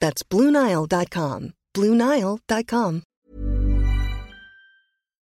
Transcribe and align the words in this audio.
That's 0.00 0.22
BlueNile.com. 0.28 1.52
BlueNile.com. 1.74 3.02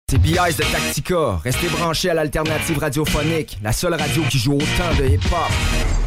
C'est 0.09 0.19
BIS 0.19 0.55
de 0.57 0.71
Tactica. 0.71 1.37
Restez 1.43 1.67
branchés 1.67 2.09
à 2.09 2.13
l'alternative 2.13 2.77
radiophonique, 2.79 3.57
la 3.61 3.73
seule 3.73 3.93
radio 3.95 4.23
qui 4.29 4.37
joue 4.39 4.53
autant 4.53 4.95
de 4.97 5.05
hip-hop. 5.05 6.06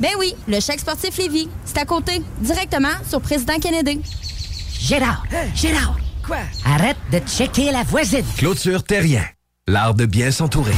Ben 0.00 0.10
oui, 0.18 0.34
le 0.46 0.60
chèque 0.60 0.80
sportif 0.80 1.16
Lévis. 1.16 1.48
C'est 1.64 1.78
à 1.78 1.84
côté, 1.84 2.22
directement 2.40 2.94
sur 3.08 3.20
Président 3.20 3.58
Kennedy. 3.58 4.00
Gérard! 4.78 5.24
Gérard! 5.54 5.96
Quoi? 6.24 6.38
Arrête 6.64 6.96
de 7.10 7.18
checker 7.18 7.72
la 7.72 7.82
voisine! 7.82 8.24
Clôture 8.36 8.84
Terrien. 8.84 9.24
L'art 9.66 9.94
de 9.94 10.06
bien 10.06 10.30
s'entourer. 10.30 10.74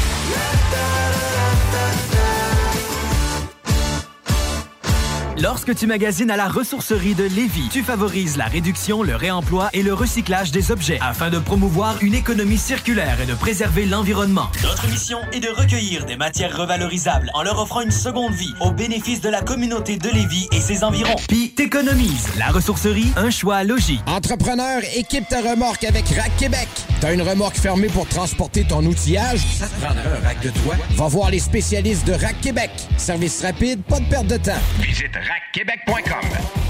Lorsque 5.42 5.74
tu 5.74 5.86
magasines 5.86 6.30
à 6.30 6.36
la 6.36 6.48
ressourcerie 6.48 7.14
de 7.14 7.24
Lévis, 7.24 7.70
tu 7.70 7.82
favorises 7.82 8.36
la 8.36 8.44
réduction, 8.44 9.02
le 9.02 9.16
réemploi 9.16 9.70
et 9.72 9.82
le 9.82 9.94
recyclage 9.94 10.50
des 10.50 10.70
objets 10.70 10.98
afin 11.00 11.30
de 11.30 11.38
promouvoir 11.38 11.96
une 12.02 12.14
économie 12.14 12.58
circulaire 12.58 13.18
et 13.22 13.26
de 13.26 13.32
préserver 13.32 13.86
l'environnement. 13.86 14.48
Notre 14.62 14.86
mission 14.88 15.18
est 15.32 15.40
de 15.40 15.48
recueillir 15.48 16.04
des 16.04 16.16
matières 16.16 16.54
revalorisables 16.54 17.30
en 17.32 17.42
leur 17.42 17.58
offrant 17.58 17.80
une 17.80 17.90
seconde 17.90 18.34
vie 18.34 18.52
au 18.60 18.70
bénéfice 18.70 19.22
de 19.22 19.30
la 19.30 19.40
communauté 19.40 19.96
de 19.96 20.10
Lévis 20.10 20.46
et 20.52 20.60
ses 20.60 20.84
environs. 20.84 21.16
Puis 21.26 21.52
t'économises. 21.52 22.28
La 22.38 22.48
ressourcerie, 22.48 23.10
un 23.16 23.30
choix 23.30 23.64
logique. 23.64 24.02
Entrepreneur, 24.06 24.82
équipe 24.94 25.26
ta 25.26 25.40
remorque 25.40 25.84
avec 25.84 26.06
Rack 26.08 26.36
Québec. 26.36 26.68
T'as 27.00 27.14
une 27.14 27.22
remorque 27.22 27.56
fermée 27.56 27.88
pour 27.88 28.06
transporter 28.06 28.64
ton 28.64 28.84
outillage? 28.84 29.40
Ça 29.58 29.66
te 29.68 29.80
prendra 29.80 30.02
un 30.02 30.22
rack 30.22 30.42
de 30.42 30.50
toi? 30.50 30.74
Va 30.96 31.08
voir 31.08 31.30
les 31.30 31.38
spécialistes 31.38 32.06
de 32.06 32.12
Rack 32.12 32.42
Québec. 32.42 32.70
Service 32.98 33.40
rapide, 33.40 33.80
pas 33.84 34.00
de 34.00 34.04
perte 34.04 34.26
de 34.26 34.36
temps. 34.36 34.60
Visite 34.80 35.16
rackquebec.com. 35.30 36.69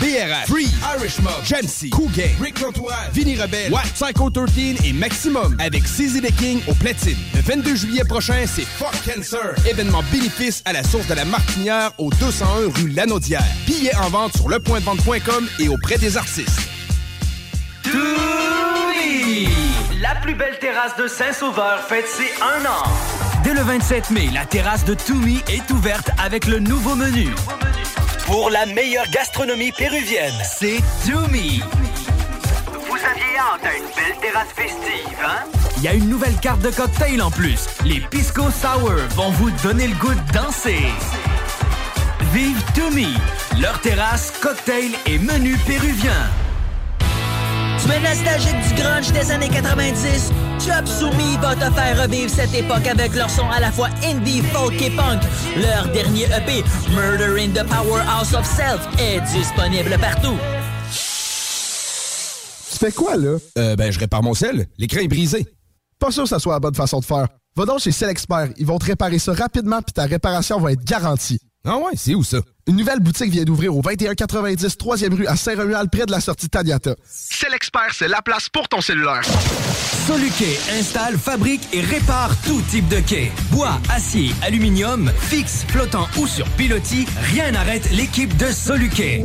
BRF, 0.00 0.46
Free, 0.46 0.68
Irish 0.98 1.18
Mob, 1.20 1.32
Jamsey, 1.44 1.90
Cool 1.90 2.10
Gang, 2.12 2.34
Rick 2.40 2.60
Lantoine, 2.60 3.10
Vinny 3.12 3.36
Rebelle, 3.36 3.72
Watt, 3.72 3.86
Psycho 3.94 4.30
13 4.30 4.84
et 4.84 4.92
Maximum 4.92 5.56
avec 5.58 5.84
CZ 5.84 6.20
the 6.20 6.34
King 6.36 6.60
au 6.68 6.74
platine. 6.74 7.16
Le 7.34 7.40
22 7.40 7.74
juillet 7.74 8.04
prochain, 8.04 8.44
c'est 8.46 8.66
Fuck 8.66 8.94
Cancer. 9.06 9.54
Événement 9.66 10.02
bénéfice 10.12 10.62
à 10.64 10.72
la 10.72 10.82
source 10.82 11.06
de 11.06 11.14
la 11.14 11.24
Martinière 11.24 11.92
au 11.98 12.10
201 12.10 12.46
rue 12.74 12.88
Lanaudière. 12.90 13.42
Billets 13.66 13.96
en 13.96 14.10
vente 14.10 14.36
sur 14.36 14.48
lepointdevente.com 14.48 15.48
et 15.60 15.68
auprès 15.68 15.98
des 15.98 16.16
artistes. 16.16 16.60
Toumi! 17.82 19.48
La 20.00 20.14
plus 20.16 20.34
belle 20.34 20.58
terrasse 20.58 20.96
de 20.96 21.08
Saint-Sauveur 21.08 21.80
fête 21.88 22.06
ses 22.06 22.30
un 22.42 22.66
an. 22.66 22.84
Dès 23.44 23.54
le 23.54 23.60
27 23.60 24.10
mai, 24.10 24.28
la 24.32 24.44
terrasse 24.44 24.84
de 24.84 24.94
Toumi 24.94 25.40
est 25.48 25.70
ouverte 25.70 26.10
avec 26.22 26.46
le 26.46 26.58
nouveau 26.58 26.94
menu. 26.94 27.28
Pour 28.26 28.50
la 28.50 28.66
meilleure 28.66 29.08
gastronomie 29.10 29.70
péruvienne, 29.70 30.34
c'est 30.42 30.80
Toumi. 31.04 31.62
Vous 32.88 32.96
aviez 32.96 33.38
hâte 33.38 33.64
à 33.64 33.76
une 33.76 33.84
belle 33.84 34.20
terrasse 34.20 34.48
festive, 34.54 35.18
hein? 35.24 35.44
Il 35.76 35.84
y 35.84 35.88
a 35.88 35.94
une 35.94 36.08
nouvelle 36.08 36.36
carte 36.36 36.60
de 36.60 36.70
cocktail 36.70 37.22
en 37.22 37.30
plus. 37.30 37.66
Les 37.84 38.00
Pisco 38.00 38.50
Sour 38.50 38.94
vont 39.10 39.30
vous 39.30 39.50
donner 39.62 39.86
le 39.86 39.94
goût 39.94 40.12
de 40.12 40.32
danser. 40.32 40.86
Vive 42.32 42.60
Toumi, 42.74 43.14
leur 43.60 43.80
terrasse, 43.80 44.32
cocktail 44.40 44.90
et 45.06 45.18
menu 45.18 45.56
péruvien. 45.58 46.28
Tu 47.78 47.92
es 47.92 48.00
nostalgique 48.00 48.56
du 48.68 48.82
grunge 48.82 49.12
des 49.12 49.30
années 49.30 49.48
90? 49.48 50.32
Chop 50.64 50.86
Soumi 50.86 51.36
va 51.40 51.54
te 51.54 51.70
faire 51.74 52.02
revivre 52.02 52.30
cette 52.30 52.54
époque 52.54 52.86
avec 52.86 53.14
leur 53.14 53.28
son 53.28 53.48
à 53.50 53.60
la 53.60 53.70
fois 53.70 53.88
indie, 54.02 54.40
folk 54.40 54.80
et 54.80 54.90
punk. 54.90 55.22
Leur 55.56 55.88
dernier 55.92 56.24
EP, 56.24 56.64
Murder 56.90 57.40
in 57.40 57.50
the 57.50 57.66
Powerhouse 57.68 58.34
of 58.34 58.46
Self, 58.46 58.88
est 58.98 59.20
disponible 59.32 59.96
partout. 60.00 60.36
Tu 62.72 62.78
fais 62.78 62.92
quoi, 62.92 63.16
là? 63.16 63.36
Euh, 63.58 63.76
ben, 63.76 63.90
je 63.92 63.98
répare 63.98 64.22
mon 64.22 64.34
sel. 64.34 64.66
L'écran 64.78 65.00
est 65.00 65.08
brisé. 65.08 65.46
Pas 65.98 66.10
sûr 66.10 66.24
que 66.24 66.28
ça 66.28 66.38
soit 66.38 66.54
la 66.54 66.60
bonne 66.60 66.74
façon 66.74 67.00
de 67.00 67.04
faire. 67.04 67.28
Va 67.56 67.64
donc 67.64 67.80
chez 67.80 67.90
Expert. 68.04 68.48
Ils 68.56 68.66
vont 68.66 68.78
te 68.78 68.86
réparer 68.86 69.18
ça 69.18 69.32
rapidement 69.32 69.80
puis 69.82 69.92
ta 69.92 70.04
réparation 70.04 70.60
va 70.60 70.72
être 70.72 70.84
garantie. 70.84 71.38
Ah 71.68 71.78
ouais, 71.78 71.92
c'est 71.96 72.14
où 72.14 72.22
ça? 72.22 72.38
Une 72.68 72.76
nouvelle 72.76 73.00
boutique 73.00 73.30
vient 73.30 73.42
d'ouvrir 73.42 73.76
au 73.76 73.82
2190 73.82 74.76
3e 74.76 75.14
rue 75.14 75.26
à 75.26 75.34
Saint-Romuald, 75.34 75.90
près 75.90 76.06
de 76.06 76.12
la 76.12 76.20
sortie 76.20 76.48
Taniata. 76.48 76.94
L'expert, 77.50 77.92
c'est 77.92 78.06
la 78.06 78.22
place 78.22 78.48
pour 78.48 78.68
ton 78.68 78.80
cellulaire. 78.80 79.22
Soluquet 80.06 80.58
installe, 80.78 81.18
fabrique 81.18 81.62
et 81.72 81.80
répare 81.80 82.30
tout 82.42 82.62
type 82.70 82.86
de 82.88 83.00
quai. 83.00 83.32
Bois, 83.50 83.80
acier, 83.90 84.30
aluminium, 84.42 85.10
fixe, 85.18 85.64
flottant 85.68 86.06
ou 86.18 86.28
sur 86.28 86.48
pilotis, 86.50 87.06
rien 87.34 87.50
n'arrête 87.50 87.90
l'équipe 87.90 88.36
de 88.36 88.46
Soluquet. 88.52 89.24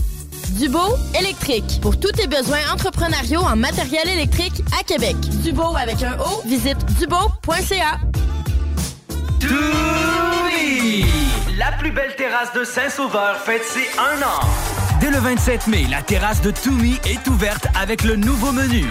Dubo 0.57 0.97
électrique. 1.17 1.79
Pour 1.81 1.99
tous 1.99 2.11
tes 2.11 2.27
besoins 2.27 2.59
entrepreneuriaux 2.73 3.41
en 3.41 3.55
matériel 3.55 4.07
électrique 4.09 4.61
à 4.79 4.83
Québec. 4.83 5.15
Dubo 5.43 5.75
avec 5.75 6.03
un 6.03 6.17
O, 6.19 6.41
visite 6.45 6.77
dubo.ca. 6.99 7.99
La 11.57 11.71
plus 11.73 11.91
belle 11.91 12.15
terrasse 12.15 12.53
de 12.53 12.63
Saint-Sauveur 12.63 13.37
fête 13.37 13.63
ses 13.63 13.87
un 13.99 14.21
an. 14.21 14.47
Dès 14.99 15.11
le 15.11 15.17
27 15.17 15.67
mai, 15.67 15.85
la 15.89 16.01
terrasse 16.01 16.41
de 16.41 16.51
Toumi 16.51 16.95
est 17.05 17.27
ouverte 17.27 17.67
avec 17.79 18.03
le 18.03 18.15
nouveau 18.15 18.51
menu. 18.51 18.85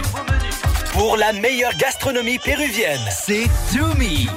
Pour 0.93 1.15
la 1.17 1.31
meilleure 1.33 1.75
gastronomie 1.77 2.39
péruvienne, 2.39 3.01
c'est 3.09 3.47
Toumi. 3.71 4.27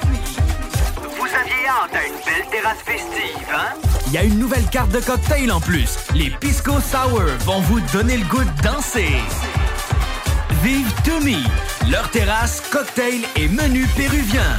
À 1.92 2.06
une 2.06 2.14
belle 2.14 2.48
terrasse 2.50 2.78
festive, 2.78 3.46
hein? 3.52 3.74
Il 4.06 4.12
y 4.14 4.18
a 4.18 4.24
une 4.24 4.38
nouvelle 4.38 4.64
carte 4.70 4.90
de 4.90 5.00
cocktail 5.00 5.52
en 5.52 5.60
plus. 5.60 5.98
Les 6.14 6.30
Pisco 6.30 6.72
Sour 6.80 7.20
vont 7.40 7.60
vous 7.60 7.78
donner 7.92 8.16
le 8.16 8.24
goût 8.24 8.42
de 8.42 8.62
danser. 8.62 9.12
Vive 10.62 10.90
Toumi, 11.04 11.44
leur 11.90 12.10
terrasse, 12.10 12.62
cocktail 12.72 13.20
et 13.36 13.48
menu 13.48 13.86
péruvien. 13.96 14.58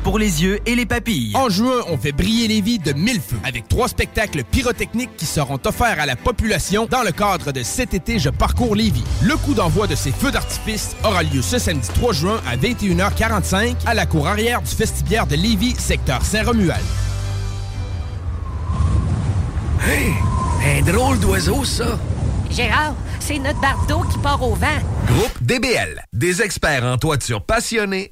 pour 0.03 0.19
les 0.19 0.43
yeux 0.43 0.59
et 0.65 0.75
les 0.75 0.85
papilles. 0.85 1.31
En 1.35 1.49
juin, 1.49 1.81
on 1.87 1.97
fait 1.97 2.11
briller 2.11 2.47
les 2.47 2.61
vies 2.61 2.79
de 2.79 2.93
mille 2.93 3.21
feux 3.21 3.39
avec 3.43 3.67
trois 3.67 3.87
spectacles 3.87 4.43
pyrotechniques 4.43 5.15
qui 5.17 5.25
seront 5.25 5.59
offerts 5.65 5.99
à 5.99 6.05
la 6.05 6.15
population 6.15 6.87
dans 6.89 7.03
le 7.03 7.11
cadre 7.11 7.51
de 7.51 7.63
cet 7.63 7.93
été 7.93 8.19
Je 8.19 8.29
parcours 8.29 8.75
Lévis. 8.75 9.03
Le 9.23 9.35
coup 9.37 9.53
d'envoi 9.53 9.87
de 9.87 9.95
ces 9.95 10.11
feux 10.11 10.31
d'artifice 10.31 10.95
aura 11.03 11.23
lieu 11.23 11.41
ce 11.41 11.59
samedi 11.59 11.87
3 11.95 12.13
juin 12.13 12.41
à 12.47 12.57
21h45 12.57 13.75
à 13.85 13.93
la 13.93 14.05
cour 14.05 14.27
arrière 14.27 14.61
du 14.61 14.75
vestibaire 14.75 15.27
de 15.27 15.35
Lévis, 15.35 15.75
secteur 15.77 16.23
Saint-Romuald. 16.23 16.83
Hey, 19.83 20.13
un 20.77 20.81
drôle 20.83 21.19
d'oiseau, 21.19 21.63
ça. 21.63 21.97
Gérard, 22.51 22.95
c'est 23.19 23.39
notre 23.39 23.59
bardeau 23.61 24.01
qui 24.11 24.17
part 24.19 24.43
au 24.43 24.55
vent. 24.55 24.67
Groupe 25.07 25.41
DBL, 25.41 26.03
des 26.13 26.41
experts 26.41 26.83
en 26.83 26.97
toiture 26.97 27.41
passionnés 27.43 28.11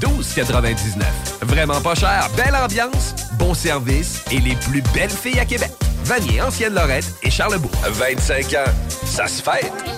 12,99. 0.00 1.02
Vraiment 1.42 1.80
pas 1.80 1.94
cher, 1.94 2.28
belle 2.36 2.54
ambiance, 2.56 3.14
bon 3.38 3.54
service 3.54 4.22
et 4.30 4.38
les 4.40 4.54
plus 4.56 4.82
belles 4.94 5.10
filles 5.10 5.40
à 5.40 5.44
Québec. 5.44 5.70
Vanier, 6.04 6.40
Ancienne 6.40 6.74
Lorette 6.74 7.12
et 7.22 7.30
Charlebourg. 7.30 7.70
25 7.86 8.44
ans, 8.54 8.72
ça 8.88 9.26
se 9.26 9.42
fête. 9.42 9.97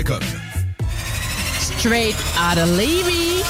Straight 1.77 2.15
out 2.37 2.57
of 2.57 2.69
Levy. 2.69 3.41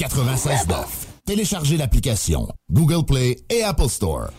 96.9. 0.00 0.86
Téléchargez 1.26 1.76
l'application 1.76 2.48
Google 2.72 3.04
Play 3.04 3.36
et 3.50 3.62
Apple 3.62 3.90
Store. 3.90 4.30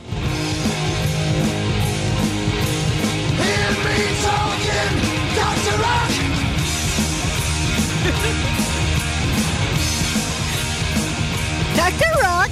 Dr. 11.76 12.16
Rock! 12.24 12.50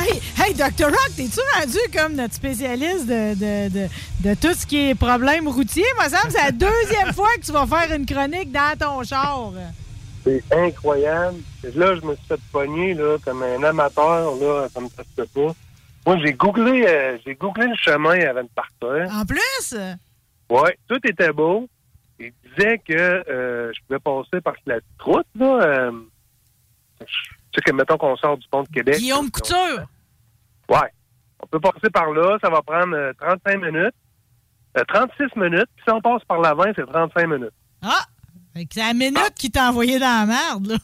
hey, 0.00 0.20
hey, 0.38 0.54
Dr. 0.54 0.86
Rock, 0.86 1.10
t'es-tu 1.16 1.38
rendu 1.54 1.78
comme 1.96 2.14
notre 2.16 2.34
spécialiste 2.34 3.06
de, 3.06 3.34
de, 3.34 3.68
de, 3.68 3.88
de 4.20 4.34
tout 4.34 4.54
ce 4.58 4.66
qui 4.66 4.88
est 4.88 4.96
problème 4.96 5.46
routier? 5.46 5.84
Moi, 5.94 6.08
ça 6.08 6.16
me 6.26 6.32
semble 6.32 6.32
que 6.32 6.38
c'est 6.40 6.44
la 6.46 6.50
deuxième 6.50 7.12
fois 7.14 7.28
que 7.36 7.46
tu 7.46 7.52
vas 7.52 7.66
faire 7.66 7.94
une 7.96 8.06
chronique 8.06 8.50
dans 8.50 8.76
ton 8.76 9.04
char. 9.04 9.52
C'est 10.24 10.42
incroyable. 10.52 11.38
Là, 11.74 11.94
je 11.96 12.00
me 12.02 12.14
suis 12.14 12.26
fait 12.26 12.40
pogner 12.52 12.94
là, 12.94 13.16
comme 13.24 13.42
un 13.42 13.62
amateur, 13.62 14.34
là, 14.36 14.68
ça 14.68 14.80
me 14.80 14.88
teste 14.88 15.32
pas. 15.34 15.52
Moi, 16.06 16.18
j'ai 16.24 16.32
googlé, 16.32 16.84
euh, 16.86 17.18
j'ai 17.24 17.34
googlé 17.34 17.66
le 17.66 17.76
chemin 17.76 18.18
avant 18.28 18.42
de 18.42 18.48
partir. 18.48 19.12
En 19.14 19.24
plus? 19.24 19.76
Ouais, 20.50 20.78
tout 20.88 20.98
était 21.04 21.32
beau. 21.32 21.68
Il 22.18 22.32
disait 22.56 22.78
que 22.78 22.92
euh, 22.92 23.72
je 23.72 23.80
pouvais 23.86 23.98
passer 23.98 24.40
par 24.40 24.54
la 24.66 24.76
route, 25.00 25.26
là. 25.34 25.60
euh, 25.62 25.92
tu 27.00 27.06
sais 27.54 27.60
que, 27.64 27.72
mettons 27.72 27.98
qu'on 27.98 28.16
sort 28.16 28.36
du 28.38 28.46
pont 28.48 28.62
de 28.62 28.68
Québec. 28.68 28.96
Guillaume 28.98 29.30
Couture! 29.30 29.84
Ouais. 30.68 30.88
On 31.40 31.46
peut 31.48 31.58
passer 31.60 31.90
par 31.92 32.10
là, 32.12 32.38
ça 32.42 32.48
va 32.48 32.62
prendre 32.62 32.94
euh, 32.96 33.12
35 33.20 33.60
minutes. 33.60 33.94
Euh, 34.78 34.84
36 34.88 35.24
minutes. 35.36 35.66
Puis 35.76 35.84
si 35.84 35.90
on 35.90 36.00
passe 36.00 36.22
par 36.24 36.40
la 36.40 36.54
20, 36.54 36.72
c'est 36.76 36.86
35 36.86 37.26
minutes. 37.26 37.52
Ah! 37.82 38.04
C'est 38.54 38.76
la 38.80 38.92
minute 38.92 39.32
qui 39.38 39.50
t'a 39.50 39.68
envoyé 39.70 39.98
dans 39.98 40.06
la 40.06 40.26
merde, 40.26 40.66
là. 40.66 40.78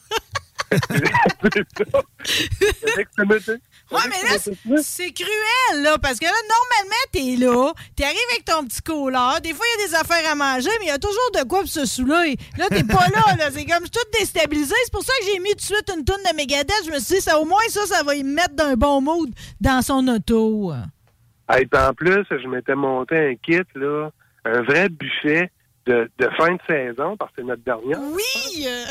Ouais, 3.91 4.01
mais 4.07 4.29
là, 4.29 4.37
c'est- 4.83 5.11
cruel, 5.13 5.81
là, 5.83 5.97
parce 5.97 6.19
que 6.19 6.25
là, 6.25 6.31
normalement, 6.47 7.05
t'es 7.11 7.35
là, 7.43 7.73
t'arrives 7.95 8.17
avec 8.31 8.45
ton 8.45 8.63
petit 8.65 8.81
cola, 8.81 9.39
des 9.41 9.53
fois, 9.53 9.65
il 9.65 9.81
y 9.81 9.83
a 9.83 9.87
des 9.87 9.95
affaires 9.95 10.31
à 10.31 10.35
manger, 10.35 10.69
mais 10.79 10.85
il 10.85 10.89
y 10.89 10.91
a 10.91 10.99
toujours 10.99 11.31
de 11.33 11.47
quoi 11.47 11.61
pour 11.61 11.67
se 11.69 11.85
saouler. 11.85 12.35
Là, 12.57 12.67
t'es 12.69 12.83
pas 12.83 13.07
là, 13.07 13.35
là, 13.37 13.49
c'est 13.51 13.65
comme, 13.65 13.87
tout 13.89 13.99
déstabilisé. 14.19 14.75
C'est 14.83 14.91
pour 14.93 15.03
ça 15.03 15.13
que 15.19 15.25
j'ai 15.25 15.39
mis 15.39 15.49
tout 15.51 15.55
de 15.55 15.61
suite 15.61 15.91
une 15.97 16.03
tourne 16.05 16.21
de 16.29 16.35
Megadeth. 16.35 16.71
Je 16.85 16.91
me 16.91 16.99
suis 16.99 17.15
dit, 17.15 17.21
ça, 17.21 17.39
au 17.39 17.45
moins, 17.45 17.61
ça, 17.69 17.85
ça 17.87 18.03
va 18.03 18.13
y 18.13 18.23
mettre 18.23 18.53
d'un 18.53 18.75
bon 18.75 19.01
mood 19.01 19.29
dans 19.59 19.81
son 19.81 20.07
auto. 20.07 20.71
Et 21.57 21.67
en 21.75 21.93
plus, 21.95 22.25
je 22.29 22.47
m'étais 22.47 22.75
monté 22.75 23.17
un 23.17 23.35
kit, 23.35 23.63
là, 23.73 24.11
un 24.45 24.61
vrai 24.61 24.89
buffet 24.89 25.49
de, 25.89 26.09
de 26.19 26.29
fin 26.37 26.53
de 26.53 26.59
saison, 26.67 27.17
parce 27.17 27.31
que 27.31 27.41
c'est 27.41 27.47
notre 27.47 27.63
dernière. 27.63 27.99
Oui! 27.99 28.65
euh, 28.67 28.85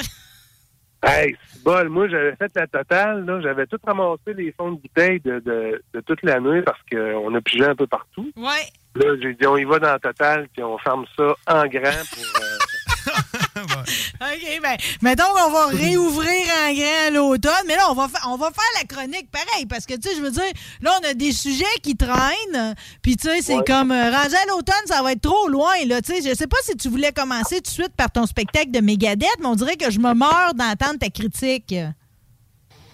Hey, 1.01 1.37
c'est 1.47 1.63
bol. 1.63 1.89
Moi, 1.91 2.09
j'avais 2.09 2.35
fait 2.35 2.51
la 2.57 2.67
totale, 2.67 3.25
là. 3.25 3.41
J'avais 3.41 3.69
tout 3.69 3.79
ramassé 3.87 4.35
les 4.37 4.51
fonds 4.51 4.73
de 4.73 4.81
bouteilles 4.81 5.21
de, 5.21 5.39
de, 5.39 5.81
de 5.95 6.01
toute 6.01 6.21
l'année 6.25 6.61
parce 6.63 6.81
qu'on 6.91 7.33
a 7.37 7.41
pigé 7.41 7.65
un 7.65 7.77
peu 7.77 7.87
partout. 7.87 8.33
Ouais. 8.37 8.67
Là, 8.97 9.15
j'ai 9.23 9.33
dit, 9.35 9.47
on 9.47 9.57
y 9.57 9.63
va 9.63 9.79
dans 9.79 9.93
la 9.93 9.99
totale, 10.01 10.49
puis 10.53 10.61
on 10.65 10.77
ferme 10.79 11.05
ça 11.17 11.37
en 11.47 11.67
grand 11.67 12.03
pour... 12.11 12.43
euh, 12.43 13.85
OK, 14.21 14.61
ben, 14.63 14.77
mettons 15.03 15.25
qu'on 15.33 15.51
va 15.51 15.67
réouvrir 15.67 16.47
en 16.67 16.73
grand 16.75 17.07
à 17.07 17.11
l'automne, 17.11 17.53
mais 17.67 17.77
là, 17.77 17.91
on 17.91 17.95
va, 17.95 18.09
on 18.27 18.37
va 18.37 18.51
faire 18.51 18.81
la 18.81 18.85
chronique 18.85 19.31
pareil, 19.31 19.67
parce 19.67 19.87
que, 19.87 19.95
tu 19.95 20.09
sais, 20.09 20.17
je 20.17 20.21
veux 20.21 20.31
dire, 20.33 20.43
là, 20.81 20.99
on 21.01 21.09
a 21.09 21.15
des 21.15 21.31
sujets 21.33 21.65
qui 21.83 21.97
traînent, 21.97 22.75
puis, 23.03 23.17
tu 23.17 23.29
sais, 23.29 23.43
c'est 23.43 23.57
Ouais. 23.57 23.65
comme, 23.67 23.93
euh, 23.93 24.11
rendu 24.11 24.35
à 24.35 24.47
l'automne, 24.49 24.75
ça 24.87 25.03
va 25.03 25.13
être 25.13 25.21
trop 25.23 25.49
loin, 25.49 25.75
là, 25.87 26.03
tu 26.03 26.13
sais, 26.21 26.29
je 26.29 26.35
sais 26.35 26.47
pas 26.49 26.57
si 26.65 26.77
tu 26.77 26.89
voulais 26.89 27.13
commencer 27.13 27.57
tout 27.57 27.63
de 27.63 27.67
suite 27.69 27.95
par 27.97 28.11
ton 28.11 28.27
spectacle 28.27 28.71
de 28.73 28.81
Megadeth, 28.81 29.29
mais 29.41 29.47
on 29.47 29.55
dirait 29.55 29.77
que 29.77 29.91
je 29.91 29.99
me 30.01 30.13
meurs 30.15 30.55
d'entendre 30.55 30.99
ta 30.99 31.11
critique. 31.11 31.73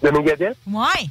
de 0.03 0.09
Megadeth? 0.11 0.57
Ouais. 0.67 1.09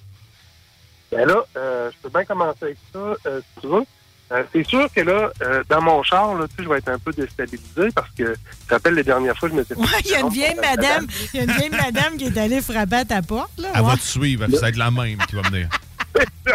Ben 1.11 1.27
là, 1.29 1.45
euh, 1.57 1.91
je 1.93 1.97
peux 2.03 2.09
bien 2.09 2.25
commencer 2.25 2.59
avec 2.63 2.79
ça, 2.93 2.99
euh, 2.99 3.41
si 3.55 3.61
tu 3.61 3.67
veux. 3.69 3.85
Euh, 4.33 4.43
c'est 4.53 4.67
sûr 4.67 4.89
que 4.93 5.01
là, 5.03 5.31
euh, 5.43 5.63
dans 5.69 5.83
mon 5.83 6.03
char, 6.03 6.35
là, 6.35 6.47
tu 6.49 6.57
sais, 6.57 6.63
je 6.65 6.69
vais 6.69 6.79
être 6.79 6.89
un 6.89 6.99
peu 6.99 7.13
déstabilisé 7.13 7.91
parce 7.95 8.09
que, 8.11 8.35
tu 8.35 8.67
te 8.67 8.75
rappelles, 8.75 8.95
les 8.95 9.05
dernières 9.05 9.37
fois, 9.37 9.51
je 9.51 9.55
m'étais... 9.55 9.75
Ouais, 9.75 9.87
il 10.05 10.11
y 10.11 10.15
a 10.15 10.21
une 10.21 10.31
vieille 10.31 10.57
madame, 10.57 11.07
il 11.33 11.37
y 11.37 11.41
a 11.41 11.45
une 11.45 11.53
vieille 11.53 11.71
madame 11.71 12.17
qui 12.17 12.25
est 12.25 12.39
allée 12.39 12.63
frapper 12.63 12.97
à 12.97 13.05
ta 13.05 13.23
porte, 13.23 13.59
là. 13.59 13.69
Elle 13.75 13.83
ouais. 13.83 13.91
va 13.91 13.97
te 13.97 14.03
suivre, 14.03 14.47
ça 14.51 14.61
va 14.61 14.69
être 14.71 14.77
la 14.77 14.91
même 14.91 15.19
qui 15.29 15.37
va 15.37 15.43
venir. 15.43 15.69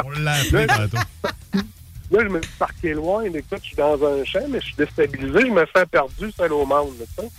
On 0.04 0.10
l'a 0.20 0.34
appelé 0.34 0.68
tantôt. 0.68 0.98
Là, 2.12 2.24
je 2.24 2.30
me 2.30 2.42
suis 2.42 2.52
parqué 2.58 2.94
loin. 2.94 3.24
Écoute, 3.26 3.60
je 3.62 3.68
suis 3.68 3.76
dans 3.76 3.94
un 4.04 4.24
champ, 4.26 4.40
mais 4.50 4.60
je 4.60 4.66
suis 4.66 4.76
déstabilisé. 4.76 5.42
Je 5.42 5.52
me 5.52 5.66
fais 5.68 5.86
perdu 5.86 6.32
seul 6.36 6.54
au 6.54 6.66
monde. 6.66 6.94
là, 7.00 7.06
tu 7.06 7.24
sais. 7.24 7.32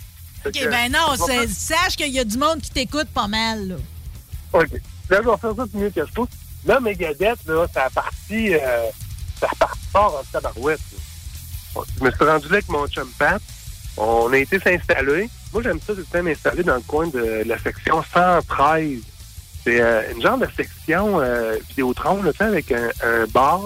Fait 0.43 0.49
OK, 0.49 0.55
que, 0.55 0.69
ben 0.69 0.91
non, 0.91 1.15
je 1.15 1.53
sache 1.53 1.97
qu'il 1.97 2.13
y 2.13 2.19
a 2.19 2.23
du 2.23 2.37
monde 2.37 2.61
qui 2.61 2.71
t'écoute 2.71 3.07
pas 3.13 3.27
mal, 3.27 3.67
là. 3.67 3.75
OK. 4.53 4.71
Là, 5.09 5.19
je 5.23 5.29
vais 5.29 5.37
faire 5.37 5.55
ça 5.55 5.65
du 5.65 5.77
mieux 5.77 5.89
que 5.89 6.05
je 6.05 6.11
peux. 6.13 6.25
Là, 6.65 6.79
Megadeth, 6.79 7.45
là, 7.47 7.67
ça 7.73 7.85
a 7.85 7.89
parti, 7.89 8.53
euh, 8.53 8.59
ça 9.41 9.47
a 9.51 9.55
parti 9.55 9.79
fort 9.91 10.21
en 10.21 10.31
tabarouette. 10.31 10.79
Bon, 11.73 11.83
Je 11.97 12.03
me 12.03 12.11
suis 12.11 12.23
rendu 12.23 12.47
là 12.47 12.53
avec 12.53 12.69
mon 12.69 12.87
chum 12.87 13.09
Pat. 13.17 13.41
On 13.97 14.31
a 14.31 14.37
été 14.37 14.59
s'installer. 14.59 15.29
Moi, 15.51 15.63
j'aime 15.63 15.79
ça, 15.85 15.93
temps 16.11 16.23
m'installer 16.23 16.63
dans 16.63 16.75
le 16.75 16.81
coin 16.81 17.07
de 17.07 17.43
la 17.45 17.57
section 17.57 18.01
113. 18.13 18.99
C'est 19.63 19.81
euh, 19.81 20.13
une 20.13 20.21
genre 20.21 20.37
de 20.37 20.47
section 20.55 21.19
euh, 21.19 21.57
Vidéotron, 21.69 22.23
là, 22.23 22.31
avec 22.39 22.71
un, 22.71 22.89
un 23.03 23.25
bar. 23.27 23.61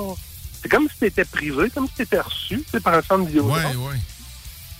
C'est 0.62 0.70
comme 0.70 0.89
si 0.89 0.96
c'était 1.00 1.25
privé, 1.25 1.70
comme 1.70 1.88
si 1.88 1.94
c'était 1.98 2.20
reçu, 2.20 2.58
tu 2.63 2.70
sais, 2.72 2.79
par 2.79 2.96
un 2.96 3.01
centre 3.01 3.25
Vidéotron. 3.25 3.53
Ouais, 3.53 3.75
ouais. 3.75 4.00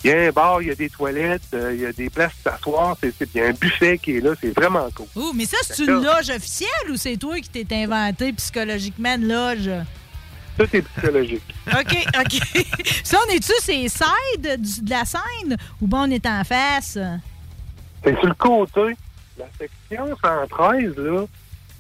Il 0.04 0.12
y 0.12 0.14
a 0.14 0.28
un 0.28 0.32
bar, 0.32 0.62
il 0.62 0.68
y 0.68 0.72
a 0.72 0.76
des 0.76 0.90
toilettes, 0.90 1.42
euh, 1.54 1.74
il 1.74 1.82
y 1.82 1.86
a 1.86 1.92
des 1.92 2.10
places 2.10 2.34
pour 2.44 2.52
s'asseoir, 2.54 2.98
il 3.02 3.12
y 3.34 3.42
a 3.42 3.48
un 3.48 3.54
buffet 3.54 3.98
qui 3.98 4.18
est 4.18 4.22
là, 4.22 4.34
c'est 4.40 4.56
vraiment 4.56 4.88
cool. 4.94 5.08
Oh, 5.16 5.32
mais 5.34 5.46
ça, 5.46 5.58
c'est 5.64 5.84
une 5.84 6.04
loge 6.04 6.30
officielle 6.30 6.92
ou 6.92 6.96
c'est 6.96 7.18
toi 7.18 7.40
qui 7.40 7.50
t'es 7.50 7.76
inventé 7.76 8.32
psychologiquement 8.34 9.16
une 9.16 9.28
loge? 9.28 9.70
Tout 10.58 10.68
est 10.74 10.82
psychologique. 10.82 11.44
OK, 11.68 12.08
OK. 12.20 12.66
ça, 13.04 13.18
on 13.26 13.32
est-tu 13.32 13.54
ces 13.60 13.90
sides 13.90 14.84
de 14.84 14.90
la 14.90 15.06
scène 15.06 15.58
ou 15.82 15.88
bon, 15.88 16.08
on 16.08 16.12
est 16.12 16.26
en 16.26 16.44
face? 16.44 16.98
C'est 18.04 18.20
sur 18.20 18.28
le 18.28 18.34
côté. 18.36 18.96
La 19.38 19.46
section 19.60 20.16
113, 20.24 20.96
là, 20.96 21.26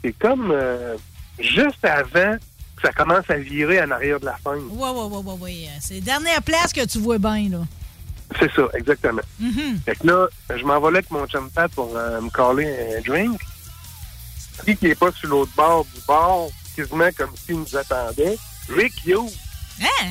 c'est 0.03 0.12
comme 0.20 0.51
euh, 0.51 0.98
juste 1.39 1.86
avant 1.86 2.36
que 2.75 2.82
ça 2.82 2.91
commence 2.91 3.29
à 3.29 3.38
virer 3.38 3.82
en 3.82 3.91
arrière 3.91 4.20
de 4.20 4.25
la 4.25 4.38
scène. 4.44 4.67
Ouais, 4.72 4.89
ouais, 4.89 5.05
ouais, 5.05 5.24
ouais, 5.24 5.39
ouais. 5.39 5.70
C'est 5.79 5.96
la 5.96 6.01
dernière 6.01 6.41
place 6.41 6.74
que 6.74 6.86
tu 6.86 7.00
vois 7.00 7.17
bien, 7.17 7.50
là. 7.50 7.60
C'est 8.39 8.51
ça, 8.53 8.63
exactement. 8.74 9.22
Mhm. 9.39 9.79
Fait 9.86 9.96
que 9.96 10.08
là, 10.08 10.27
je 10.55 10.65
m'en 10.65 10.79
vais 10.82 10.91
là 10.91 10.98
avec 10.98 11.12
mon 11.12 11.25
chum 11.27 11.50
Pat 11.51 11.72
pour 11.72 11.96
euh, 11.96 12.20
me 12.22 12.29
caler 12.29 12.98
un 12.98 13.01
drink. 13.01 13.39
Lui 14.65 14.75
qui 14.75 14.88
est 14.88 14.96
pas 14.96 15.12
sur 15.12 15.29
l'autre 15.29 15.51
bord 15.55 15.86
du 15.86 16.01
bar, 16.08 16.48
quasiment 16.75 17.10
comme 17.15 17.32
s'il 17.36 17.60
nous 17.60 17.75
attendait, 17.75 18.38
Rick 18.69 18.93
Hughes. 19.05 19.34
Hein? 19.81 20.07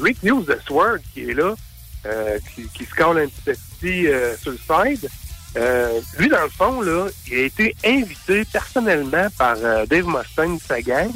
Rick 0.00 0.18
Hughes 0.22 0.44
de 0.46 0.58
Sword 0.66 0.98
qui 1.12 1.30
est 1.30 1.34
là, 1.34 1.54
euh, 2.06 2.38
qui, 2.54 2.68
qui 2.68 2.84
se 2.84 2.94
colle 2.94 3.18
un 3.18 3.26
petit 3.28 3.60
petit 3.80 4.06
euh, 4.08 4.36
sur 4.36 4.52
le 4.52 4.58
side. 4.58 5.08
Euh, 5.56 6.00
lui, 6.18 6.28
dans 6.28 6.42
le 6.42 6.50
fond, 6.50 6.80
là, 6.82 7.08
il 7.26 7.34
a 7.34 7.42
été 7.44 7.74
invité 7.84 8.44
personnellement 8.44 9.26
par 9.36 9.56
Dave 9.86 10.06
Mustaine, 10.06 10.58
sa 10.66 10.80
gang, 10.82 11.10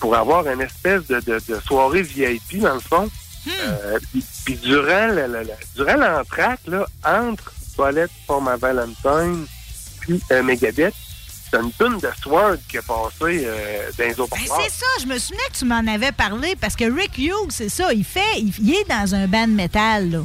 pour 0.00 0.14
avoir 0.16 0.46
une 0.48 0.60
espèce 0.60 1.06
de, 1.06 1.20
de, 1.20 1.40
de 1.48 1.60
soirée 1.60 2.02
VIP, 2.02 2.58
dans 2.60 2.74
le 2.74 2.80
fond. 2.80 3.08
Euh, 3.48 3.98
puis, 4.44 4.56
durant 4.56 5.06
le- 5.06 5.48
durant 5.76 5.94
l'entraque, 5.96 6.60
là, 6.66 6.84
entre 7.04 7.52
Paulette 7.76 8.10
pour 8.26 8.42
ma 8.42 8.56
Valentine 8.56 9.46
puis 10.00 10.20
Megadeth, 10.42 10.94
c'est 11.50 11.58
une 11.58 11.72
tune 11.72 11.98
de 11.98 12.08
Sword 12.22 12.58
qui 12.68 12.78
a 12.78 12.82
passé 12.82 13.44
euh, 13.44 13.90
dans 13.96 14.04
les 14.04 14.20
autres 14.20 14.36
Ben, 14.36 14.42
c'est 14.44 14.70
ça, 14.70 14.86
je 15.00 15.06
me 15.06 15.18
souvenais 15.18 15.42
que 15.52 15.58
tu 15.58 15.64
m'en 15.64 15.86
avais 15.86 16.12
parlé 16.12 16.54
parce 16.60 16.76
que 16.76 16.84
Rick 16.84 17.18
Hughes, 17.18 17.50
c'est 17.50 17.68
ça, 17.68 17.92
il 17.92 18.04
fait, 18.04 18.38
il, 18.38 18.52
il 18.60 18.74
est 18.74 18.88
dans 18.88 19.14
un 19.14 19.26
band 19.26 19.48
métal, 19.48 20.10
là. 20.10 20.18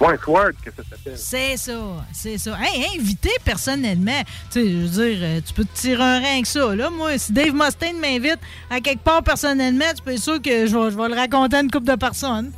Ouais, 0.00 0.16
Sword, 0.22 0.52
que 0.62 0.70
ça 0.76 0.82
s'appelle. 0.90 1.16
C'est 1.16 1.56
ça, 1.56 1.80
c'est 2.12 2.36
ça. 2.36 2.58
Hey, 2.60 2.98
invité 2.98 3.30
personnellement, 3.44 4.22
tu 4.50 4.60
sais, 4.60 4.70
je 4.70 4.76
veux 4.76 4.88
dire, 4.88 5.18
euh, 5.22 5.40
tu 5.46 5.54
peux 5.54 5.64
te 5.64 5.74
tirer 5.74 6.02
un 6.02 6.20
rein 6.20 6.42
que 6.42 6.48
ça. 6.48 6.74
Là, 6.74 6.90
moi, 6.90 7.16
si 7.16 7.32
Dave 7.32 7.54
Mustaine 7.54 7.98
m'invite 8.00 8.40
à 8.70 8.80
quelque 8.80 9.02
part 9.02 9.22
personnellement, 9.22 9.84
tu 9.96 10.02
peux 10.02 10.10
être 10.10 10.18
sûr 10.18 10.42
que 10.42 10.66
je 10.66 10.76
vais, 10.76 10.90
je 10.90 10.96
vais 10.96 11.08
le 11.08 11.14
raconter 11.14 11.56
à 11.56 11.60
une 11.60 11.70
couple 11.70 11.86
de 11.86 11.94
personnes. 11.94 12.52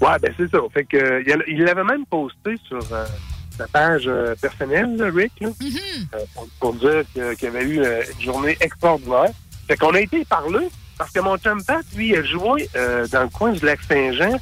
Ouais, 0.00 0.18
ben 0.20 0.34
c'est 0.36 0.50
ça. 0.50 0.58
Fait 0.72 0.84
que 0.84 0.96
euh, 0.96 1.42
il 1.46 1.62
l'avait 1.62 1.84
même 1.84 2.06
posté 2.06 2.56
sur 2.66 2.80
euh, 2.92 3.04
sa 3.56 3.66
page 3.66 4.04
euh, 4.06 4.34
personnelle, 4.40 4.96
là, 4.96 5.10
Rick, 5.14 5.32
là, 5.40 5.48
euh, 5.48 6.18
pour, 6.34 6.48
pour 6.60 6.74
dire 6.74 7.04
qu'il 7.12 7.42
y 7.42 7.46
avait 7.46 7.64
eu 7.64 7.80
euh, 7.80 8.02
une 8.18 8.24
journée 8.24 8.56
extraordinaire. 8.60 9.30
Fait 9.66 9.76
qu'on 9.76 9.94
a 9.94 10.00
été 10.00 10.20
y 10.20 10.24
parler 10.24 10.68
parce 10.98 11.10
que 11.10 11.20
mon 11.20 11.36
chum 11.38 11.62
Pat, 11.64 11.84
lui, 11.96 12.10
il 12.10 12.16
a 12.16 12.24
joué 12.24 12.68
dans 13.10 13.22
le 13.22 13.28
coin 13.28 13.52
du 13.52 13.64
lac 13.64 13.80
Saint-Jean. 13.82 14.38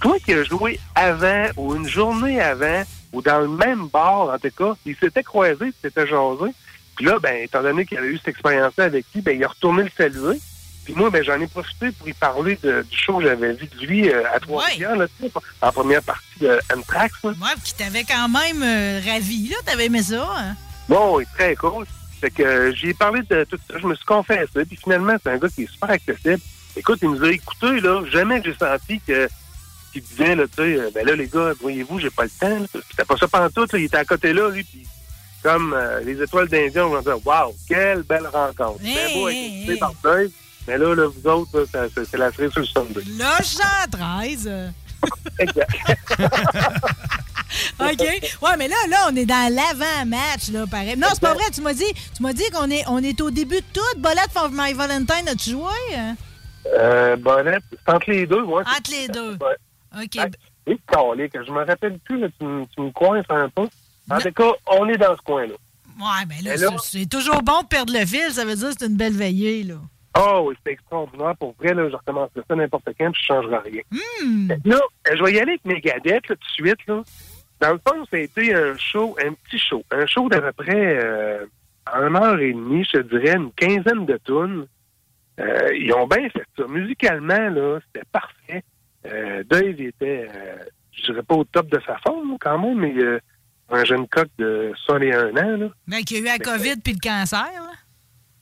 Toi 0.00 0.16
qui 0.24 0.32
as 0.34 0.44
joué 0.44 0.78
avant 0.94 1.46
ou 1.56 1.74
une 1.74 1.88
journée 1.88 2.40
avant 2.40 2.82
ou 3.12 3.22
dans 3.22 3.40
le 3.40 3.48
même 3.48 3.88
bar, 3.88 4.28
en 4.28 4.38
tout 4.38 4.50
cas, 4.50 4.76
il 4.84 4.94
s'était 4.96 5.22
croisé, 5.22 5.66
il 5.66 5.72
s'était 5.80 6.06
jasé. 6.06 6.52
Puis 6.96 7.06
là, 7.06 7.18
ben, 7.18 7.42
étant 7.42 7.62
donné 7.62 7.86
qu'il 7.86 7.96
avait 7.96 8.08
eu 8.08 8.18
cette 8.18 8.28
expérience-là 8.28 8.84
avec 8.84 9.06
lui, 9.14 9.22
ben, 9.22 9.36
il 9.36 9.44
a 9.44 9.48
retourné 9.48 9.84
le 9.84 9.90
saluer. 9.96 10.38
Puis 10.88 10.96
moi, 10.96 11.10
ben, 11.10 11.22
j'en 11.22 11.38
ai 11.38 11.46
profité 11.46 11.90
pour 11.92 12.08
y 12.08 12.14
parler 12.14 12.58
de- 12.62 12.80
du 12.80 12.96
show 12.96 13.18
que 13.18 13.24
j'avais 13.24 13.52
vu 13.52 13.66
de 13.66 13.86
lui 13.86 14.08
euh, 14.08 14.22
à 14.34 14.40
Trois-Rivières, 14.40 14.96
là, 14.96 15.06
tu 15.20 15.26
sais, 15.26 15.32
en 15.60 15.70
première 15.70 16.02
partie 16.02 16.24
de 16.40 16.58
Anthrax. 16.74 17.12
là. 17.24 17.30
Ouais, 17.30 17.60
qui 17.62 17.74
t'avait 17.74 18.04
quand 18.04 18.26
même 18.30 18.62
euh, 18.62 18.98
ravi, 19.06 19.48
là. 19.50 19.56
T'avais 19.66 19.84
aimé 19.84 20.02
ça, 20.02 20.26
hein? 20.38 20.56
Bon, 20.88 21.16
oui, 21.18 21.24
très 21.36 21.54
cool. 21.56 21.84
Fait 22.22 22.30
que 22.30 22.42
euh, 22.42 22.72
j'ai 22.74 22.94
parlé 22.94 23.20
de 23.28 23.44
tout 23.44 23.58
ça, 23.70 23.78
je 23.78 23.86
me 23.86 23.94
suis 23.94 24.04
confessé, 24.06 24.64
puis 24.66 24.78
finalement, 24.82 25.12
c'est 25.22 25.28
un 25.30 25.36
gars 25.36 25.48
qui 25.50 25.64
est 25.64 25.70
super 25.70 25.90
accessible. 25.90 26.40
Écoute, 26.74 27.00
il 27.02 27.10
nous 27.10 27.22
a 27.22 27.32
écoutés, 27.32 27.80
là. 27.82 28.02
Jamais 28.10 28.40
j'ai 28.42 28.54
senti 28.58 28.98
que 29.06 29.28
qu'il 29.92 30.02
disait, 30.02 30.36
là, 30.36 30.44
tu 30.46 30.54
sais, 30.56 30.62
euh, 30.80 30.90
ben 30.94 31.06
là, 31.06 31.14
les 31.16 31.26
gars, 31.28 31.52
voyez-vous, 31.60 31.98
j'ai 32.00 32.08
pas 32.08 32.24
le 32.24 32.30
temps. 32.30 32.64
C'était 32.90 33.04
pas 33.04 33.16
ça 33.18 33.28
pantoute, 33.28 33.74
là. 33.74 33.78
Il 33.78 33.84
était 33.84 33.98
à 33.98 34.06
côté 34.06 34.32
là, 34.32 34.48
lui, 34.48 34.64
puis 34.64 34.86
comme 35.42 35.74
euh, 35.76 36.00
les 36.00 36.20
étoiles 36.22 36.48
d'Indien, 36.48 36.86
on 36.86 36.90
va 36.98 37.02
dire, 37.02 37.26
waouh, 37.26 37.54
quelle 37.68 38.04
belle 38.04 38.26
rencontre. 38.26 38.80
C'est 38.82 39.12
beau 39.14 39.28
être 39.28 39.36
écouté 39.36 39.76
par 39.76 39.92
Dave, 40.02 40.30
mais 40.68 40.78
là, 40.78 40.94
là, 40.94 41.06
vous 41.08 41.28
autres, 41.28 41.58
là, 41.72 41.88
c'est 41.92 42.16
la 42.16 42.30
cerise 42.30 42.52
sur 42.52 42.60
le 42.60 42.66
Sunday. 42.66 43.02
Là, 43.18 43.38
113. 43.42 44.46
euh. 44.46 44.68
OK. 47.80 48.00
Ouais, 48.42 48.56
mais 48.58 48.68
là, 48.68 48.76
là, 48.88 48.96
on 49.10 49.16
est 49.16 49.24
dans 49.26 49.52
l'avant-match, 49.54 50.50
là, 50.52 50.66
pareil. 50.66 50.96
Non, 50.96 51.08
c'est 51.12 51.20
pas 51.20 51.34
vrai. 51.34 51.44
Tu 51.52 51.60
m'as 51.62 51.72
dit, 51.74 51.84
tu 52.14 52.22
m'as 52.22 52.32
dit 52.32 52.44
qu'on 52.52 52.70
est, 52.70 52.84
on 52.88 52.98
est 53.02 53.20
au 53.20 53.30
début 53.30 53.56
de 53.56 53.64
tout. 53.72 53.98
Bolette 53.98 54.30
for 54.32 54.48
My 54.52 54.72
Valentine, 54.74 55.28
as-tu 55.28 55.50
joué? 55.50 56.16
Euh, 56.78 57.16
Bonnette, 57.16 57.62
c'est 57.70 57.92
entre 57.94 58.10
les 58.10 58.26
deux, 58.26 58.42
ouais. 58.42 58.62
Entre 58.76 58.90
les 58.90 59.08
deux. 59.08 59.38
OK. 59.96 60.16
Et 60.66 60.78
calé, 60.86 61.30
que 61.30 61.42
je 61.44 61.50
me 61.50 61.64
rappelle 61.64 61.98
plus, 62.00 62.18
là, 62.20 62.26
tu, 62.38 62.44
me- 62.44 62.66
tu 62.66 62.82
me 62.82 62.90
coinces 62.90 63.24
un 63.30 63.48
peu. 63.48 63.66
En 64.10 64.18
tout 64.18 64.32
cas, 64.32 64.50
on 64.66 64.86
est 64.88 64.98
dans 64.98 65.16
ce 65.16 65.22
coin-là. 65.22 65.54
Ouais, 65.98 66.26
mais 66.28 66.42
là, 66.42 66.50
Mais 66.50 66.56
là- 66.58 66.68
c'est- 66.82 66.98
c'est 67.00 67.06
toujours 67.08 67.42
bon 67.42 67.62
de 67.62 67.66
perdre 67.68 67.92
le 67.98 68.04
fil. 68.04 68.30
Ça 68.32 68.44
veut 68.44 68.54
dire 68.54 68.68
que 68.68 68.74
c'est 68.78 68.86
une 68.86 68.96
belle 68.96 69.14
veillée, 69.16 69.62
là. 69.64 69.76
Oh 70.16 70.44
oui, 70.46 70.54
c'était 70.58 70.72
extraordinaire. 70.72 71.36
Pour 71.38 71.54
vrai, 71.58 71.74
là, 71.74 71.88
je 71.90 71.96
recommencerai 71.96 72.40
ça 72.48 72.56
n'importe 72.56 72.88
quand, 72.98 73.10
puis 73.12 73.22
je 73.26 73.32
ne 73.32 73.40
changerai 73.40 73.58
rien. 73.70 73.82
Que 73.90 74.68
Là, 74.68 74.76
euh, 75.08 75.16
je 75.16 75.22
vais 75.22 75.32
y 75.32 75.40
aller 75.40 75.52
avec 75.52 75.64
Megadeth, 75.64 76.28
là, 76.28 76.34
tout 76.34 76.34
de 76.34 76.66
suite, 76.68 76.86
là. 76.86 77.02
Dans 77.60 77.72
le 77.72 77.80
fond, 77.86 78.04
ça 78.10 78.16
a 78.16 78.20
été 78.20 78.54
un 78.54 78.76
show, 78.76 79.16
un 79.24 79.32
petit 79.32 79.58
show. 79.58 79.82
Un 79.90 80.06
show 80.06 80.28
d'à 80.28 80.40
peu 80.40 80.52
près 80.52 80.98
euh, 81.04 81.44
une 81.92 82.16
heure 82.16 82.38
et 82.38 82.52
demie, 82.52 82.84
je 82.84 82.98
te 82.98 83.16
dirais, 83.16 83.36
une 83.36 83.52
quinzaine 83.52 84.06
de 84.06 84.18
tunes. 84.24 84.66
Euh, 85.40 85.74
ils 85.76 85.92
ont 85.92 86.06
bien 86.06 86.28
fait 86.30 86.44
ça. 86.56 86.64
Musicalement, 86.68 87.48
là, 87.50 87.78
c'était 87.86 88.06
parfait. 88.12 88.62
Euh, 89.06 89.42
Dave 89.48 89.80
était, 89.80 90.28
euh, 90.34 90.56
je 90.92 91.06
dirais 91.06 91.22
pas 91.22 91.34
au 91.34 91.44
top 91.44 91.68
de 91.68 91.80
sa 91.86 91.96
forme, 91.98 92.36
quand 92.40 92.58
même, 92.58 92.78
mais 92.78 92.94
euh, 92.96 93.20
un 93.70 93.84
jeune 93.84 94.06
coq 94.08 94.28
de 94.38 94.72
61 94.86 95.30
ans, 95.36 95.56
là. 95.56 95.68
Mais 95.86 96.02
qu'il 96.02 96.18
y 96.18 96.20
a 96.20 96.22
eu 96.22 96.38
la 96.38 96.44
COVID 96.44 96.76
puis 96.82 96.94
le 96.94 97.00
cancer, 97.00 97.46
là. 97.52 97.72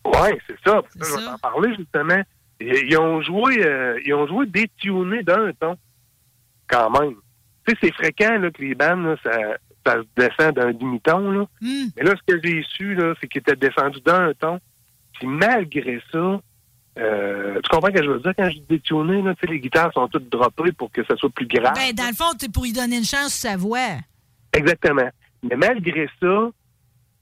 Ouais, 0.06 0.38
c'est 0.46 0.58
ça. 0.64 0.82
Je 0.94 1.00
vais 1.00 1.24
t'en 1.24 1.38
parler 1.38 1.74
justement. 1.76 2.22
Ils, 2.60 2.98
ont 2.98 3.20
joué, 3.20 3.64
euh, 3.64 4.00
ils 4.04 4.14
ont 4.14 4.26
joué 4.26 4.46
détuné 4.46 5.22
d'un 5.22 5.52
ton, 5.52 5.76
quand 6.68 6.90
même. 6.90 7.16
Tu 7.66 7.72
sais, 7.72 7.78
c'est 7.82 7.94
fréquent 7.94 8.38
là, 8.38 8.50
que 8.50 8.62
les 8.62 8.74
bandes, 8.74 9.04
là, 9.04 9.16
ça, 9.22 9.58
ça 9.84 9.96
se 9.96 10.06
descend 10.16 10.54
d'un 10.54 10.72
demi-ton. 10.72 11.30
Là. 11.30 11.46
Hmm. 11.60 11.86
Mais 11.96 12.02
là, 12.02 12.14
ce 12.16 12.34
que 12.34 12.40
j'ai 12.42 12.62
su, 12.62 12.94
là, 12.94 13.14
c'est 13.20 13.28
qu'ils 13.28 13.40
étaient 13.40 13.56
descendus 13.56 14.00
d'un 14.00 14.32
ton. 14.34 14.58
Puis 15.14 15.26
malgré 15.26 16.00
ça, 16.10 16.40
euh, 16.98 17.60
tu 17.62 17.68
comprends 17.68 17.88
ce 17.88 17.92
que 17.92 18.04
je 18.04 18.10
veux 18.10 18.20
dire 18.20 18.32
quand 18.36 18.48
je 18.48 18.56
dis 18.56 18.64
détuné, 18.68 19.20
là, 19.20 19.34
tu 19.34 19.46
sais, 19.46 19.52
les 19.52 19.60
guitares 19.60 19.92
sont 19.92 20.08
toutes 20.08 20.30
droppées 20.30 20.72
pour 20.72 20.90
que 20.90 21.04
ça 21.04 21.14
soit 21.16 21.30
plus 21.30 21.46
grave. 21.46 21.74
Ben, 21.74 21.92
dans 21.94 22.08
le 22.08 22.14
fond, 22.14 22.36
c'est 22.38 22.50
pour 22.50 22.64
lui 22.64 22.72
donner 22.72 22.98
une 22.98 23.04
chance 23.04 23.34
sur 23.34 23.50
sa 23.50 23.56
voix. 23.56 23.98
Exactement. 24.52 25.08
Mais 25.42 25.56
malgré 25.56 26.08
ça, 26.20 26.48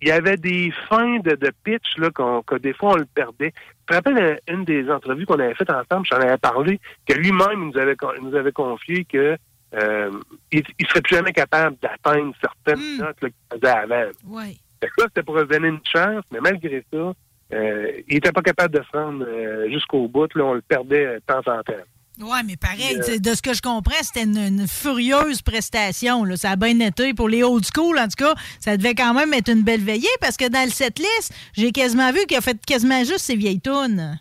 il 0.05 0.09
y 0.09 0.12
avait 0.12 0.37
des 0.37 0.71
fins 0.88 1.19
de, 1.21 1.35
de 1.35 1.51
pitch 1.64 1.97
là, 1.97 2.11
qu'on, 2.11 2.43
que 2.43 2.57
des 2.57 2.75
fois 2.75 2.93
on 2.93 2.97
le 2.97 3.07
perdait. 3.07 3.55
Je 3.88 3.95
me 3.95 3.97
rappelle 3.97 4.19
euh, 4.19 4.37
une 4.49 4.64
des 4.64 4.90
entrevues 4.90 5.25
qu'on 5.25 5.38
avait 5.38 5.55
faites 5.55 5.71
ensemble, 5.71 6.07
j'en 6.07 6.19
avais 6.19 6.37
parlé, 6.37 6.79
que 7.09 7.14
lui-même 7.14 7.71
nous 7.71 7.79
avait, 7.79 7.97
nous 8.21 8.35
avait 8.35 8.53
confié 8.53 9.07
que 9.07 9.38
euh, 9.75 10.11
il, 10.53 10.62
il 10.79 10.87
serait 10.88 11.01
plus 11.01 11.17
jamais 11.17 11.33
capable 11.33 11.77
d'atteindre 11.81 12.35
certaines 12.38 12.99
notes 12.99 13.17
là, 13.23 13.29
qu'il 13.31 13.59
faisait 13.59 13.67
avant. 13.67 14.11
Oui. 14.27 14.61
Fait 14.81 14.88
que 14.88 15.01
là, 15.01 15.07
c'était 15.09 15.23
pour 15.23 15.38
se 15.38 15.45
donner 15.45 15.69
une 15.69 15.81
chance, 15.85 16.23
mais 16.31 16.40
malgré 16.40 16.85
ça, 16.93 17.12
euh, 17.53 17.93
il 18.07 18.17
était 18.17 18.33
pas 18.33 18.43
capable 18.43 18.75
de 18.75 18.83
se 18.83 18.97
rendre 18.97 19.25
euh, 19.27 19.71
jusqu'au 19.71 20.07
bout. 20.09 20.33
Là, 20.35 20.45
on 20.45 20.55
le 20.55 20.61
perdait 20.61 21.07
euh, 21.07 21.14
de 21.14 21.21
temps 21.21 21.51
en 21.51 21.62
temps. 21.62 21.73
Ouais, 22.20 22.42
mais 22.46 22.57
pareil, 22.57 22.96
Euh, 23.09 23.18
de 23.18 23.35
ce 23.35 23.42
que 23.42 23.55
je 23.55 23.61
comprends, 23.61 24.00
c'était 24.03 24.22
une, 24.22 24.38
une 24.38 24.68
furieuse 24.68 25.42
prestation. 25.42 26.22
Là. 26.24 26.37
Ça 26.37 26.53
a 26.53 26.57
bien 26.57 26.79
été 26.81 27.12
pour 27.12 27.29
les 27.29 27.42
old 27.42 27.64
school, 27.64 27.98
en 27.98 28.05
tout 28.05 28.24
cas. 28.24 28.35
Ça 28.61 28.77
devait 28.77 28.94
quand 28.94 29.14
même 29.14 29.33
être 29.35 29.50
une 29.50 29.62
belle 29.62 29.81
veillée 29.83 30.07
parce 30.20 30.37
que 30.37 30.48
dans 30.48 30.64
le 30.64 30.70
setlist, 30.70 31.35
j'ai 31.55 31.72
quasiment 31.72 32.12
vu 32.12 32.20
qu'il 32.27 32.37
a 32.37 32.40
fait 32.40 32.57
quasiment 32.64 33.00
juste 33.00 33.18
ses 33.20 33.35
vieilles 33.37 33.61
tunes. 33.61 34.20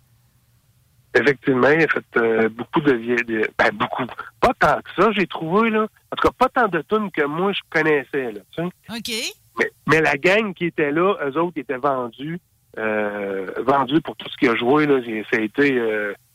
Effectivement, 1.15 1.69
il 1.69 1.83
a 1.83 1.87
fait 1.87 2.05
euh, 2.17 2.49
beaucoup 2.49 2.81
de 2.81 2.93
vieilles... 2.93 3.23
de- 3.25 3.47
Ben, 3.59 3.69
beaucoup. 3.73 4.05
Pas 4.39 4.53
tant 4.59 4.79
que 4.81 4.89
ça, 4.99 5.11
j'ai 5.11 5.27
trouvé, 5.27 5.69
là. 5.69 5.83
En 5.83 6.15
tout 6.15 6.27
cas, 6.27 6.33
pas 6.35 6.49
tant 6.49 6.67
de 6.67 6.81
tunes 6.89 7.11
que 7.11 7.23
moi, 7.25 7.53
je 7.53 7.59
connaissais, 7.69 8.31
là, 8.31 8.39
tu 8.57 8.63
sais. 8.63 8.69
OK. 8.89 9.35
Mais, 9.59 9.71
mais 9.87 10.01
la 10.01 10.17
gang 10.17 10.51
qui 10.55 10.65
était 10.65 10.91
là, 10.91 11.13
eux 11.27 11.37
autres 11.37 11.59
étaient 11.59 11.77
vendus, 11.77 12.39
euh, 12.79 13.45
vendus 13.63 14.01
pour 14.01 14.15
tout 14.15 14.27
ce 14.27 14.35
qu'il 14.37 14.49
a 14.49 14.55
joué, 14.55 14.87
là. 14.87 14.99
Ça 15.31 15.37
a 15.37 15.41
été 15.41 15.77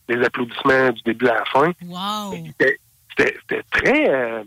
des 0.09 0.25
applaudissements 0.25 0.91
du 0.91 1.03
début 1.03 1.29
à 1.29 1.35
la 1.35 1.45
fin. 1.45 1.73
Wow. 1.85 2.35
C'était 3.17 3.63
très... 3.71 4.11
euh, 4.11 4.43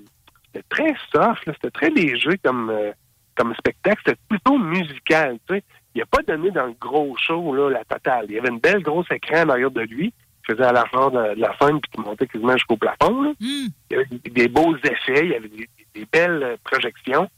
c'était 0.53 0.65
très 0.69 0.95
soft. 1.13 1.43
C'était 1.45 1.71
très 1.71 1.89
léger 1.89 2.37
comme, 2.43 2.69
euh, 2.69 2.91
comme 3.35 3.53
spectacle. 3.55 4.01
C'était 4.05 4.19
plutôt 4.27 4.57
musical, 4.57 5.37
tu 5.47 5.55
sais. 5.55 5.63
Il 5.93 6.01
a 6.01 6.05
pas 6.05 6.21
donné 6.23 6.51
dans 6.51 6.67
le 6.67 6.75
gros 6.79 7.15
show, 7.17 7.53
là, 7.53 7.69
la 7.69 7.83
totale. 7.83 8.25
Il 8.29 8.35
y 8.35 8.39
avait 8.39 8.49
une 8.49 8.59
belle 8.59 8.81
grosse 8.81 9.11
écran 9.11 9.43
en 9.43 9.49
arrière 9.49 9.71
de 9.71 9.81
lui, 9.81 10.13
qui 10.45 10.53
faisait 10.53 10.63
à 10.63 10.71
la 10.71 10.85
fin 10.85 11.09
de, 11.09 11.35
de 11.35 11.41
la 11.41 11.53
scène, 11.57 11.81
puis 11.81 11.91
qui 11.91 11.99
montait 11.99 12.27
quasiment 12.27 12.53
jusqu'au 12.53 12.77
plafond, 12.77 13.21
là. 13.21 13.31
Hmm. 13.39 13.67
Il 13.89 13.91
y 13.91 13.95
avait 13.95 14.05
des, 14.05 14.29
des 14.29 14.47
beaux 14.47 14.75
effets, 14.77 15.25
il 15.25 15.31
y 15.31 15.35
avait 15.35 15.49
des, 15.49 15.69
des 15.93 16.05
belles 16.11 16.43
euh, 16.43 16.55
projections, 16.63 17.29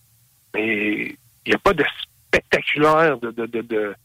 mais 0.54 1.18
il 1.46 1.50
n'y 1.50 1.54
a 1.56 1.58
pas 1.58 1.74
de 1.74 1.84
spectaculaire 2.28 3.18
de, 3.18 3.32
de, 3.32 3.46
de, 3.48 3.96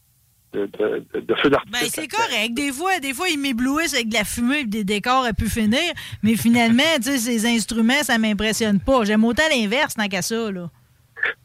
de, 0.53 0.65
de, 0.65 1.19
de, 1.19 1.35
feu 1.35 1.49
d'artifice. 1.49 1.81
Ben, 1.81 1.87
c'est 1.89 2.07
correct. 2.07 2.53
Des 2.53 2.71
fois, 2.71 2.99
des 2.99 3.13
fois, 3.13 3.29
ils 3.29 3.39
m'éblouissent 3.39 3.93
avec 3.93 4.09
de 4.09 4.15
la 4.15 4.23
fumée 4.23 4.61
et 4.61 4.65
des 4.65 4.83
décors 4.83 5.25
à 5.25 5.33
pu 5.33 5.47
finir. 5.47 5.93
Mais 6.23 6.35
finalement, 6.35 6.83
ces 7.01 7.45
instruments, 7.45 8.03
ça 8.03 8.17
m'impressionne 8.17 8.79
pas. 8.79 9.03
J'aime 9.03 9.23
autant 9.25 9.43
l'inverse 9.51 9.93
tant 9.95 10.07
qu'à 10.07 10.21
ça, 10.21 10.51
là. 10.51 10.69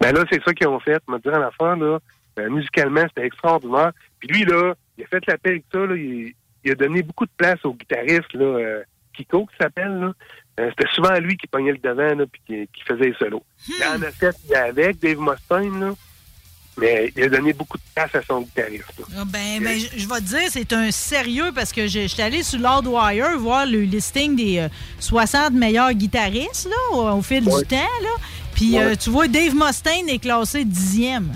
Ben 0.01 0.15
là, 0.15 0.25
c'est 0.31 0.43
ça 0.43 0.55
qu'ils 0.55 0.69
ont 0.69 0.81
fait. 0.81 1.03
Me 1.09 1.19
dire 1.19 1.33
en 1.33 1.43
affaire, 1.43 1.77
là, 1.77 1.99
euh, 2.39 2.51
musicalement, 2.51 3.03
c'était 3.09 3.27
extraordinaire. 3.27 3.93
Puis 4.21 4.29
lui, 4.29 4.45
là, 4.45 4.75
il 4.97 5.05
a 5.05 5.07
fait 5.07 5.27
la 5.27 5.39
paix 5.39 5.51
avec 5.51 5.65
ça, 5.73 5.81
là, 5.81 5.97
il, 5.97 6.33
il 6.65 6.71
a 6.71 6.75
donné 6.75 7.03
beaucoup 7.03 7.27
de 7.27 7.31
place 7.37 7.65
au 7.65 7.75
guitariste, 7.75 8.33
là, 8.35 8.45
euh, 8.45 8.83
Kiko, 9.15 9.47
qui 9.47 9.57
s'appelle. 9.61 10.13
Euh, 10.61 10.71
c'était 10.71 10.91
souvent 10.95 11.19
lui 11.19 11.37
qui 11.37 11.47
pognait 11.47 11.73
le 11.73 11.79
devant, 11.79 12.15
là, 12.15 12.25
puis 12.31 12.41
qui, 12.47 12.69
qui 12.73 12.85
faisait 12.85 13.07
les 13.07 13.15
solos. 13.15 13.43
Il 13.69 13.85
en 13.85 14.01
a 14.03 14.11
fait 14.11 14.37
avec 14.55 15.01
Dave 15.01 15.19
Mustaine, 15.19 15.81
là, 15.81 15.93
mais 16.79 17.13
il 17.17 17.23
a 17.25 17.29
donné 17.29 17.53
beaucoup 17.53 17.77
de 17.79 17.83
place 17.95 18.15
à 18.15 18.21
son 18.27 18.41
guitariste. 18.43 18.85
Ah, 19.17 19.25
Ben, 19.27 19.63
ben, 19.63 19.79
je 19.79 19.99
je 19.99 20.09
vais 20.09 20.17
te 20.17 20.25
dire, 20.25 20.49
c'est 20.51 20.73
un 20.73 20.91
sérieux 20.91 21.53
parce 21.55 21.73
que 21.73 21.87
je 21.87 22.01
je 22.03 22.07
suis 22.09 22.23
allé 22.23 22.43
sur 22.43 22.59
Wire 22.61 23.39
voir 23.39 23.65
le 23.67 23.83
listing 23.83 24.37
des 24.37 24.59
euh, 24.59 24.69
60 25.01 25.53
meilleurs 25.53 25.93
guitaristes 25.93 26.69
là, 26.69 26.97
au, 26.97 27.19
au 27.19 27.23
fil 27.23 27.49
Ouais. 27.49 27.63
du 27.63 27.67
temps. 27.69 27.77
Là. 28.03 28.11
Puis 28.55 28.79
euh, 28.79 28.95
tu 28.97 29.11
vois, 29.11 29.27
Dave 29.29 29.55
Mustaine 29.55 30.09
est 30.09 30.19
classé 30.19 30.65
dixième. 30.65 31.33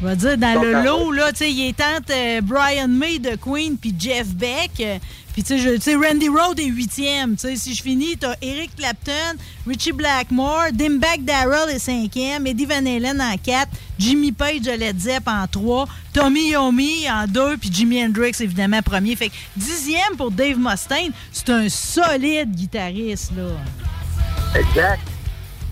Je 0.00 0.06
vais 0.06 0.16
dire, 0.16 0.38
dans 0.38 0.54
Donc, 0.54 0.64
le 0.64 0.82
lot, 0.84 1.10
là, 1.12 1.32
tu 1.32 1.38
sais, 1.38 1.50
il 1.50 1.68
est 1.68 1.80
entre 1.80 2.12
euh, 2.12 2.40
Brian 2.40 2.86
May 2.88 3.18
de 3.18 3.34
Queen 3.36 3.76
puis 3.76 3.92
Jeff 3.98 4.28
Beck. 4.28 4.70
euh, 4.80 4.98
puis 5.32 5.42
tu 5.42 5.58
sais, 5.80 5.94
Randy 5.96 6.28
Rhodes 6.28 6.58
est 6.58 6.66
huitième. 6.66 7.34
Tu 7.36 7.48
sais, 7.48 7.56
si 7.56 7.74
je 7.74 7.82
finis, 7.82 8.16
t'as 8.16 8.34
Eric 8.42 8.74
Clapton, 8.76 9.36
Richie 9.66 9.92
Blackmore, 9.92 10.66
Dimebag 10.72 11.24
Darrell 11.24 11.70
est 11.70 11.78
cinquième, 11.80 12.46
Eddie 12.46 12.66
Van 12.66 12.84
Halen 12.84 13.20
en 13.20 13.36
quatre, 13.38 13.70
Jimmy 13.98 14.32
Page 14.32 14.62
de 14.62 14.72
Led 14.72 14.98
Zepp 15.00 15.26
en 15.28 15.46
trois, 15.48 15.86
Tommy 16.12 16.50
Yomi 16.50 17.08
en 17.10 17.26
deux, 17.28 17.56
puis 17.56 17.70
Jimi 17.72 18.04
Hendrix 18.04 18.32
évidemment 18.40 18.82
premier. 18.82 19.14
Fait 19.16 19.28
que 19.28 19.34
dixième 19.56 20.16
pour 20.16 20.30
Dave 20.32 20.58
Mustaine, 20.58 21.12
c'est 21.32 21.50
un 21.50 21.68
solide 21.68 22.50
guitariste, 22.52 23.32
là. 23.36 24.58
Exact. 24.58 25.00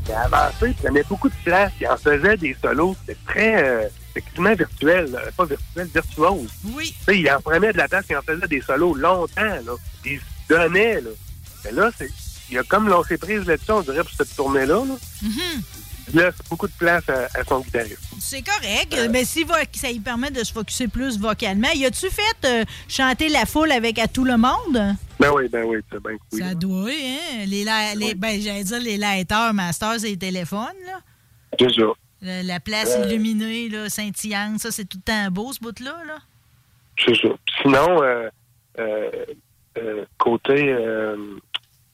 Il 0.09 0.12
a 0.15 0.23
avancé, 0.23 0.67
il 0.69 0.75
prenait 0.75 1.03
beaucoup 1.09 1.29
de 1.29 1.35
place, 1.45 1.73
il 1.81 1.89
en 1.89 1.97
faisait 1.97 2.37
des 2.37 2.57
solos. 2.62 2.95
C'était 3.05 3.19
très, 3.27 3.65
euh, 3.65 3.89
quasiment 4.23 4.55
virtuel, 4.55 5.11
là. 5.11 5.21
pas 5.37 5.45
virtuel, 5.45 5.89
virtuose. 5.95 6.51
Oui. 6.75 6.95
Tu 6.99 7.05
sais, 7.05 7.19
il 7.21 7.31
en 7.31 7.41
prenait 7.41 7.73
de 7.73 7.79
la 7.79 7.89
place, 7.89 8.05
il 8.11 8.17
en 8.17 8.23
faisait 8.23 8.49
des 8.49 8.61
solos 8.61 8.95
longtemps, 8.95 9.43
là. 9.43 9.73
Il 10.05 10.19
se 10.19 10.25
donnait, 10.49 11.01
là. 11.01 11.11
Mais 11.65 11.73
là, 11.73 11.91
c'est, 11.99 12.09
il 12.51 12.59
a 12.59 12.63
comme 12.63 12.89
lâché 12.89 13.17
prise 13.19 13.45
là-dessus, 13.47 13.71
on 13.73 13.81
dirait, 13.83 14.03
pour 14.05 14.13
cette 14.13 14.35
tournée-là, 14.37 14.85
là. 14.85 14.95
Mhm. 15.23 15.63
Il 16.13 16.21
laisse 16.21 16.35
beaucoup 16.49 16.69
de 16.69 16.73
place 16.79 17.03
à, 17.09 17.25
à 17.37 17.43
son 17.49 17.59
guitariste. 17.61 17.99
C'est 18.21 18.41
correct, 18.43 18.97
mais 19.11 19.25
si 19.25 19.45
ça 19.75 19.91
lui 19.91 19.99
permet 19.99 20.31
de 20.31 20.45
se 20.45 20.53
focuser 20.53 20.87
plus 20.87 21.19
vocalement. 21.19 21.67
Y 21.75 21.85
a-tu 21.85 22.07
fait 22.11 22.45
euh, 22.47 22.65
chanter 22.89 23.29
la 23.29 23.45
foule 23.45 23.73
avec 23.73 23.99
À 23.99 24.07
tout 24.07 24.25
le 24.25 24.37
monde? 24.37 24.95
Ben 25.19 25.33
oui, 25.35 25.49
ben 25.49 25.65
oui, 25.65 25.79
c'est 25.91 26.01
bien 26.01 26.17
cool. 26.31 26.39
Ça 26.39 26.55
doit, 26.55 26.91
hein? 26.91 27.45
Les, 27.47 27.65
la- 27.65 27.97
les- 27.97 28.15
ben, 28.15 28.41
j'allais 28.41 28.63
dire 28.63 28.79
les 28.81 28.97
lighters, 28.99 29.53
masters 29.53 30.05
et 30.05 30.11
les 30.11 30.17
téléphones, 30.17 30.61
là. 30.87 31.01
La, 32.27 32.43
la 32.43 32.59
place 32.61 32.99
illuminée, 33.05 33.69
là, 33.69 33.89
scintillante, 33.89 34.59
ça, 34.59 34.73
c'est 34.73 34.85
tout 34.85 34.99
le 34.99 35.03
temps 35.05 35.31
beau, 35.31 35.53
ce 35.53 35.61
bout-là, 35.61 35.97
là? 36.07 36.19
C'est 36.99 37.15
ça. 37.15 37.29
Sinon, 37.62 38.03
euh, 38.03 38.29
euh, 38.81 39.11
euh, 39.79 40.05
côté, 40.19 40.73
euh, 40.73 41.37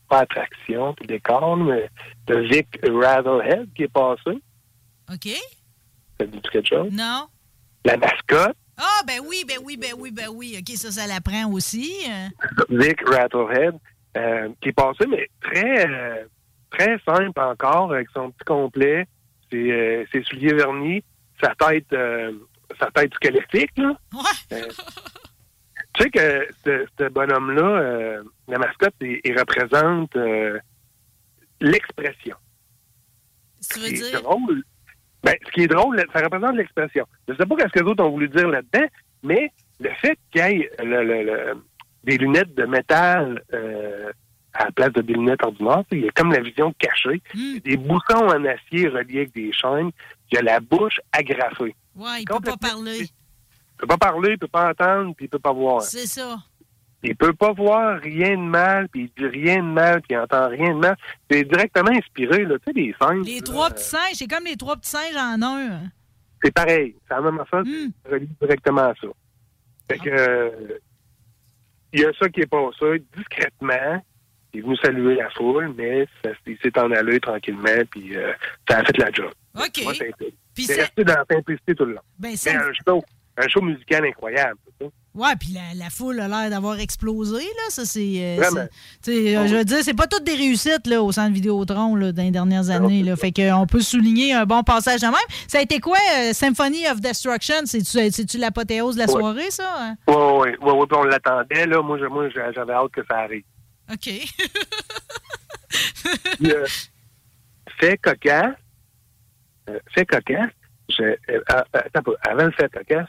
pas 0.08 0.20
attraction, 0.20 0.94
puis 0.94 1.06
décor, 1.06 1.56
mais 1.58 1.90
le 2.28 2.48
Vic 2.48 2.66
Rattlehead 2.82 3.68
qui 3.74 3.82
est 3.82 3.88
passé. 3.92 4.38
OK. 5.12 5.28
Ça 6.18 6.26
dit 6.26 6.40
quelque 6.50 6.68
chose? 6.68 6.88
Non. 6.92 7.26
La 7.84 7.96
mascotte, 7.98 8.56
Ah, 8.78 9.00
ben 9.06 9.20
oui, 9.26 9.44
ben 9.46 9.58
oui, 9.62 9.76
ben 9.76 9.92
oui, 9.98 10.10
ben 10.12 10.28
oui. 10.32 10.56
OK, 10.58 10.74
ça, 10.76 10.90
ça 10.90 11.06
l'apprend 11.06 11.50
aussi. 11.52 11.92
euh. 12.08 12.28
Vic 12.70 13.00
Rattlehead, 13.06 13.74
euh, 14.16 14.48
qui 14.62 14.70
est 14.70 14.72
passé, 14.72 15.04
mais 15.08 15.28
très, 15.42 15.86
euh, 15.90 16.24
très 16.70 16.98
simple 17.04 17.38
encore, 17.38 17.92
avec 17.92 18.08
son 18.14 18.30
petit 18.30 18.44
complet, 18.46 19.06
ses, 19.52 19.70
euh, 19.70 20.04
ses 20.10 20.22
souliers 20.24 20.54
vernis, 20.54 21.04
sa 21.40 21.54
tête, 21.54 21.92
euh, 21.92 22.32
sa 22.80 22.90
tête 22.90 23.12
squelettique, 23.14 23.70
là. 23.76 23.96
Euh, 24.52 24.62
tu 25.94 26.02
sais 26.04 26.10
que 26.10 26.48
ce, 26.64 26.86
ce 26.98 27.08
bonhomme-là, 27.10 27.62
euh, 27.62 28.22
la 28.48 28.58
mascotte, 28.58 28.94
il, 29.02 29.20
il 29.24 29.38
représente 29.38 30.16
l'expression. 31.60 32.36
Tu 33.70 33.78
veux 33.78 33.86
Ce 33.86 33.90
qui 33.90 33.94
dire? 34.00 34.18
est 34.18 34.22
drôle, 34.22 34.62
ben, 35.22 35.34
ce 35.46 35.50
qui 35.52 35.62
est 35.62 35.68
drôle, 35.68 36.02
ça 36.12 36.20
représente 36.20 36.56
l'expression. 36.56 37.06
Je 37.28 37.34
sais 37.34 37.46
pas 37.46 37.54
ce 37.58 37.72
que 37.72 37.78
les 37.80 37.84
autres 37.90 38.04
ont 38.04 38.10
voulu 38.10 38.28
dire 38.28 38.48
là-dedans, 38.48 38.86
mais 39.22 39.50
le 39.80 39.90
fait 40.00 40.18
qu'il 40.32 40.40
y 40.40 40.62
ait 40.62 40.70
le- 40.82 41.04
le- 41.04 41.22
le- 41.24 41.62
des 42.04 42.16
lunettes 42.18 42.54
de 42.54 42.64
métal 42.64 43.42
à 44.54 44.64
la 44.66 44.72
place 44.72 44.92
de 44.92 45.00
des 45.02 45.14
lunettes 45.14 45.42
ordinaires, 45.44 45.82
il 45.92 46.00
y 46.00 46.08
a 46.08 46.10
comme 46.12 46.32
la 46.32 46.40
vision 46.40 46.72
cachée. 46.78 47.22
A 47.34 47.60
des 47.60 47.76
boussons 47.76 48.16
en 48.26 48.44
acier 48.44 48.88
reliés 48.88 49.18
avec 49.20 49.34
des 49.34 49.52
chaînes. 49.52 49.90
Il 50.30 50.34
y 50.34 50.38
a 50.38 50.42
la 50.42 50.60
bouche 50.60 51.00
agrafée. 51.12 51.74
Ouais, 51.94 52.20
il 52.20 52.24
peut 52.24 52.40
pas 52.40 52.56
parler. 52.56 52.98
Il 53.00 53.08
peut 53.78 53.86
pas 53.86 53.96
parler, 53.98 54.32
il 54.32 54.38
peut 54.38 54.48
pas 54.48 54.70
entendre, 54.70 55.14
puis 55.16 55.26
il 55.26 55.28
peut 55.28 55.38
pas 55.38 55.52
voir. 55.52 55.82
C'est 55.82 56.06
ça. 56.06 56.38
Il 57.02 57.16
peut 57.16 57.32
pas 57.32 57.52
voir 57.52 57.98
rien 58.00 58.36
de 58.36 58.42
mal, 58.42 58.88
puis 58.88 59.10
il 59.16 59.22
dit 59.22 59.28
rien 59.28 59.56
de 59.56 59.68
mal, 59.68 60.00
puis 60.02 60.12
il 60.12 60.18
entend 60.18 60.48
rien 60.48 60.72
de 60.74 60.78
mal. 60.78 60.96
C'est 61.28 61.42
directement 61.44 61.90
inspiré, 61.90 62.44
là, 62.44 62.56
tu 62.58 62.64
sais, 62.66 62.72
des 62.74 62.94
singes. 63.00 63.26
Les 63.26 63.36
là, 63.36 63.42
trois 63.42 63.70
petits 63.70 63.84
singes, 63.84 64.14
c'est 64.14 64.28
comme 64.28 64.44
les 64.44 64.56
trois 64.56 64.76
petits 64.76 64.90
singes 64.90 65.16
en 65.16 65.42
un. 65.42 65.80
C'est 66.44 66.52
pareil. 66.54 66.94
C'est 67.08 67.14
la 67.14 67.20
même 67.22 67.40
affaire, 67.40 67.62
Hmm. 67.62 67.90
c'est 68.04 68.12
relié 68.12 68.28
directement 68.40 68.82
à 68.82 68.94
ça. 69.00 69.08
Fait 69.90 69.98
que, 69.98 70.10
euh, 70.10 70.50
il 71.92 72.00
y 72.00 72.04
a 72.04 72.12
ça 72.20 72.28
qui 72.28 72.40
est 72.42 72.46
passé 72.46 73.02
discrètement. 73.16 74.02
Est 74.54 74.60
venu 74.60 74.76
saluer 74.76 75.14
la 75.14 75.30
foule, 75.30 75.72
mais 75.76 76.06
ça, 76.22 76.30
il 76.46 76.58
s'est 76.62 76.78
en 76.78 76.90
allé 76.92 77.18
tranquillement, 77.20 77.82
puis 77.90 78.14
euh, 78.16 78.32
ça 78.68 78.78
a 78.78 78.84
fait 78.84 78.98
la 78.98 79.10
job. 79.10 79.30
OK. 79.56 79.70
Puis 80.54 80.64
c'est 80.66 80.74
c'est- 80.74 80.80
resté 80.82 81.04
dans 81.04 81.14
la 81.14 81.24
simplicité 81.30 81.74
tout 81.74 81.86
le 81.86 81.94
long. 81.94 82.00
Ben, 82.18 82.36
ça- 82.36 82.50
un 82.52 82.72
show, 82.86 83.02
un 83.38 83.48
show 83.48 83.62
musical 83.62 84.04
incroyable. 84.04 84.58
c'est. 84.78 84.90
Ouais, 85.14 85.34
puis 85.38 85.50
la, 85.52 85.60
la 85.84 85.90
foule 85.90 86.20
a 86.20 86.28
l'air 86.28 86.48
d'avoir 86.48 86.78
explosé, 86.80 87.42
là. 87.42 87.62
Ça, 87.68 87.84
c'est. 87.84 88.00
euh, 88.16 88.36
Vraiment. 88.38 88.66
c'est- 89.02 89.36
euh, 89.36 89.46
je 89.46 89.56
veux 89.56 89.64
dire, 89.64 89.78
c'est 89.82 89.92
pas 89.96 90.06
toutes 90.06 90.24
des 90.24 90.34
réussites, 90.34 90.86
là, 90.86 91.02
au 91.02 91.12
centre 91.12 91.32
Vidéotron, 91.34 91.94
là, 91.96 92.12
dans 92.12 92.22
les 92.22 92.30
dernières 92.30 92.68
années, 92.70 93.02
là. 93.02 93.14
Fait 93.16 93.30
qu'on 93.32 93.66
peut 93.66 93.80
souligner 93.80 94.32
un 94.34 94.44
bon 94.46 94.62
passage 94.62 95.00
de 95.00 95.06
même. 95.06 95.14
Ça 95.48 95.58
a 95.58 95.62
été 95.62 95.80
quoi, 95.80 95.98
euh, 96.18 96.32
Symphony 96.32 96.86
of 96.88 97.00
Destruction? 97.02 97.62
C'est-tu 97.64 98.38
l'apothéose 98.38 98.94
de 98.96 99.00
la 99.00 99.06
Ouais. 99.06 99.12
soirée, 99.20 99.50
ça? 99.50 99.94
Oui, 100.08 100.14
oui, 100.16 100.50
oui, 100.62 100.86
puis 100.88 100.98
on 100.98 101.04
l'attendait. 101.04 101.66
Là, 101.66 101.82
moi, 101.82 101.98
j'avais 102.54 102.72
hâte 102.72 102.90
que 102.92 103.02
ça 103.10 103.18
arrive. 103.18 103.44
OK. 103.92 104.08
Euh, 106.44 106.66
fait 107.78 107.96
cocasse, 107.98 108.56
euh, 109.68 109.78
fait 109.94 110.04
cocasse, 110.06 110.50
je, 110.88 111.02
euh, 111.02 111.40
attends 111.48 112.02
avant 112.28 112.44
le 112.46 112.50
fait 112.52 112.70
cocasse, 112.72 113.08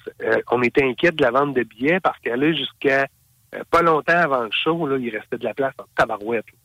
on 0.51 0.61
était 0.61 0.83
inquiet 0.83 1.11
de 1.11 1.21
la 1.21 1.31
vente 1.31 1.53
de 1.53 1.63
billets 1.63 1.99
parce 1.99 2.17
qu'elle 2.19 2.43
est 2.43 2.55
jusqu'à 2.55 3.07
pas 3.69 3.81
longtemps 3.81 4.17
avant 4.17 4.43
le 4.43 4.49
show, 4.51 4.87
là, 4.87 4.97
il 4.97 5.09
restait 5.15 5.37
de 5.37 5.43
la 5.43 5.53
place 5.53 5.73
en 5.79 5.85
tabarouette. 5.95 6.45
là. 6.47 6.57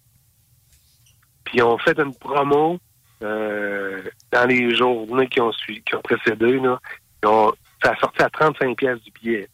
Puis 1.44 1.62
on 1.62 1.76
fait 1.78 1.98
une 1.98 2.14
promo 2.14 2.78
dans 3.20 4.46
les 4.48 4.74
journées 4.76 5.28
qui 5.28 5.40
ont 5.40 5.52
suivi, 5.52 5.82
qui 5.82 5.94
ont 5.96 6.02
précédé, 6.02 6.58
là. 6.60 6.78
On- 7.24 7.52
ça 7.82 7.92
a 7.92 7.96
sorti 8.00 8.22
à 8.22 8.30
35 8.30 8.76
pièces 8.76 9.00
du 9.00 9.10
billet. 9.12 9.48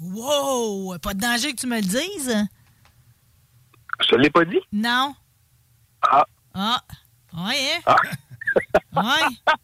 Wow! 0.00 0.96
Pas 0.98 1.14
de 1.14 1.20
danger 1.20 1.52
que 1.52 1.60
tu 1.60 1.66
me 1.66 1.76
le 1.76 1.82
dises? 1.82 2.36
Je 4.02 4.08
te 4.08 4.14
l'ai 4.16 4.30
pas 4.30 4.44
dit? 4.44 4.60
Non. 4.72 5.14
Ah. 6.02 6.24
Ah. 6.54 6.80
Ouais, 7.34 7.54
hein? 7.76 7.80
Ah. 7.86 7.96
Ouais. 8.96 9.54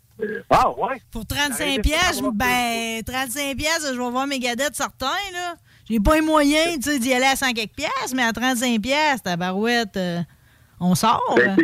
Ah, 0.49 0.70
ouais. 0.70 1.03
Pour 1.11 1.27
35 1.27 1.61
Arrêtez 1.61 1.77
de 1.79 1.83
pièces, 1.83 2.22
ben, 2.33 3.03
35 3.05 3.57
pièces, 3.57 3.87
je 3.92 4.01
vais 4.01 4.11
voir 4.11 4.27
mes 4.29 4.38
gadettes 4.38 4.77
certains, 4.77 5.07
là. 5.33 5.57
J'ai 5.90 5.99
pas 6.01 6.14
les 6.14 6.20
moyens, 6.20 6.77
tu 6.77 6.83
sais, 6.92 6.99
d'y 7.01 7.12
aller 7.12 7.27
à 7.27 7.35
100 7.37 7.53
quelques 7.53 7.75
pièces, 7.75 8.14
mais 8.14 8.22
à 8.22 8.33
35 8.33 8.81
pièces, 8.81 9.22
ta 9.22 9.37
barouette, 9.37 9.96
euh, 9.96 10.20
on 10.81 10.94
sort. 10.94 11.35
Ben, 11.37 11.57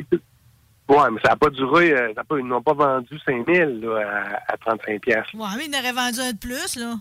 ouais, 0.88 1.10
mais 1.12 1.20
ça 1.24 1.30
n'a 1.30 1.36
pas 1.36 1.50
duré. 1.50 1.92
euh, 1.92 2.12
ça 2.14 2.20
a 2.22 2.24
pas- 2.24 2.38
ils 2.38 2.44
n'ont 2.44 2.60
pas 2.62 2.74
vendu 2.74 3.18
5000 3.24 3.80
là, 3.80 4.36
à, 4.48 4.52
à 4.52 4.56
35 4.58 5.00
pièces. 5.00 5.26
ouais, 5.34 5.46
mais 5.56 5.66
il 5.66 5.74
en 5.74 5.78
aurait 5.78 5.92
vendu 5.92 6.20
un 6.20 6.32
de 6.32 6.38
plus, 6.38 6.76
là. 6.76 6.96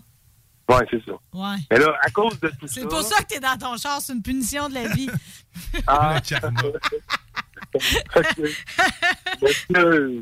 Ouais, 0.68 0.86
c'est 0.90 1.04
ça. 1.04 1.12
Ouais. 1.32 1.56
Mais 1.70 1.78
là, 1.78 1.94
à 2.02 2.10
cause 2.10 2.38
de 2.40 2.48
tout 2.48 2.66
ça. 2.66 2.74
C'est 2.74 2.88
pour 2.88 3.02
ça 3.02 3.22
que 3.22 3.26
t'es 3.26 3.40
dans 3.40 3.56
ton 3.58 3.76
char, 3.76 4.00
c'est 4.00 4.12
une 4.12 4.22
punition 4.22 4.68
de 4.68 4.74
la 4.74 4.88
vie. 4.88 5.08
Ah, 5.86 6.18
Euh, 9.74 10.20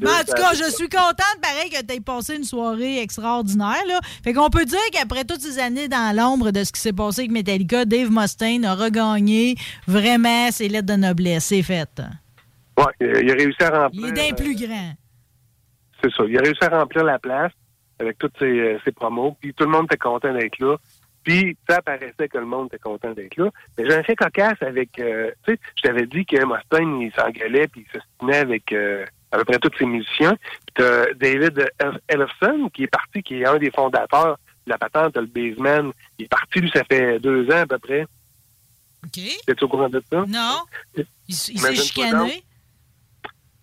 ben, 0.00 0.10
en 0.10 0.24
tout 0.24 0.32
cas, 0.34 0.52
je 0.54 0.70
suis 0.70 0.88
contente, 0.88 1.38
pareil, 1.42 1.70
que 1.70 1.82
tu 1.84 1.94
aies 1.94 2.00
passé 2.00 2.36
une 2.36 2.44
soirée 2.44 3.00
extraordinaire. 3.00 3.84
Là. 3.86 4.00
Fait 4.22 4.32
qu'on 4.32 4.50
peut 4.50 4.64
dire 4.64 4.78
qu'après 4.92 5.24
toutes 5.24 5.40
ces 5.40 5.58
années 5.58 5.88
dans 5.88 6.14
l'ombre 6.14 6.50
de 6.50 6.64
ce 6.64 6.72
qui 6.72 6.80
s'est 6.80 6.92
passé 6.92 7.22
avec 7.22 7.30
Metallica, 7.30 7.84
Dave 7.84 8.10
Mustaine 8.10 8.64
a 8.64 8.74
regagné 8.74 9.56
vraiment 9.86 10.50
ses 10.50 10.68
lettres 10.68 10.86
de 10.86 10.94
noblesse. 10.96 11.46
C'est 11.46 11.62
fait. 11.62 11.88
Ouais, 12.76 12.84
euh, 13.02 13.22
il 13.22 13.30
a 13.30 13.34
réussi 13.34 13.62
à 13.62 13.70
remplir. 13.84 14.02
Il 14.02 14.08
est 14.08 14.12
d'un 14.12 14.32
euh, 14.32 14.36
plus 14.36 14.54
grand. 14.54 14.94
C'est 16.02 16.12
ça. 16.12 16.22
Il 16.28 16.38
a 16.38 16.42
réussi 16.42 16.64
à 16.64 16.68
remplir 16.68 17.04
la 17.04 17.18
place 17.18 17.52
avec 17.98 18.18
toutes 18.18 18.38
ses, 18.38 18.46
euh, 18.46 18.78
ses 18.84 18.92
promos. 18.92 19.36
Puis 19.40 19.54
tout 19.54 19.64
le 19.64 19.70
monde 19.70 19.86
était 19.86 19.96
content 19.96 20.32
d'être 20.32 20.58
là. 20.58 20.76
Puis 21.24 21.56
ça 21.68 21.82
paraissait 21.82 22.28
que 22.28 22.38
le 22.38 22.46
monde 22.46 22.68
était 22.68 22.78
content 22.78 23.12
d'être 23.12 23.36
là. 23.36 23.50
Mais 23.76 23.84
j'ai 23.86 23.94
un 23.94 24.02
fait 24.02 24.16
cocasse 24.16 24.62
avec... 24.62 24.98
euh, 24.98 25.30
tu 25.44 25.52
sais, 25.52 25.60
je 25.76 25.82
t'avais 25.82 26.06
dit 26.06 26.24
que 26.24 26.36
Mustaine, 26.44 27.00
il 27.00 27.12
s'engueulait 27.12 27.68
puis 27.68 27.84
il 27.86 28.00
se 28.00 28.04
tenait 28.18 28.38
avec 28.38 28.72
euh, 28.72 29.04
à 29.32 29.38
peu 29.38 29.44
près 29.44 29.58
tous 29.58 29.76
ses 29.78 29.84
musiciens. 29.84 30.36
Puis 30.36 30.74
t'as 30.76 31.12
David 31.14 31.70
Ellefson 32.08 32.70
qui 32.72 32.84
est 32.84 32.88
parti, 32.88 33.22
qui 33.22 33.42
est 33.42 33.46
un 33.46 33.58
des 33.58 33.70
fondateurs 33.70 34.38
de 34.66 34.70
la 34.70 34.78
patente, 34.78 35.16
le 35.16 35.26
Baseman. 35.26 35.92
Il 36.18 36.24
est 36.26 36.28
parti, 36.28 36.60
lui, 36.60 36.70
ça 36.70 36.84
fait 36.84 37.18
deux 37.18 37.46
ans 37.50 37.62
à 37.62 37.66
peu 37.66 37.78
près. 37.78 38.06
OK. 39.04 39.20
T'es-tu 39.46 39.64
au 39.64 39.68
courant 39.68 39.88
de 39.88 40.02
ça? 40.10 40.24
Non. 40.26 40.60
Il, 40.96 41.04
il 41.28 41.34
s'est 41.34 41.74
chicané. 41.74 42.42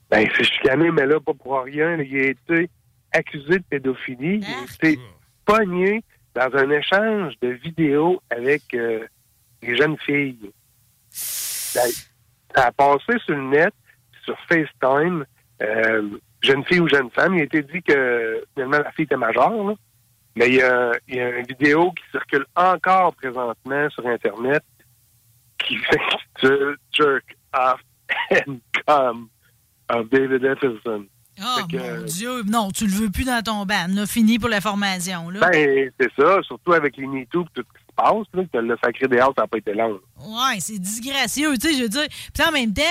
Ben, 0.10 0.19
il 0.19 0.32
s'est 0.36 0.43
chicané, 0.43 0.91
mais 0.91 1.06
là, 1.06 1.19
pas 1.19 1.34
pour 1.34 1.63
rien. 1.63 1.98
Il 1.98 2.15
a 2.17 2.28
été 2.28 2.69
accusé 3.15 3.60
de 3.60 3.63
pédophilie. 3.69 4.41
Il 4.41 4.45
a 4.45 4.63
été 4.73 4.99
pogné 5.45 6.04
dans 6.34 6.54
un 6.56 6.69
échange 6.69 7.34
de 7.41 7.49
vidéos 7.49 8.21
avec 8.30 8.73
euh, 8.73 9.06
des 9.62 9.75
jeunes 9.75 9.97
filles. 9.99 10.51
Ben, 11.73 11.89
ça 12.54 12.67
a 12.67 12.71
passé 12.71 13.17
sur 13.25 13.36
le 13.36 13.49
net, 13.49 13.73
sur 14.23 14.38
FaceTime, 14.47 15.25
euh, 15.62 16.10
jeune 16.41 16.63
fille 16.65 16.80
ou 16.80 16.88
jeune 16.88 17.10
femme. 17.12 17.36
Il 17.36 17.41
a 17.41 17.45
été 17.45 17.62
dit 17.63 17.82
que 17.82 18.43
finalement 18.54 18.80
la 18.80 18.91
fille 18.91 19.06
était 19.06 19.17
majeure, 19.17 19.63
là. 19.63 19.73
mais 20.36 20.47
il 20.47 20.56
y, 20.56 20.62
a, 20.62 20.91
il 21.08 21.15
y 21.15 21.19
a 21.19 21.30
une 21.39 21.45
vidéo 21.45 21.91
qui 21.91 22.04
circule 22.12 22.45
encore 22.56 23.15
présentement 23.15 23.89
sur 23.89 24.06
Internet 24.08 24.63
qui 25.60 25.78
s'intitule 25.89 26.78
Jerk 26.91 27.38
Off 27.54 27.82
and 28.32 28.60
Come 28.86 29.30
of 29.89 30.10
David 30.10 30.43
Epperson. 30.43 31.08
Oh, 31.41 31.62
que, 31.69 31.78
mon 31.78 32.06
Dieu. 32.06 32.43
Non, 32.43 32.71
tu 32.71 32.86
le 32.86 32.93
veux 32.93 33.10
plus 33.10 33.26
dans 33.26 33.41
ton 33.41 33.65
ban. 33.65 33.88
Là, 33.89 34.06
fini 34.06 34.39
pour 34.39 34.50
la 34.50 34.62
formation. 34.62 35.30
Là. 35.30 35.50
Ben, 35.52 35.91
c'est 36.00 36.12
ça, 36.17 36.41
surtout 36.43 36.74
avec 36.74 36.98
les 36.98 37.08
MeToo 37.08 37.41
et 37.41 37.45
tout 37.54 37.63
passe, 37.96 38.26
là, 38.34 38.44
que 38.52 38.58
le 38.58 38.76
sacré 38.84 39.08
dehors, 39.08 39.34
ça 39.36 39.44
n'a 39.44 39.48
pas 39.48 39.58
été 39.58 39.74
long. 39.74 40.00
Ouais, 40.20 40.60
c'est 40.60 40.80
disgracieux, 40.80 41.58
tu 41.58 41.68
sais, 41.70 41.78
je 41.78 41.84
veux 41.84 41.90
dire. 41.90 42.08
Puis 42.34 42.44
en 42.48 42.52
même 42.52 42.74
temps, 42.74 42.82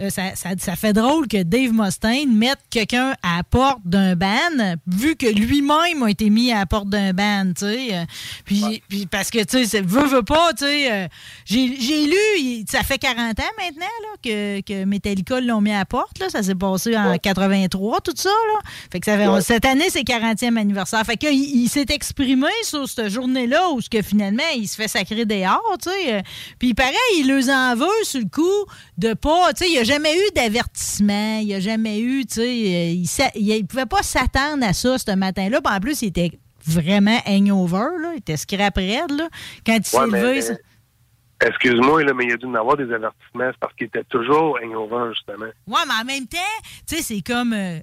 euh, 0.00 0.10
ça, 0.10 0.34
ça, 0.34 0.50
ça 0.58 0.76
fait 0.76 0.92
drôle 0.92 1.26
que 1.28 1.42
Dave 1.42 1.72
Mustaine 1.72 2.36
mette 2.36 2.58
quelqu'un 2.70 3.14
à 3.22 3.38
la 3.38 3.42
porte 3.44 3.80
d'un 3.84 4.14
ban, 4.16 4.76
vu 4.86 5.16
que 5.16 5.26
lui-même 5.26 6.02
a 6.02 6.10
été 6.10 6.30
mis 6.30 6.52
à 6.52 6.58
la 6.60 6.66
porte 6.66 6.88
d'un 6.88 7.12
ban, 7.12 7.46
tu 7.56 7.64
sais. 7.66 7.94
Euh, 7.94 8.04
Puis, 8.44 8.82
puis 8.88 9.06
parce 9.06 9.30
que, 9.30 9.38
tu 9.44 9.58
sais, 9.58 9.64
c'est- 9.66 9.80
veut, 9.82 10.06
veut 10.06 10.22
pas, 10.22 10.52
tu 10.52 10.64
sais. 10.64 10.92
euh, 10.92 11.08
j'ai 11.46 12.06
lu, 12.06 12.64
ça 12.68 12.82
fait 12.82 12.98
40 12.98 13.38
ans 13.40 13.42
maintenant, 13.58 13.86
là, 13.86 14.08
que, 14.22 14.60
que 14.60 14.84
Metallica 14.84 15.40
l'ont 15.40 15.60
mis 15.60 15.72
à 15.72 15.78
la 15.78 15.84
porte, 15.84 16.18
là. 16.18 16.28
Ça 16.30 16.42
s'est 16.42 16.54
passé 16.54 16.96
en 16.96 17.16
83, 17.18 18.00
tout 18.00 18.12
ça, 18.16 18.28
là. 18.30 18.60
Fait 18.90 19.00
que 19.00 19.06
ça 19.06 19.16
fait, 19.16 19.26
Ouais. 19.28 19.40
cette 19.40 19.64
année, 19.64 19.88
c'est 19.90 20.02
40e 20.04 20.56
anniversaire. 20.58 21.02
Fait 21.04 21.16
que 21.16 21.32
il, 21.32 21.62
il 21.64 21.68
s'est 21.68 21.86
exprimé 21.88 22.46
sur 22.62 22.88
cette 22.88 23.08
journée-là 23.08 23.70
où 23.70 23.80
ce 23.80 23.88
que 23.90 24.02
finalement, 24.02 24.42
il 24.56 24.66
se 24.68 24.76
fait 24.76 24.88
sacrer 24.88 25.24
dehors, 25.24 25.76
tu 25.82 25.90
sais. 25.90 26.14
Euh, 26.14 26.20
Puis 26.58 26.74
pareil, 26.74 26.94
il 27.18 27.26
les 27.26 27.50
en 27.50 27.74
veut 27.76 27.86
sur 28.04 28.20
le 28.20 28.28
coup 28.28 28.70
de 28.98 29.14
pas, 29.14 29.52
tu 29.52 29.64
sais, 29.64 29.70
il 29.70 29.72
n'y 29.74 29.78
a 29.78 29.84
jamais 29.84 30.14
eu 30.16 30.30
d'avertissement, 30.34 31.38
il 31.40 31.46
n'y 31.46 31.54
a 31.54 31.60
jamais 31.60 31.98
eu, 32.00 32.24
tu 32.26 32.34
sais, 32.34 32.40
euh, 32.42 33.34
il, 33.34 33.50
il 33.50 33.66
pouvait 33.66 33.86
pas 33.86 34.02
s'attendre 34.02 34.64
à 34.66 34.72
ça 34.72 34.96
ce 34.98 35.14
matin-là. 35.14 35.60
Puis 35.60 35.74
en 35.74 35.80
plus, 35.80 36.02
il 36.02 36.08
était 36.08 36.32
vraiment 36.66 37.18
hangover, 37.26 37.88
là. 38.02 38.12
Il 38.14 38.18
était 38.18 38.36
scrap 38.36 38.76
raide, 38.76 39.10
là. 39.10 39.28
Quand 39.66 39.76
il 39.76 39.84
s'est 39.84 39.98
Ouais, 39.98 40.06
levé, 40.06 40.42
Excuse-moi, 41.46 42.02
mais 42.14 42.24
il 42.24 42.30
y 42.30 42.32
a 42.32 42.36
dû 42.36 42.46
en 42.46 42.54
avoir 42.54 42.76
des 42.76 42.84
avertissements. 42.92 43.50
Parce 43.60 43.74
qu'il 43.74 43.86
était 43.88 44.04
toujours 44.04 44.58
hangover, 44.64 45.12
justement. 45.14 45.46
Ouais, 45.66 45.80
mais 45.86 45.94
en 46.00 46.04
même 46.04 46.26
temps, 46.26 46.38
tu 46.88 46.96
sais, 46.96 47.02
c'est 47.02 47.20
comme 47.20 47.52
euh, 47.52 47.78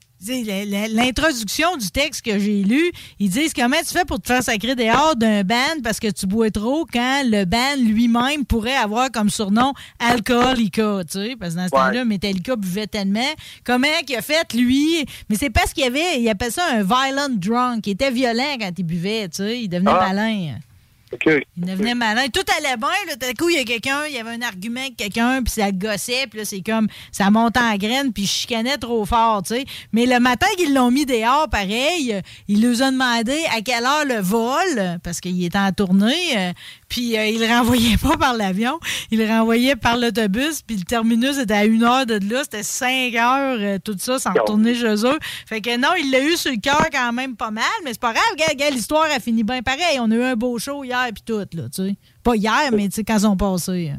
l'introduction 0.90 1.78
du 1.78 1.90
texte 1.92 2.24
que 2.26 2.40
j'ai 2.40 2.64
lu. 2.64 2.92
Ils 3.20 3.30
disent 3.30 3.54
comment 3.54 3.78
tu 3.78 3.94
fais 3.98 4.06
pour 4.06 4.20
te 4.20 4.28
faire 4.28 4.42
sacrer 4.44 4.76
dehors 4.76 5.16
d'un 5.16 5.44
band 5.44 5.82
parce 5.84 6.00
que 6.00 6.10
tu 6.12 6.26
bois 6.28 6.50
trop 6.52 6.86
quand 6.92 7.24
le 7.26 7.46
band 7.46 7.76
lui-même 7.78 8.46
pourrait 8.46 8.76
avoir 8.76 9.12
comme 9.12 9.30
surnom 9.30 9.74
Alcoolica, 10.00 11.02
tu 11.10 11.20
sais, 11.20 11.36
parce 11.40 11.54
que 11.54 11.60
dans 11.60 11.68
ce 11.68 11.76
Ouais. 11.76 11.82
temps-là, 11.82 12.06
Metallica 12.06 12.56
buvait 12.56 12.88
tellement. 12.88 13.20
Comment 13.64 13.88
qu'il 14.06 14.16
a 14.16 14.22
fait, 14.22 14.54
lui? 14.54 15.06
Mais 15.30 15.36
c'est 15.36 15.50
parce 15.50 15.74
qu'il 15.74 15.84
y 15.84 15.88
avait, 15.88 16.20
il 16.20 16.30
appelle 16.30 16.52
ça 16.52 16.64
un 16.72 16.84
violent 16.84 17.28
drunk. 17.30 17.88
Il 17.88 17.92
était 17.92 18.12
violent 18.12 18.56
quand 18.60 18.72
il 18.78 18.84
buvait, 18.84 19.30
tu 19.30 19.38
sais. 19.38 19.62
Il 19.62 19.70
devenait 19.70 19.92
Ah. 19.94 20.08
malin. 20.14 20.56
Il 21.26 21.66
devenait 21.66 21.96
malin. 21.96 22.28
Tout 22.28 22.44
allait 22.58 22.78
bien. 22.78 22.88
Là, 23.08 23.16
tout 23.20 23.28
à 23.28 23.34
coup, 23.34 23.50
il 23.50 23.58
y 23.58 23.60
a 23.60 23.64
quelqu'un, 23.64 24.06
il 24.08 24.14
y 24.14 24.18
avait 24.18 24.32
un 24.32 24.42
argument 24.42 24.82
avec 24.82 24.98
quelqu'un, 24.98 25.44
puis 25.44 25.54
ça 25.54 25.68
le 25.68 25.74
gossait, 25.74 26.28
puis 26.30 26.40
là, 26.40 26.46
c'est 26.46 26.62
comme, 26.62 26.88
ça 27.12 27.30
montait 27.30 27.60
en 27.60 27.76
graine, 27.76 28.14
puis 28.14 28.26
chicanait 28.26 28.78
trop 28.78 29.06
fort, 29.06 29.44
tu 29.44 29.56
sais. 29.56 29.66
Mais 29.92 30.06
le 30.06 30.20
matin 30.20 30.48
qu'ils 30.58 30.74
l'ont 30.74 30.92
mis 30.92 31.06
dehors, 31.06 31.50
pareil, 31.50 32.22
il 32.48 32.60
nous 32.60 32.82
a 32.82 32.92
demandé 32.92 33.38
à 33.56 33.62
quelle 33.62 33.84
heure 33.84 34.06
le 34.06 34.22
vol, 34.22 35.00
parce 35.04 35.20
qu'il 35.20 35.44
était 35.44 35.58
en 35.58 35.72
tournée, 35.72 36.38
euh, 36.38 36.52
puis 36.92 37.18
euh, 37.18 37.26
il 37.26 37.40
le 37.40 37.48
renvoyait 37.48 37.96
pas 37.96 38.18
par 38.18 38.34
l'avion, 38.34 38.78
il 39.12 39.26
renvoyait 39.26 39.78
par 39.78 39.96
l'autobus, 39.96 40.62
puis 40.62 40.76
le 40.76 40.84
terminus 40.84 41.38
était 41.38 41.54
à 41.54 41.64
une 41.64 41.86
heure 41.86 42.06
de 42.06 42.20
là, 42.30 42.44
c'était 42.44 42.64
cinq 42.64 43.16
heures, 43.16 43.58
euh, 43.62 43.80
tout 43.82 43.96
ça, 43.98 44.20
sans 44.20 44.34
retourner 44.34 44.76
chez 44.76 45.06
eux. 45.06 45.18
Fait 45.46 45.62
que 45.62 45.78
non, 45.78 45.94
il 45.98 46.12
l'a 46.12 46.22
eu 46.22 46.36
sur 46.36 46.52
le 46.52 46.60
cœur 46.60 46.86
quand 46.92 47.14
même 47.14 47.38
pas 47.38 47.50
mal, 47.50 47.64
mais 47.86 47.94
c'est 47.94 48.02
pas 48.02 48.12
grave, 48.12 48.36
gars, 48.38 48.54
gars, 48.56 48.70
l'histoire 48.70 49.06
a 49.06 49.22
fini 49.22 49.46
bien 49.46 49.62
pareil. 49.62 50.00
On 50.02 50.12
a 50.12 50.16
eu 50.16 50.24
un 50.24 50.36
beau 50.36 50.60
show 50.60 50.84
hier, 50.84 51.08
puis 51.14 51.24
tout, 51.26 51.40
là, 51.40 51.70
tu 51.74 51.88
sais. 51.88 51.96
Pas 52.24 52.36
hier, 52.36 52.72
mais 52.74 52.90
tu 52.90 52.96
sais, 52.96 53.04
quand 53.06 53.20
ils 53.20 53.26
ont 53.26 53.38
passé. 53.38 53.94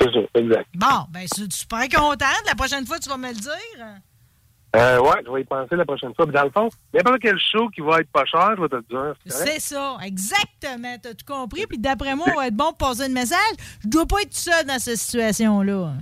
C'est 0.00 0.12
ça, 0.12 0.18
exact. 0.34 0.66
Bon, 0.74 1.06
ben, 1.10 1.22
je 1.22 1.42
suis 1.42 1.52
super 1.52 1.88
contente. 1.88 2.42
La 2.44 2.56
prochaine 2.56 2.84
fois, 2.86 2.98
tu 2.98 3.08
vas 3.08 3.16
me 3.16 3.28
le 3.28 3.34
dire. 3.34 4.00
Euh, 4.76 5.00
ouais, 5.00 5.22
je 5.26 5.32
vais 5.32 5.40
y 5.40 5.44
penser 5.44 5.74
la 5.74 5.84
prochaine 5.84 6.14
fois. 6.14 6.26
Puis 6.26 6.34
dans 6.34 6.44
le 6.44 6.50
fond, 6.50 6.68
n'importe 6.92 7.18
quel 7.20 7.38
show 7.38 7.68
qui 7.70 7.80
va 7.80 8.00
être 8.00 8.10
pas 8.10 8.24
cher, 8.26 8.52
je 8.56 8.62
vais 8.62 8.68
te 8.68 8.76
le 8.76 8.84
dire. 8.90 9.14
c'est 9.26 9.60
ça, 9.60 9.96
exactement. 10.04 10.96
T'as 11.02 11.14
tout 11.14 11.24
compris. 11.26 11.66
Puis 11.66 11.78
d'après 11.78 12.14
moi, 12.14 12.26
on 12.32 12.36
va 12.36 12.48
être 12.48 12.54
bon 12.56 12.72
pour 12.72 12.88
passer 12.88 13.08
le 13.08 13.14
message. 13.14 13.38
Je 13.82 13.88
dois 13.88 14.06
pas 14.06 14.20
être 14.22 14.34
seul 14.34 14.66
dans 14.66 14.78
cette 14.78 14.98
situation-là. 14.98 15.92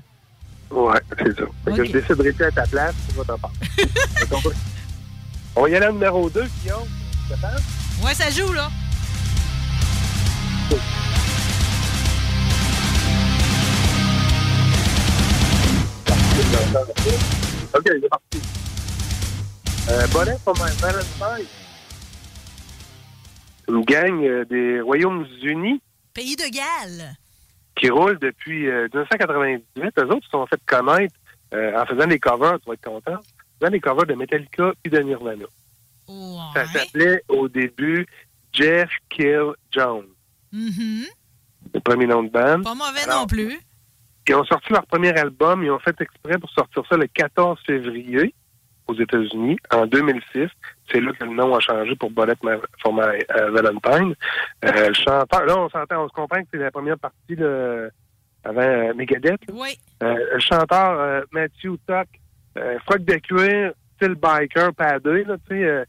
Ouais, 0.71 1.01
c'est 1.19 1.37
ça. 1.39 1.45
Fait 1.65 1.73
que 1.73 1.81
Ok. 1.83 1.87
je 1.87 1.93
déciderai 1.93 2.47
à 2.47 2.51
ta 2.51 2.67
place, 2.67 2.95
tu 3.09 3.15
vas 3.17 3.25
t'en 3.25 3.39
parler. 3.39 3.57
On 5.57 5.63
va 5.63 5.69
y 5.71 5.77
aller 5.77 5.87
au 5.87 5.93
numéro 5.93 6.29
2, 6.29 6.45
Guillaume. 6.63 6.83
Ouais, 8.05 8.15
ça 8.15 8.29
joue, 8.31 8.53
là. 8.53 8.69
OK, 17.75 17.83
c'est 17.85 18.09
parti. 18.09 18.39
Euh, 19.91 20.07
Bonnet 20.13 20.39
for 20.45 20.55
my 20.57 20.71
Valentine. 20.81 21.47
Une 23.69 23.85
gang 23.85 24.25
euh, 24.25 24.45
des 24.45 24.81
Royaumes-Unis 24.81 25.81
Pays 26.15 26.37
de 26.37 26.45
Galles. 26.51 27.15
qui 27.77 27.91
roule 27.91 28.19
depuis 28.19 28.67
euh, 28.69 28.89
1998. 28.93 29.93
Eux 29.99 30.03
autres 30.07 30.25
se 30.25 30.31
sont 30.31 30.47
fait 30.47 30.61
connaître 30.67 31.15
euh, 31.55 31.79
en 31.81 31.87
faisant 31.87 32.07
des 32.07 32.19
covers, 32.19 32.59
tu 32.61 32.67
vas 32.69 32.75
être 32.75 32.85
content, 32.85 33.15
en 33.15 33.59
faisant 33.61 33.71
des 33.71 33.81
covers 33.81 34.07
de 34.07 34.15
Metallica 34.15 34.73
et 34.85 34.89
de 34.89 34.99
Nirvana. 35.01 35.45
Ça 36.55 36.67
s'appelait 36.67 37.23
au 37.29 37.49
début 37.49 38.07
Jeff 38.53 38.91
Kill 39.11 39.53
Jones, 39.73 40.07
Mhm. 40.53 41.05
le 41.75 41.81
premier 41.81 42.07
nom 42.07 42.23
de 42.23 42.29
band. 42.31 42.63
Pas 42.63 42.75
mauvais 42.75 43.01
Alors, 43.07 43.21
non 43.23 43.27
plus. 43.27 43.59
Ils 44.29 44.35
ont 44.35 44.45
sorti 44.45 44.73
leur 44.73 44.87
premier 44.87 45.11
album, 45.19 45.63
ils 45.65 45.71
ont 45.71 45.79
fait 45.79 45.99
exprès 46.01 46.39
pour 46.39 46.51
sortir 46.51 46.83
ça 46.89 46.97
le 46.97 47.07
14 47.09 47.59
février 47.67 48.35
aux 48.87 48.95
États-Unis, 48.95 49.57
en 49.73 49.87
2006. 49.87 50.49
C'est 50.91 51.01
là 51.01 51.13
que 51.19 51.25
le 51.25 51.31
nom 51.35 51.55
a 51.55 51.61
changé 51.61 51.95
pour 51.97 52.11
Ma- 52.13 52.27
for 52.83 52.93
My 52.93 53.19
Valentine. 53.53 54.15
Euh, 54.65 54.89
le 54.89 54.95
chanteur, 54.95 55.45
là, 55.47 55.59
on 55.59 55.69
s'entend, 55.71 56.05
on 56.05 56.09
se 56.09 56.13
comprend 56.15 56.41
que 56.43 56.49
c'est 56.53 56.59
la 56.59 56.71
première 56.71 56.99
partie 56.99 57.37
là, 57.37 57.89
avant 58.45 58.61
euh, 58.61 58.93
Megadeth. 58.95 59.41
Oui. 59.53 59.79
Euh, 60.03 60.15
le 60.35 60.39
chanteur 60.41 61.25
Matthew 61.33 61.77
Tuck, 61.87 62.09
froc 62.87 63.05
de 63.05 63.15
cuir, 63.17 63.73
style 63.97 64.15
biker, 64.15 64.75
padé, 64.75 65.25
là, 65.25 65.37
tu 65.49 65.57
sais, 65.63 65.85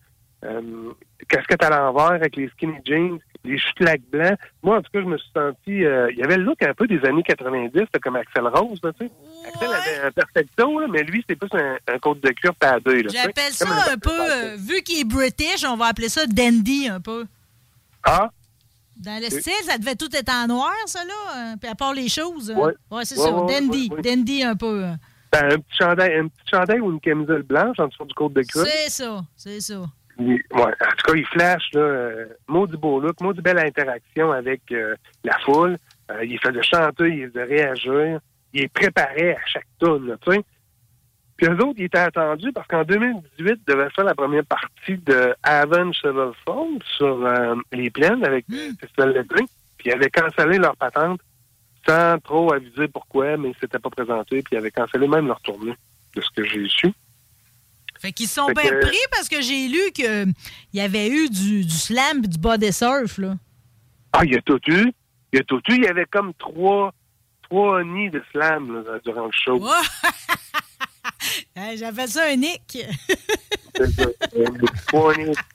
casquette 1.27 1.63
à 1.63 1.69
l'envers 1.69 2.12
avec 2.13 2.36
les 2.36 2.47
skinny 2.49 2.77
jeans, 2.86 3.19
les 3.45 3.58
cheveux 3.58 3.97
blancs. 4.12 4.38
Moi, 4.63 4.77
en 4.77 4.81
tout 4.81 4.91
cas, 4.91 4.99
je 5.01 5.05
me 5.05 5.17
suis 5.17 5.29
senti... 5.34 5.84
euh, 5.86 6.12
il 6.12 6.17
y 6.17 6.23
avait 6.23 6.38
le 6.38 6.43
look 6.43 6.62
un 6.63 6.73
peu 6.73 6.88
des 6.88 7.03
années 7.05 7.23
90, 7.23 7.71
là, 7.79 7.86
comme 8.01 8.15
Axel 8.15 8.47
Rose, 8.47 8.79
là, 8.84 8.91
tu 8.99 9.05
sais. 9.08 9.12
Axel 9.47 9.67
avait 9.73 10.08
un 10.08 10.12
perfecto, 10.12 10.79
là, 10.79 10.88
mais 10.89 11.03
lui, 11.03 11.21
c'était 11.27 11.36
plus 11.47 11.60
un, 11.60 11.77
un 11.93 11.99
côte 11.99 12.19
de 12.21 12.29
cuir 12.29 12.53
là, 12.62 12.79
tu 12.84 12.91
sais. 13.01 13.08
J'appelle 13.10 13.53
ça 13.53 13.67
un 13.91 13.97
peu, 13.97 14.12
euh, 14.12 14.55
vu 14.58 14.81
qu'il 14.81 14.99
est 14.99 15.03
british, 15.03 15.63
on 15.65 15.77
va 15.77 15.88
appeler 15.88 16.10
ça 16.10 16.25
dandy 16.27 16.88
un 16.89 16.99
peu. 16.99 17.25
Ah? 18.03 18.29
Dans 18.97 19.19
le 19.21 19.25
Oui. 19.34 19.41
style, 19.41 19.53
ça 19.65 19.77
devait 19.77 19.95
tout 19.95 20.13
être 20.15 20.31
en 20.31 20.47
noir, 20.47 20.73
ça, 20.86 20.99
là. 21.03 21.13
euh, 21.53 21.55
Puis 21.60 21.69
à 21.69 21.75
part 21.75 21.93
les 21.93 22.08
choses. 22.08 22.49
euh, 22.49 22.55
Ouais. 22.55 22.73
c'est 23.03 23.17
Ouais, 23.19 23.25
ça, 23.25 23.34
ouais, 23.34 23.60
dandy. 23.60 23.89
Dandy 23.89 24.43
un 24.43 24.55
peu. 24.55 24.86
Ben, 25.31 25.45
un 25.51 25.58
petit 25.60 25.77
chandail, 25.77 26.13
un 26.17 26.27
petit 26.29 26.43
chandail 26.49 26.79
ou 26.79 26.91
une 26.91 27.01
camisole 27.01 27.43
blanche 27.43 27.77
en 27.79 27.88
dessous 27.88 28.05
du 28.05 28.13
côte 28.13 28.34
de 28.34 28.41
cuir. 28.43 28.65
C'est 28.65 28.89
ça, 28.89 29.21
c'est 29.36 29.60
ça. 29.60 29.84
Il- 30.19 30.41
ouais, 30.54 30.62
en 30.62 30.67
tout 30.69 31.06
cas, 31.12 31.13
il 31.15 31.25
flash, 31.25 31.63
là, 31.73 31.82
euh, 31.82 32.25
maudit 32.47 32.78
beau 32.78 32.99
look, 32.99 33.19
maudit 33.21 33.41
belle 33.41 33.60
interaction 33.60 34.32
avec 34.32 34.62
euh, 34.71 34.95
la 35.23 35.38
foule. 35.39 35.78
Euh, 36.12 36.23
il 36.23 36.39
fait 36.39 36.51
de 36.51 36.62
chanter, 36.62 37.08
il 37.10 37.32
fait 37.32 37.39
de 37.39 37.49
réagir. 37.49 38.19
Il 38.54 38.62
est 38.63 38.73
préparé 38.73 39.34
à 39.34 39.45
chaque 39.45 39.65
là, 39.82 40.15
tu 40.21 40.32
sais. 40.32 40.41
Puis 41.36 41.47
eux 41.47 41.56
autres, 41.62 41.73
ils 41.78 41.86
étaient 41.86 41.97
attendus 41.97 42.54
parce 42.54 42.65
qu'en 42.67 42.84
2018, 42.86 43.60
ils 43.67 43.73
devaient 43.73 43.89
faire 43.89 44.06
la 44.06 44.15
première 44.15 44.45
partie 44.45 44.97
de 44.97 45.36
Avenge 45.43 45.97
Sevenfold 46.01 46.82
sur 46.84 47.25
euh, 47.25 47.56
les 47.73 47.89
plaines 47.89 48.23
avec 48.23 48.45
le 48.47 48.73
Festival 48.80 49.13
d'été. 49.13 49.43
Puis 49.78 49.89
ils 49.89 49.91
avaient 49.91 50.10
cancellé 50.10 50.58
leur 50.58 50.78
patente 50.78 51.19
sans 51.86 52.17
trop 52.19 52.54
aviser 52.54 52.88
pourquoi, 52.88 53.36
mais 53.36 53.49
ils 53.49 53.56
s'étaient 53.60 53.80
pas 53.80 53.89
présentés. 53.89 54.41
Puis 54.43 54.54
ils 54.54 54.58
avaient 54.58 54.71
cancellé 54.71 55.08
même 55.10 55.28
leur 55.28 55.41
tournée, 55.41 55.75
de 56.15 56.21
ce 56.21 56.30
que 56.32 56.45
j'ai 56.45 56.65
su. 56.69 56.93
Fait 58.06 58.12
qu'ils 58.13 58.28
sont 58.28 58.48
Fait 58.48 58.54
bien 58.54 58.70
que- 58.72 58.82
pris 58.86 58.98
parce 59.12 59.28
que 59.28 59.41
j'ai 59.41 59.68
lu 59.68 59.91
qu'il 59.94 60.34
y 60.74 60.80
avait 60.80 61.08
eu 61.10 61.28
du, 61.30 61.63
du 61.65 61.74
slam 61.74 62.20
et 62.24 62.28
du 62.28 62.38
body 62.38 62.72
surf, 62.72 63.18
là. 63.18 63.36
Ah, 64.13 64.24
il 64.24 64.34
y 64.34 64.38
a 64.38 64.41
tout 64.41 64.60
eu. 64.68 64.91
Il 65.34 65.38
y 65.38 65.39
a 65.39 65.44
tout 65.44 65.62
eu. 65.70 65.74
Il 65.76 65.84
y 65.84 65.88
avait 65.88 66.06
comme 66.06 66.34
trois, 66.36 66.94
trois 67.44 67.84
nids 67.84 68.12
de 68.12 68.22
slam 68.32 68.84
là, 68.84 69.00
durant 69.04 69.26
le 69.26 69.32
show. 69.32 69.65
Hey, 71.56 71.78
J'appelle 71.78 72.10
ça 72.10 72.26
un 72.28 72.36
nick. 72.36 72.78
Euh, 73.80 73.86
trois 74.88 75.15
nids. 75.18 75.34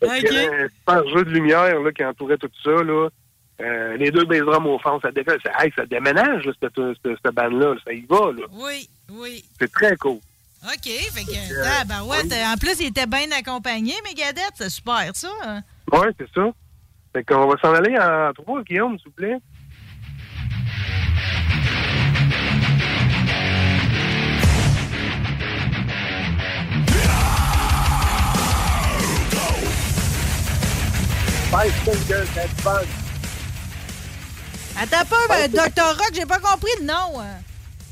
Que, 0.00 0.06
OK. 0.06 0.32
euh, 0.32 0.64
Un 0.64 0.68
super 0.68 1.08
jeu 1.10 1.24
de 1.24 1.30
lumière 1.30 1.80
là, 1.80 1.92
qui 1.92 2.04
entourait 2.04 2.38
tout 2.38 2.50
ça. 2.64 2.70
Là. 2.82 3.08
Euh, 3.60 3.96
les 3.98 4.10
deux 4.10 4.24
bass 4.24 4.40
drums 4.40 4.66
au 4.66 4.78
fond, 4.78 4.98
ça, 5.00 5.10
dé- 5.12 5.22
ça, 5.26 5.62
hey, 5.62 5.70
ça 5.76 5.84
déménage, 5.86 6.44
là, 6.46 6.52
cette, 6.60 6.74
cette, 6.76 7.16
cette 7.22 7.34
bande-là. 7.34 7.74
Ça 7.84 7.92
y 7.92 8.00
va. 8.08 8.32
Là. 8.32 8.46
Oui, 8.52 8.88
oui. 9.10 9.44
C'est 9.60 9.70
très 9.70 9.96
cool. 9.96 10.18
OK, 10.62 10.84
fait 10.84 11.24
que, 11.24 11.64
ah, 11.64 11.84
ben 11.86 12.02
ouais, 12.02 12.18
en 12.44 12.56
plus, 12.58 12.78
il 12.80 12.86
était 12.88 13.06
bien 13.06 13.30
accompagné, 13.32 13.94
Megadeth, 14.04 14.52
c'est 14.56 14.68
super, 14.68 15.10
ça. 15.14 15.28
hein? 15.42 15.62
Oui, 15.90 16.06
c'est 16.18 16.28
ça. 16.34 16.50
Fait 17.14 17.24
qu'on 17.24 17.46
va 17.48 17.56
s'en 17.62 17.72
aller 17.74 17.96
en 17.98 18.32
trois, 18.34 18.62
Guillaume, 18.62 18.98
s'il 18.98 19.06
vous 19.08 19.14
plaît. 19.14 19.38
Five 31.50 31.72
Finger 31.84 32.24
Dead 32.34 32.50
Punch. 32.62 32.88
Attends 34.80 35.04
pas, 35.06 35.26
ben, 35.28 35.50
Dr. 35.50 35.96
Rock, 35.98 36.10
j'ai 36.14 36.24
pas 36.26 36.38
compris 36.38 36.70
le 36.80 36.86
nom. 36.86 37.20
hein? 37.20 37.38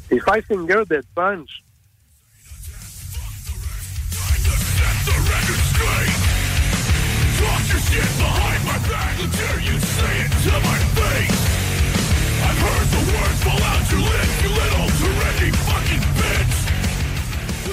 C'est 0.08 0.20
Five 0.20 0.44
Finger 0.46 0.82
Dead 0.88 1.04
Punch. 1.14 1.62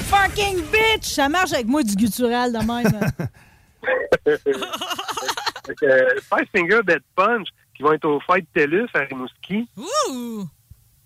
Fucking 0.07 0.61
bitch! 0.71 1.05
Ça 1.15 1.27
marche 1.29 1.53
avec 1.53 1.65
moi 1.67 1.81
du 1.83 1.95
guttural 1.95 2.51
de 2.53 2.59
même. 2.59 3.01
Fait 5.65 5.75
que, 5.75 5.85
euh, 5.85 6.19
Five 6.29 6.47
Finger 6.55 6.81
Dead 6.87 7.01
Punch, 7.15 7.47
qui 7.75 7.81
vont 7.83 7.93
être 7.93 8.05
au 8.05 8.19
Fight 8.19 8.45
TELUS 8.53 8.87
à 8.93 8.99
Rimouski. 8.99 9.67
Ouh! 9.77 10.45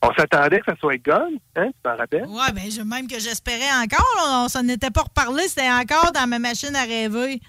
On 0.01 0.13
s'attendait 0.13 0.59
que 0.59 0.65
ça 0.65 0.75
soit 0.79 0.97
Gun, 0.97 1.27
hein, 1.55 1.67
tu 1.67 1.73
t'en 1.83 1.95
rappelles? 1.97 2.25
Ouais, 2.27 2.51
ben 2.53 2.69
je- 2.71 2.81
même 2.81 3.07
que 3.07 3.19
j'espérais 3.19 3.71
encore. 3.83 4.05
là, 4.17 4.43
on 4.45 4.47
s'en 4.49 4.65
était 4.67 4.91
pas 4.91 5.01
reparlé, 5.03 5.43
c'était 5.47 5.69
encore 5.69 6.11
dans 6.13 6.27
ma 6.27 6.39
machine 6.39 6.75
à 6.75 6.83
rêver. 6.83 7.41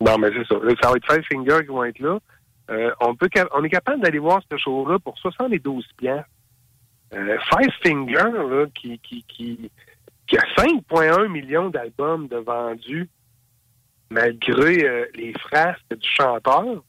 Non, 0.00 0.18
mais 0.18 0.28
c'est 0.32 0.46
ça. 0.46 0.56
Ça 0.82 0.90
va 0.90 0.96
être 0.96 1.12
Five 1.12 1.24
Finger 1.30 1.58
qui 1.62 1.68
vont 1.68 1.84
être 1.84 1.98
là. 2.00 2.18
euh, 2.70 2.90
on, 3.00 3.14
peut, 3.14 3.28
on 3.54 3.64
est 3.64 3.70
capable 3.70 4.02
d'aller 4.02 4.18
voir 4.18 4.42
ce 4.50 4.56
show-là 4.56 4.98
pour 4.98 5.16
72 5.18 5.86
piastres. 5.96 6.28
Euh, 7.14 7.38
Five 7.50 7.70
Finger, 7.82 8.30
là, 8.32 8.66
qui, 8.74 8.98
qui, 8.98 9.24
qui, 9.28 9.70
qui 10.26 10.36
a 10.36 10.42
5,1 10.58 11.28
millions 11.28 11.70
d'albums 11.70 12.26
de 12.28 12.36
vendus, 12.36 13.08
malgré 14.10 14.84
euh, 14.84 15.06
les 15.14 15.32
frasques 15.38 15.82
du 15.90 16.08
chanteur, 16.08 16.82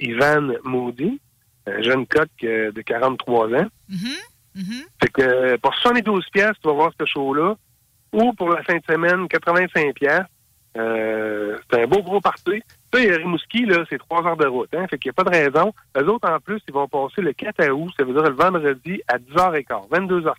Ivan 0.00 0.52
Moody, 0.64 1.20
un 1.66 1.82
jeune 1.82 2.06
coq 2.06 2.28
de 2.40 2.80
43 2.82 3.48
ans. 3.54 3.66
Fait 5.02 5.08
que 5.12 5.56
pour 5.56 5.74
72 5.74 6.24
pièces, 6.30 6.54
tu 6.62 6.68
vas 6.68 6.74
voir 6.74 6.92
ce 6.98 7.04
show-là. 7.04 7.56
Ou 8.12 8.32
pour 8.34 8.48
la 8.50 8.62
fin 8.62 8.76
de 8.76 8.82
semaine, 8.88 9.28
85 9.28 9.92
pièces. 9.94 10.22
Euh, 10.76 11.58
c'est 11.70 11.82
un 11.82 11.86
beau 11.86 12.02
gros. 12.02 12.20
Tu 12.44 12.62
sais, 12.92 13.16
Rimouski, 13.16 13.64
là, 13.66 13.84
c'est 13.88 13.98
trois 13.98 14.24
heures 14.26 14.36
de 14.36 14.46
route. 14.46 14.68
Hein, 14.74 14.86
fait 14.88 14.98
qu'il 14.98 15.10
n'y 15.10 15.14
a 15.18 15.24
pas 15.24 15.30
de 15.30 15.36
raison. 15.36 15.72
Eux 15.96 16.08
autres, 16.08 16.30
en 16.30 16.38
plus, 16.40 16.60
ils 16.68 16.74
vont 16.74 16.88
passer 16.88 17.22
le 17.22 17.32
4 17.32 17.70
août, 17.70 17.92
ça 17.96 18.04
veut 18.04 18.12
dire 18.12 18.22
le 18.22 18.34
vendredi, 18.34 19.00
à 19.08 19.18
10h15, 19.18 19.88
22h15. 19.90 20.34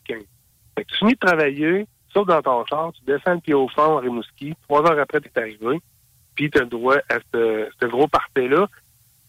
Fait 0.76 0.84
que 0.84 0.92
tu 0.92 0.98
finis 0.98 1.14
de 1.14 1.20
travailler, 1.20 1.88
sauf 2.14 2.28
dans 2.28 2.42
ton 2.42 2.66
char, 2.66 2.92
tu 2.94 3.04
descends 3.06 3.34
le 3.34 3.40
pied 3.40 3.54
au 3.54 3.68
fond 3.68 3.98
à 3.98 4.02
Rimouski. 4.02 4.54
Trois 4.68 4.82
heures 4.90 5.00
après, 5.00 5.22
tu 5.22 5.30
es 5.34 5.40
arrivé. 5.40 5.82
Puis 6.36 6.52
tu 6.52 6.58
as 6.60 6.62
le 6.62 6.68
droit 6.68 6.98
à 7.10 7.18
ce, 7.34 7.68
ce 7.82 7.86
gros 7.88 8.08
party-là 8.08 8.68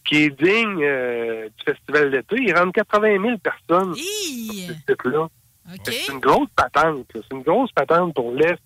qui 0.05 0.23
est 0.23 0.29
digne 0.29 0.83
euh, 0.83 1.49
du 1.49 1.63
festival 1.63 2.11
d'été. 2.11 2.37
Il 2.39 2.55
rentre 2.55 2.71
80 2.71 3.21
000 3.21 3.37
personnes 3.37 3.93
sur 3.93 4.03
ce 4.03 4.73
site-là. 4.73 5.27
C'est 5.83 6.11
une 6.11 6.19
grosse 6.19 6.49
patente. 6.55 7.05
C'est 7.13 7.31
une 7.31 7.43
grosse 7.43 7.71
patente 7.71 8.15
pour 8.15 8.31
l'Est. 8.31 8.59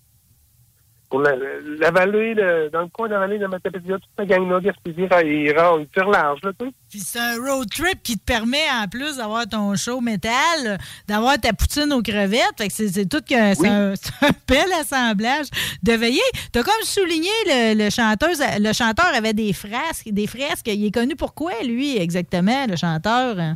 Pour 1.10 1.20
la, 1.20 1.32
la 1.78 1.90
vallée, 1.92 2.34
le- 2.34 2.70
dans 2.70 2.80
le 2.82 2.88
coin 2.88 3.06
de 3.08 3.12
la 3.12 3.20
vallée 3.20 3.38
de 3.38 3.46
Matapédia, 3.46 3.96
toute 3.98 4.10
la 4.18 4.24
gang-là, 4.26 4.58
Gaspésie, 4.60 5.06
il, 5.24 5.56
rend- 5.56 5.78
il 5.78 5.86
tire 5.88 6.08
large, 6.08 6.40
là, 6.42 6.50
tu 6.58 6.66
sais. 6.66 6.72
Puis 6.90 6.98
c'est 7.00 7.18
un 7.20 7.36
road 7.36 7.68
trip 7.70 8.02
qui 8.02 8.18
te 8.18 8.24
permet, 8.24 8.64
en 8.82 8.88
plus 8.88 9.16
d'avoir 9.18 9.46
ton 9.48 9.74
show 9.76 10.00
métal, 10.00 10.78
d'avoir 11.06 11.38
ta 11.38 11.52
poutine 11.52 11.92
aux 11.92 12.02
crevettes. 12.02 12.54
Fait 12.58 12.68
que 12.68 12.72
c'est 12.74 12.88
c'est 12.88 13.06
tout 13.06 13.20
que 13.20 13.54
c'est 13.54 13.68
un, 13.68 13.94
c'est 14.00 14.26
un 14.26 14.30
bel 14.48 14.72
assemblage 14.80 15.46
de 15.82 15.92
veillée. 15.92 16.20
T'as 16.52 16.62
comme 16.62 16.82
souligné 16.82 17.30
le, 17.46 17.84
le 17.84 17.90
chanteuse, 17.90 18.40
le 18.58 18.72
chanteur 18.72 19.06
avait 19.14 19.32
des 19.34 19.52
fresques, 19.52 20.08
des 20.10 20.26
fresques. 20.26 20.66
Il 20.68 20.84
est 20.86 20.94
connu 20.94 21.14
pour 21.16 21.34
quoi, 21.34 21.52
lui, 21.64 21.96
exactement, 21.96 22.66
le 22.68 22.76
chanteur? 22.76 23.34
Là, 23.36 23.54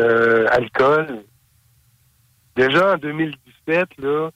euh, 0.00 0.46
alcool. 0.50 1.24
Déjà 2.56 2.94
en 2.94 2.96
2017, 2.98 3.88
là, 3.98 4.30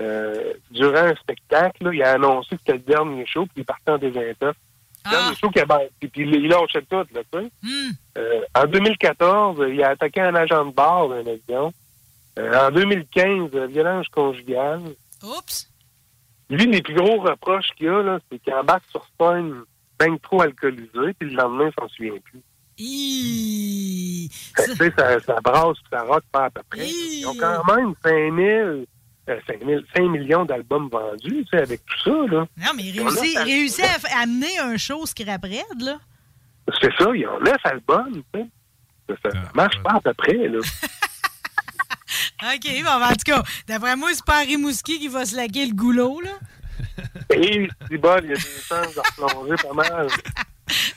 euh, 0.00 0.54
durant 0.70 1.04
un 1.04 1.14
spectacle, 1.16 1.84
là, 1.84 1.90
il 1.92 2.02
a 2.02 2.12
annoncé 2.12 2.50
que 2.50 2.62
c'était 2.64 2.78
le 2.78 2.78
dernier 2.80 3.26
show, 3.26 3.44
puis 3.46 3.62
il 3.62 3.64
partait 3.64 3.92
en 3.92 3.98
désintox. 3.98 4.58
Le 5.04 5.10
dernier 5.10 5.36
show 5.36 5.50
qu'il 5.50 5.62
a 5.62 5.66
ben, 5.66 5.80
puis, 5.98 6.08
puis 6.08 6.22
il 6.22 6.48
lâchait 6.48 6.82
tout, 6.82 6.96
là, 6.96 7.04
tu 7.32 7.38
sais. 7.38 7.50
Euh, 8.18 8.40
en 8.54 8.66
2014, 8.66 9.64
il 9.68 9.82
a 9.82 9.90
attaqué 9.90 10.20
un 10.20 10.34
agent 10.34 10.66
de 10.66 10.72
bar 10.72 11.08
d'un 11.08 11.26
avion. 11.26 11.72
Euh, 12.38 12.68
en 12.68 12.70
2015, 12.70 13.50
euh, 13.54 13.66
violence 13.66 14.08
conjugale. 14.08 14.94
Oups! 15.22 15.68
Lui, 16.48 16.66
les 16.66 16.82
plus 16.82 16.94
gros 16.94 17.20
reproches 17.20 17.70
qu'il 17.76 17.88
a, 17.88 18.02
là, 18.02 18.18
c'est 18.30 18.38
qu'il 18.38 18.54
embarque 18.54 18.84
sur 18.90 19.06
scène 19.18 19.62
bien 19.98 20.16
trop 20.18 20.42
alcoolisé, 20.42 21.14
puis 21.18 21.30
le 21.30 21.36
lendemain, 21.36 21.68
il 21.68 21.80
s'en 21.80 21.88
souvient 21.88 22.18
plus. 22.24 22.42
Tu 24.56 24.76
sais, 24.76 24.92
ça, 24.96 25.20
ça 25.20 25.40
brasse, 25.42 25.76
ça 25.90 26.02
rock 26.02 26.24
pas 26.32 26.46
à 26.46 26.50
peu 26.50 26.62
près. 26.68 26.88
Ils 26.88 27.26
ont 27.26 27.36
quand 27.36 27.64
même 27.74 27.94
5 28.02 28.10
000, 28.10 28.38
euh, 28.38 28.84
5 29.26 29.64
000 29.64 29.80
5 29.94 30.02
millions 30.08 30.44
d'albums 30.44 30.88
vendus, 30.88 31.44
tu 31.44 31.46
sais, 31.50 31.62
avec 31.62 31.84
tout 31.84 31.98
ça, 32.04 32.34
là. 32.34 32.46
Non, 32.56 32.72
mais 32.76 32.82
il 32.84 33.00
réussit, 33.00 33.32
il 33.32 33.38
réussit 33.38 33.84
à, 33.84 34.18
à 34.18 34.22
amener 34.22 34.58
un 34.58 34.76
show 34.76 35.06
scrap 35.06 35.42
raide, 35.44 35.80
là. 35.80 35.98
C'est 36.80 36.92
ça, 36.98 37.10
ils 37.14 37.26
ont 37.26 37.40
9 37.40 37.56
albums, 37.64 38.22
tu 38.34 38.40
sais. 38.40 38.46
Ça, 39.08 39.30
ça 39.30 39.38
marche 39.54 39.80
pas 39.82 39.92
à 39.92 40.00
peu 40.00 40.14
près, 40.14 40.48
là. 40.48 40.58
OK, 42.42 42.64
bon, 42.64 42.98
ben, 42.98 43.06
en 43.06 43.14
tout 43.14 43.24
cas, 43.24 43.42
d'après 43.68 43.96
moi, 43.96 44.10
c'est 44.12 44.24
pas 44.24 44.40
Rimouski 44.40 44.98
qui 44.98 45.08
va 45.08 45.24
se 45.24 45.36
laquer 45.36 45.66
le 45.66 45.74
goulot, 45.74 46.20
là. 46.20 46.32
Et 47.30 47.68
c'est 47.88 47.98
bon, 47.98 48.18
il 48.22 48.30
y 48.30 48.32
a 48.32 48.34
des 48.34 48.40
chances 48.40 48.94
de 48.94 49.00
replonger 49.22 49.54
pas 49.62 49.74
mal. 49.74 50.08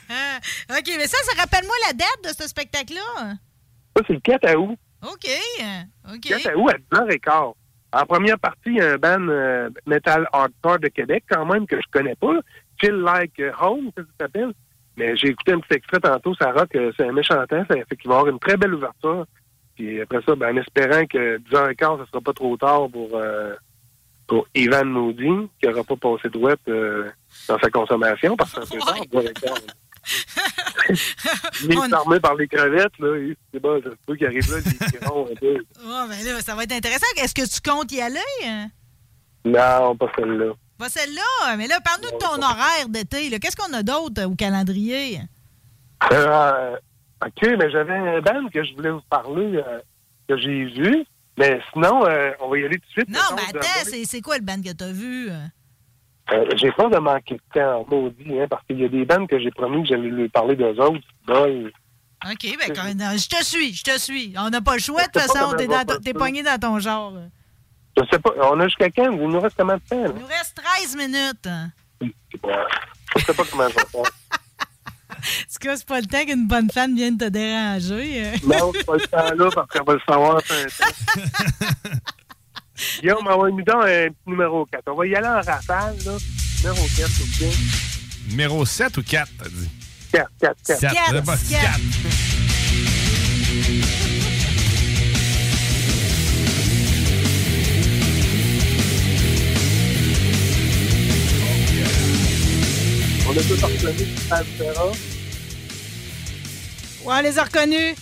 Ah, 0.08 0.38
OK, 0.70 0.86
mais 0.96 1.06
ça, 1.08 1.18
ça 1.24 1.42
rappelle-moi 1.42 1.74
la 1.88 1.92
date 1.92 2.24
de 2.24 2.28
ce 2.28 2.48
spectacle-là. 2.48 3.34
Ça, 3.96 4.02
c'est 4.06 4.12
le 4.14 4.20
4 4.20 4.54
août. 4.54 4.78
OK, 5.02 5.28
OK. 6.14 6.20
4 6.20 6.54
août 6.56 6.70
à 6.70 7.04
10h15. 7.04 7.54
En 8.00 8.06
première 8.06 8.38
partie, 8.38 8.60
il 8.66 8.76
y 8.76 8.80
a 8.80 8.92
un 8.92 8.96
band 8.98 9.28
euh, 9.28 9.70
metal 9.86 10.28
hardcore 10.32 10.78
de 10.80 10.88
Québec, 10.88 11.24
quand 11.30 11.46
même, 11.46 11.66
que 11.66 11.76
je 11.76 11.86
connais 11.90 12.14
pas. 12.14 12.40
Feel 12.80 12.96
Like 12.96 13.40
Home, 13.60 13.90
ça 13.96 14.02
s'appelle. 14.20 14.52
Mais 14.96 15.16
j'ai 15.16 15.28
écouté 15.28 15.52
un 15.52 15.60
petit 15.60 15.74
extrait 15.74 16.00
tantôt, 16.00 16.34
ça 16.34 16.52
rock, 16.52 16.74
euh, 16.74 16.90
c'est 16.96 17.06
un 17.06 17.12
méchant 17.12 17.44
temps, 17.46 17.64
ça 17.68 17.74
fait 17.74 17.96
qu'il 17.96 18.08
va 18.08 18.16
y 18.16 18.18
avoir 18.18 18.28
une 18.28 18.38
très 18.38 18.56
belle 18.56 18.74
ouverture. 18.74 19.26
Puis 19.74 20.00
après 20.00 20.20
ça, 20.26 20.34
ben, 20.34 20.54
en 20.54 20.60
espérant 20.60 21.04
que 21.06 21.38
10h15, 21.38 21.98
ça 21.98 22.06
sera 22.10 22.20
pas 22.22 22.32
trop 22.32 22.56
tard 22.56 22.88
pour, 22.90 23.10
euh, 23.14 23.54
pour 24.26 24.46
Ivan 24.54 24.86
Moody, 24.86 25.48
qui 25.60 25.68
n'aura 25.68 25.84
pas 25.84 25.96
passé 25.96 26.30
de 26.30 26.38
web 26.38 26.58
euh, 26.68 27.10
dans 27.46 27.58
sa 27.58 27.70
consommation, 27.70 28.36
parce 28.36 28.54
que 28.54 28.64
c'est 28.64 28.76
un 28.76 28.80
peu 28.80 28.84
tard, 28.86 29.22
10h15. 29.22 29.66
Il 31.62 31.72
est 31.72 31.92
armé 31.92 32.20
par 32.20 32.34
les 32.34 32.46
crevettes, 32.46 32.98
là, 32.98 33.34
c'est 33.52 33.60
bon, 33.60 33.82
ça 33.82 33.90
se 33.90 33.96
peut 34.06 34.16
qu'il 34.16 34.26
arrive 34.26 34.50
là, 34.50 34.58
les 34.58 34.98
un 34.98 35.34
peu. 35.34 35.64
Oh, 35.84 36.04
ben 36.08 36.24
là, 36.24 36.40
ça 36.40 36.54
va 36.54 36.62
être 36.64 36.72
intéressant. 36.72 37.06
Est-ce 37.16 37.34
que 37.34 37.46
tu 37.48 37.60
comptes 37.60 37.90
y 37.92 38.00
aller? 38.00 38.20
hein? 38.44 38.68
Non, 39.44 39.96
pas 39.96 40.10
celle-là. 40.16 40.52
Pas 40.78 40.88
celle-là, 40.88 41.56
mais 41.56 41.66
là, 41.66 41.80
parle-nous 41.80 42.10
de 42.10 42.18
ton 42.18 42.42
horaire 42.42 42.88
d'été. 42.88 43.30
Qu'est-ce 43.38 43.56
qu'on 43.56 43.72
a 43.72 43.82
d'autre 43.82 44.22
euh, 44.22 44.26
au 44.26 44.34
calendrier? 44.34 45.20
Euh, 46.12 46.76
OK, 47.24 47.48
mais 47.58 47.70
j'avais 47.70 47.94
un 47.94 48.20
band 48.20 48.48
que 48.52 48.62
je 48.62 48.74
voulais 48.74 48.90
vous 48.90 49.00
parler, 49.08 49.56
euh, 49.56 49.80
que 50.28 50.36
j'ai 50.36 50.64
vu. 50.66 51.04
Mais 51.38 51.60
sinon, 51.72 52.04
euh, 52.06 52.32
on 52.40 52.48
va 52.48 52.58
y 52.58 52.64
aller 52.64 52.78
tout 52.78 52.86
de 52.88 52.92
suite. 52.92 53.08
Non, 53.08 53.36
mais 53.36 53.42
attends, 53.48 53.68
c'est 53.84 54.04
c'est 54.04 54.20
quoi 54.20 54.36
le 54.38 54.42
band 54.44 54.60
que 54.62 54.72
t'as 54.72 54.92
vu? 54.92 55.30
Euh? 56.32 56.44
j'ai 56.56 56.72
peur 56.72 56.90
de 56.90 56.98
manquer 56.98 57.34
de 57.34 57.40
temps, 57.54 57.86
maudit, 57.90 58.40
hein, 58.40 58.46
parce 58.48 58.64
qu'il 58.66 58.80
y 58.80 58.84
a 58.84 58.88
des 58.88 59.04
bandes 59.04 59.28
que 59.28 59.38
j'ai 59.38 59.50
promis 59.50 59.82
que 59.82 59.88
j'allais 59.88 60.08
lui 60.08 60.28
parler 60.28 60.56
d'eux 60.56 60.74
autres. 60.80 61.00
OK, 61.28 62.56
ben, 62.58 62.74
quand- 62.74 62.94
non, 62.96 63.16
je 63.16 63.28
te 63.28 63.44
suis, 63.44 63.74
je 63.74 63.82
te 63.84 63.98
suis. 63.98 64.34
On 64.38 64.50
n'a 64.50 64.60
pas 64.60 64.74
le 64.74 64.80
choix, 64.80 65.02
de 65.02 65.10
toute 65.12 65.22
façon. 65.22 65.52
T'es 65.56 65.68
t'es 66.02 66.14
pogné 66.14 66.42
dans 66.42 66.58
ton 66.58 66.78
genre. 66.78 67.12
Je 67.98 68.02
sais 68.10 68.18
pas, 68.18 68.30
on 68.52 68.60
a 68.60 68.64
jusqu'à 68.66 68.90
quand? 68.90 69.10
Il 69.12 69.18
nous 69.28 69.40
reste 69.40 69.56
combien 69.56 69.76
de 69.76 69.82
temps? 69.88 70.02
là? 70.02 70.10
Il 70.14 70.20
nous 70.20 70.26
reste 70.26 70.54
13 70.54 70.96
minutes. 70.96 71.48
Je 72.00 73.24
sais 73.24 73.32
pas 73.34 73.42
comment 73.50 73.68
je 73.68 73.74
vais 73.74 73.86
faire. 73.90 74.02
En 75.18 75.52
tout 75.52 75.58
cas, 75.60 75.76
c'est 75.76 75.86
pas 75.88 76.00
le 76.00 76.06
temps 76.06 76.24
qu'une 76.24 76.46
bonne 76.46 76.70
fan 76.70 76.94
vienne 76.94 77.16
te 77.16 77.24
déranger. 77.24 78.32
Non, 78.44 78.70
c'est 78.74 78.84
pas 78.84 78.94
le 78.94 79.06
temps 79.06 79.34
là, 79.44 79.50
parce 79.54 79.68
qu'on 79.70 79.84
va 79.84 79.94
le 79.94 80.00
savoir. 80.06 80.40
Guillaume, 83.00 83.26
on 83.26 83.42
va 83.42 83.50
nous 83.50 83.62
donner 83.62 84.04
un 84.04 84.08
petit 84.08 84.16
numéro 84.26 84.66
4. 84.66 84.82
On 84.88 84.94
va 84.94 85.06
y 85.06 85.14
aller 85.14 85.26
en 85.26 85.40
rafale, 85.40 85.96
là. 86.04 86.16
Numéro 86.62 86.86
4, 86.96 87.10
OK? 87.20 87.46
Numéro 88.28 88.66
7 88.66 88.96
ou 88.98 89.02
4, 89.02 89.30
t'as 89.38 89.48
dit? 89.48 89.68
4, 90.12 90.30
4, 90.40 90.56
4. 90.66 90.80
Quatre, 90.80 90.94
c'est 91.10 91.20
bon, 91.22 91.32
c'est 91.36 91.54
quatre. 91.54 91.80
On 103.28 103.30
a 103.30 103.42
tout 103.42 103.54
reconnu 103.54 104.06
Pantera. 104.28 104.86
Ouais, 107.04 107.14
on 107.18 107.20
les 107.20 107.38
a 107.38 107.44
reconnus. 107.44 107.96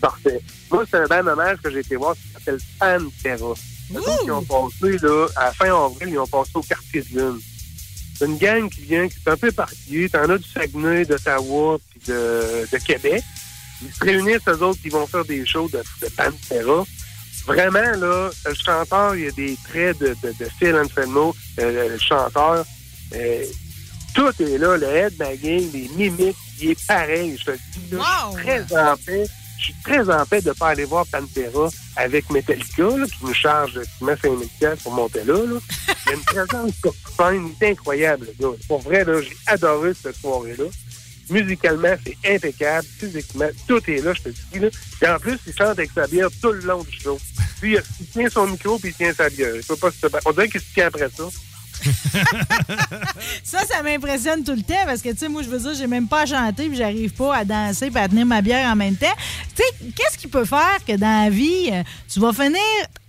Parfait. 0.00 0.40
Moi, 0.70 0.84
c'est 0.90 0.98
un 0.98 1.06
band 1.06 1.26
hommage 1.26 1.58
que 1.62 1.70
j'ai 1.70 1.80
été 1.80 1.96
voir 1.96 2.14
qui 2.14 2.28
s'appelle 2.32 2.58
Pantera. 2.78 3.54
Les 3.90 3.98
autres, 3.98 4.22
ils 4.24 4.32
ont 4.32 4.44
passé, 4.44 4.98
là, 5.02 5.26
à 5.36 5.52
fin 5.52 5.66
avril, 5.66 6.08
ils 6.10 6.18
ont 6.18 6.26
passé 6.26 6.50
au 6.54 6.62
quartier 6.62 7.02
de 7.02 7.18
lune. 7.18 7.40
C'est 8.16 8.26
une 8.26 8.36
gang 8.36 8.68
qui 8.68 8.82
vient, 8.82 9.08
qui 9.08 9.16
est 9.26 9.30
un 9.30 9.36
peu 9.36 9.48
éparpillée. 9.48 10.08
T'en 10.08 10.28
as 10.28 10.38
du 10.38 10.48
Saguenay, 10.48 11.04
d'Ottawa, 11.04 11.78
puis 11.90 12.00
de, 12.08 12.68
de 12.70 12.78
Québec. 12.78 13.22
Ils 13.82 13.92
se 13.92 14.04
réunissent, 14.04 14.46
eux 14.46 14.62
autres, 14.62 14.80
qui 14.80 14.90
vont 14.90 15.06
faire 15.06 15.24
des 15.24 15.44
shows 15.46 15.70
de, 15.72 15.82
de 16.02 16.08
Pantera. 16.10 16.84
Vraiment, 17.46 17.96
là, 17.96 18.30
le 18.44 18.54
chanteur, 18.54 19.16
il 19.16 19.24
y 19.24 19.26
a 19.26 19.30
des 19.30 19.56
traits 19.68 19.98
de, 19.98 20.14
de, 20.22 20.34
de 20.38 20.48
Phil 20.58 20.76
Anselmo, 20.76 21.34
euh, 21.58 21.88
le 21.88 21.98
chanteur. 21.98 22.64
Euh, 23.14 23.44
tout 24.14 24.30
est 24.42 24.58
là, 24.58 24.76
le 24.76 24.86
headbanging, 24.86 25.72
les 25.72 25.88
mimiques, 25.96 26.36
il 26.60 26.70
est 26.70 26.86
pareil. 26.86 27.36
Je 27.38 27.52
te 27.52 27.56
dis, 27.56 27.96
là, 27.96 28.30
je 28.36 28.40
suis 28.42 28.44
très 28.44 28.76
en 28.78 28.96
paix. 28.96 29.26
Je 29.58 29.64
suis 29.64 29.74
très 29.82 30.10
en 30.10 30.26
paix 30.26 30.40
de 30.40 30.48
ne 30.48 30.54
pas 30.54 30.68
aller 30.68 30.84
voir 30.84 31.06
Pantera 31.06 31.68
avec 32.00 32.30
Metallica, 32.30 32.88
qui 33.06 33.24
nous 33.24 33.34
charge 33.34 33.80
qui 33.98 34.04
met 34.04 34.16
5 34.16 34.32
000 34.60 34.76
pour 34.82 34.92
monter 34.92 35.22
là. 35.24 35.34
Il 35.44 36.10
y 36.10 36.12
a 36.12 36.14
une 36.14 36.24
présence 36.24 36.72
incroyable. 37.62 38.26
Pour 38.66 38.80
vrai, 38.80 39.04
j'ai 39.22 39.36
adoré 39.46 39.92
cette 39.94 40.16
soirée-là. 40.16 40.64
Musicalement, 41.28 41.94
c'est 42.04 42.34
impeccable. 42.34 42.86
Physiquement, 42.98 43.48
tout 43.68 43.82
est 43.88 44.02
là, 44.02 44.12
je 44.14 44.22
te 44.22 44.28
dis. 44.30 44.58
Là. 44.58 44.68
Et 45.02 45.08
en 45.08 45.18
plus, 45.18 45.38
il 45.46 45.52
chante 45.52 45.78
avec 45.78 45.90
sa 45.94 46.06
bière 46.06 46.28
tout 46.42 46.52
le 46.52 46.60
long 46.60 46.82
du 46.82 46.98
show. 46.98 47.18
Puis, 47.60 47.76
il 48.00 48.06
tient 48.06 48.28
son 48.28 48.46
micro 48.48 48.78
puis 48.78 48.90
il 48.90 48.94
tient 48.94 49.14
sa 49.14 49.28
bière. 49.28 49.54
Il 49.54 49.62
peut 49.62 49.76
pas 49.76 49.90
se... 49.90 50.06
On 50.24 50.32
dirait 50.32 50.48
qu'il 50.48 50.60
se 50.60 50.72
tient 50.74 50.86
après 50.88 51.08
ça. 51.16 51.24
Ça, 53.42 53.60
ça 53.60 53.82
m'impressionne 53.82 54.44
tout 54.44 54.54
le 54.54 54.62
temps 54.62 54.84
parce 54.86 55.02
que, 55.02 55.10
tu 55.10 55.18
sais, 55.18 55.28
moi, 55.28 55.42
je 55.42 55.48
veux 55.48 55.58
dire, 55.58 55.74
j'ai 55.74 55.86
même 55.86 56.08
pas 56.08 56.22
à 56.22 56.26
chanter 56.26 56.68
puis 56.68 56.76
j'arrive 56.76 57.12
pas 57.12 57.36
à 57.36 57.44
danser 57.44 57.90
puis 57.90 57.98
à 58.00 58.08
tenir 58.08 58.26
ma 58.26 58.42
bière 58.42 58.70
en 58.70 58.76
même 58.76 58.96
temps. 58.96 59.14
Tu 59.56 59.62
sais, 59.62 59.92
qu'est-ce 59.96 60.18
qui 60.18 60.28
peut 60.28 60.44
faire 60.44 60.78
que 60.86 60.96
dans 60.96 61.24
la 61.24 61.30
vie, 61.30 61.70
euh, 61.72 61.82
tu 62.08 62.20
vas 62.20 62.32
finir 62.32 62.60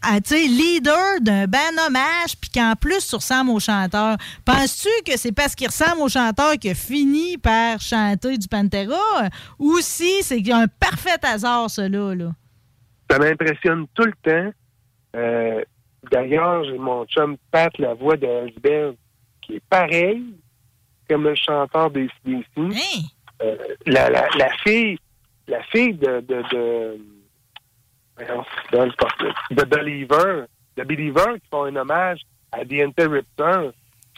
à, 0.02 0.20
leader 0.32 1.22
d'un 1.22 1.46
band 1.48 1.60
hommage 1.88 2.38
puis 2.40 2.50
qu'en 2.54 2.74
plus, 2.76 3.08
tu 3.08 3.16
ressembles 3.16 3.52
au 3.52 3.60
chanteur? 3.60 4.18
Penses-tu 4.46 5.12
que 5.12 5.18
c'est 5.18 5.32
parce 5.32 5.56
qu'il 5.56 5.68
ressemble 5.68 6.02
au 6.02 6.10
chanteur 6.10 6.54
qu'il 6.54 6.72
a 6.72 6.76
fini 6.76 7.38
par 7.38 7.80
chanter 7.80 8.38
du 8.38 8.48
Pantera 8.48 9.30
ou 9.60 9.78
si 9.82 10.24
c'est 10.24 10.52
un 10.52 10.68
parfait 10.68 11.20
hasard, 11.24 11.70
cela, 11.70 12.16
là? 12.16 12.32
Ça 13.10 13.20
m'impressionne 13.20 13.88
tout 13.94 14.06
le 14.06 14.14
temps. 14.24 14.54
Euh, 15.16 15.62
D'ailleurs, 16.12 16.64
j'ai 16.66 16.78
mon 16.78 17.06
chum 17.06 17.38
Pat, 17.52 17.76
la 17.78 17.94
voix 17.94 18.18
de 18.18 18.28
Elsbeth, 18.28 18.98
qui 19.42 19.56
est 19.56 19.64
pareil 19.70 20.22
comme 21.10 21.24
le 21.24 21.36
chanteur 21.36 21.90
des 21.90 22.10
CDC. 22.24 22.76
Euh, 23.42 23.58
la, 23.86 24.10
la, 24.10 24.28
la 24.38 24.50
fille, 24.64 24.98
la 25.48 25.64
fille 25.64 25.94
de 25.94 26.20
de 26.22 26.44
de, 26.52 26.98
de, 28.72 29.56
de 29.56 29.64
Believer, 29.66 30.46
de 30.78 30.84
Believer 30.84 31.34
qui 31.42 31.48
font 31.50 31.64
un 31.66 31.76
hommage 31.76 32.22
à 32.52 32.66
The 32.66 32.74
Interrupter. 32.82 33.72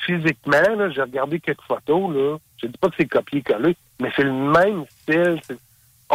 Physiquement, 0.05 0.89
j'ai 0.91 1.01
regardé 1.01 1.39
quelques 1.39 1.61
photos, 1.61 2.13
là. 2.13 2.37
Je 2.57 2.67
dis 2.67 2.77
pas 2.77 2.89
que 2.89 2.95
c'est 2.97 3.07
copié-collé, 3.07 3.77
mais 4.01 4.11
c'est 4.15 4.23
le 4.23 4.33
même 4.33 4.83
style. 4.89 5.39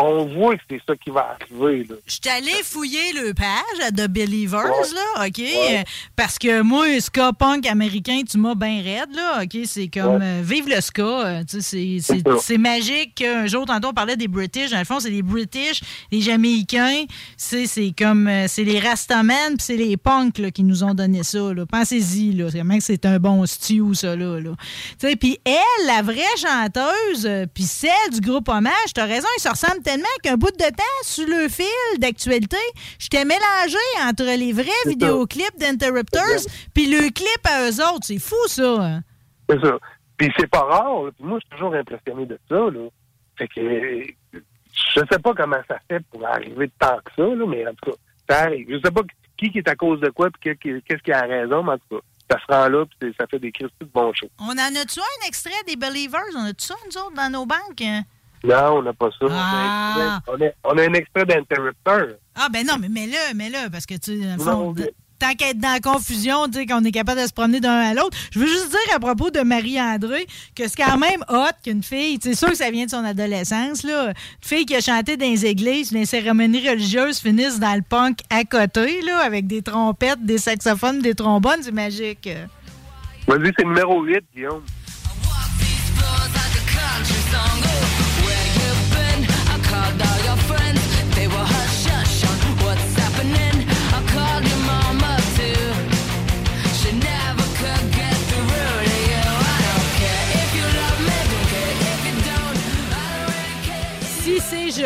On 0.01 0.27
voit 0.27 0.57
que 0.57 0.63
c'est 0.71 0.81
ça 0.87 0.95
qui 0.97 1.11
va 1.11 1.37
arriver, 1.41 1.85
là. 1.89 1.97
Je 2.07 2.13
suis 2.13 2.29
allé 2.31 2.53
fouiller 2.65 3.13
le 3.15 3.35
page 3.35 3.87
à 3.87 3.91
The 3.91 4.09
Believers, 4.09 4.65
Ouais. 4.65 4.95
là, 4.95 5.27
OK? 5.27 5.39
Ouais. 5.39 5.85
Parce 6.17 6.39
que 6.39 6.61
moi, 6.63 7.01
ska 7.01 7.33
punk 7.33 7.67
américain, 7.67 8.21
tu 8.29 8.39
m'as 8.39 8.55
bien 8.55 8.81
raide, 8.83 9.15
là, 9.15 9.43
OK? 9.43 9.59
C'est 9.65 9.89
comme 9.89 10.21
euh, 10.23 10.41
vive 10.45 10.69
le 10.69 10.81
ska. 10.81 11.03
euh, 11.03 11.43
c'est- 11.49 12.59
magique 12.59 13.15
qu'un 13.17 13.47
jour, 13.47 13.65
tantôt, 13.67 13.89
on 13.89 13.93
parlait 13.93 14.17
des 14.17 14.29
British. 14.29 14.71
Dans 14.71 14.79
le 14.79 14.85
fond, 14.85 15.01
c'est 15.01 15.11
les 15.11 15.23
British, 15.23 15.81
les 16.13 16.21
Jamaïcains. 16.21 17.05
C'est 17.37 17.67
comme, 17.99 18.29
euh, 18.29 18.47
c'est 18.49 18.65
les 18.65 18.79
Rastaman, 18.81 19.57
puis 19.57 19.65
c'est 19.65 19.77
les 19.77 19.97
punks 19.97 20.39
là, 20.39 20.51
qui 20.51 20.63
nous 20.65 20.85
ont 20.85 20.95
donné 20.95 21.23
ça. 21.23 21.39
Pensez-y, 21.71 22.33
là. 22.33 22.51
Que 22.51 22.81
c'est 22.81 23.07
un 23.07 23.19
bon 23.19 23.45
stew, 23.47 23.95
ça, 23.95 24.15
là. 24.17 24.39
là. 24.41 24.51
Puis 25.21 25.39
elle, 25.45 25.87
la 25.87 26.03
vraie 26.03 26.23
chanteuse, 26.37 27.29
puis 27.55 27.65
celle 27.65 27.91
du 28.13 28.21
groupe 28.21 28.49
Hommage, 28.49 28.93
t'as 28.95 29.07
raison, 29.07 29.27
ils 29.39 29.43
se 29.43 29.49
ressemblent 29.49 29.83
tellement 29.89 30.05
qu'un 30.23 30.37
bout 30.37 30.51
de 30.51 30.59
temps, 30.69 30.99
sur 31.03 31.27
le 31.27 31.49
fil 31.49 31.99
d'actualité, 31.99 32.59
j'étais 32.99 33.25
mélangé 33.25 33.79
entre 34.07 34.25
les 34.39 34.53
vrais 34.53 34.85
vidéoclips 34.87 35.57
d'Interrupters 35.59 36.41
puis 36.75 36.87
le 36.91 37.11
clip 37.11 37.41
à 37.45 37.63
eux 37.71 37.81
autres. 37.95 38.05
C'est 38.05 38.19
fou, 38.19 38.37
ça. 38.49 38.83
hein? 38.83 39.01
C'est 39.49 39.59
ça. 39.65 39.79
Puis 40.19 40.31
c'est 40.39 40.47
pas 40.47 40.61
rare. 40.61 41.05
là. 41.05 41.11
Puis 41.17 41.25
moi, 41.25 41.39
je 41.41 41.47
suis 41.47 41.57
toujours 41.57 41.75
impressionné 41.75 42.27
de 42.27 42.39
ça. 42.51 42.55
Là. 42.57 42.89
Fait 43.39 43.49
que 43.49 43.61
je 44.35 45.01
sais 45.11 45.19
pas 45.19 45.33
comment 45.35 45.57
ça 45.67 45.79
fait 45.89 46.01
pour 46.11 46.27
arriver 46.27 46.67
de 46.67 46.73
tant 46.79 46.99
que 46.99 47.11
ça, 47.17 47.23
là, 47.35 47.47
mais 47.47 47.67
en 47.67 47.71
tout 47.75 47.91
cas, 47.91 47.97
ça 48.29 48.43
arrive. 48.43 48.67
Je 48.69 48.81
sais 48.85 48.91
pas 48.91 49.01
qui 49.39 49.51
qui 49.51 49.59
est 49.59 49.69
à 49.69 49.75
cause 49.75 50.01
de 50.01 50.11
quoi 50.11 50.29
puis 50.31 50.55
qu'est-ce 50.59 51.03
qui 51.03 51.13
a 51.13 51.23
raison, 51.23 51.63
mais 51.63 51.73
en 51.73 51.79
tout 51.79 51.97
cas, 51.97 52.03
ça 52.31 52.39
se 52.41 52.53
rend 52.53 52.69
là 52.69 52.85
puis 53.01 53.15
ça 53.19 53.27
fait 53.27 53.39
des 53.39 53.53
crises 53.53 53.69
de 53.81 53.87
bons 53.87 54.13
shows. 54.13 54.29
On 54.39 54.51
en 54.51 54.75
a-tu 54.83 55.01
un 55.01 55.27
extrait 55.27 55.63
des 55.67 55.77
Believers? 55.77 56.21
On 56.37 56.45
a-tu 56.45 56.67
ça, 56.67 56.75
nous 56.85 56.99
autres, 56.99 57.15
dans 57.15 57.31
nos 57.33 57.47
banques? 57.47 58.05
Non, 58.45 58.79
on 58.79 58.83
n'a 58.83 58.93
pas 58.93 59.11
ça. 59.19 59.27
Ah. 59.31 60.21
On, 60.29 60.35
a, 60.35 60.49
on 60.65 60.79
a 60.79 60.83
un 60.83 60.93
extrait 60.95 61.25
d'Interrupter. 61.25 62.17
Ah, 62.35 62.49
ben 62.53 62.67
non, 62.67 62.75
mais 62.81 62.89
mets-le, 62.89 63.35
mets-le, 63.35 63.71
parce 63.71 63.87
que, 63.87 63.95
tu 63.95 64.17
Non, 64.17 64.75
tant 65.19 65.35
qu'être 65.35 65.59
dans 65.59 65.73
la 65.73 65.81
confusion, 65.81 66.47
tu 66.47 66.59
sais, 66.59 66.67
qu'on 66.67 66.85
est 66.85 66.93
capable 66.93 67.21
de 67.21 67.27
se 67.27 67.33
promener 67.33 67.61
d'un 67.61 67.73
à 67.73 67.95
l'autre. 67.95 68.17
Je 68.33 68.39
veux 68.39 68.47
juste 68.47 68.71
dire 68.71 68.95
à 68.95 69.01
propos 69.01 69.31
de 69.31 69.41
Marie-André 69.41 70.27
que 70.55 70.69
c'est 70.69 70.77
quand 70.77 70.99
même 70.99 71.25
hot 71.29 71.55
qu'une 71.65 71.83
fille, 71.83 72.19
c'est 72.23 72.35
sûr 72.35 72.49
que 72.49 72.57
ça 72.57 72.71
vient 72.71 72.85
de 72.85 72.91
son 72.91 73.05
adolescence, 73.05 73.83
là. 73.83 74.09
Une 74.09 74.15
fille 74.41 74.67
qui 74.67 74.77
a 74.77 74.81
chanté 74.81 75.17
dans 75.17 75.27
les 75.27 75.47
églises, 75.47 75.93
dans 75.93 75.99
les 75.99 76.07
cérémonies 76.07 76.69
religieuses, 76.69 77.19
finisse 77.19 77.59
dans 77.59 77.75
le 77.75 77.83
punk 77.83 78.21
à 78.31 78.45
côté, 78.45 79.03
là, 79.03 79.19
avec 79.19 79.47
des 79.47 79.63
trompettes, 79.63 80.25
des 80.25 80.39
saxophones, 80.39 81.01
des 81.01 81.15
trombones, 81.15 81.63
c'est 81.63 81.73
magique. 81.73 82.29
Vas-y, 83.27 83.53
c'est 83.59 83.65
numéro 83.65 84.03
8, 84.03 84.25
Guillaume. 84.35 84.63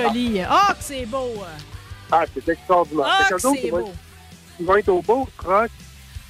Joli. 0.09 0.41
Ah, 0.49 0.75
que 0.79 0.85
c'est 0.85 1.07
beau. 1.07 1.33
Ah, 2.11 2.25
c'est 2.35 2.49
extraordinaire. 2.49 3.07
Ah, 3.09 3.29
c'est 3.39 3.49
ils 3.65 3.71
vont 3.71 3.79
beau. 3.81 3.87
être- 3.87 3.97
Ils 4.61 4.67
vont 4.67 4.77
être 4.77 4.89
au 4.89 5.03
beau 5.03 5.29
rock. 5.45 5.71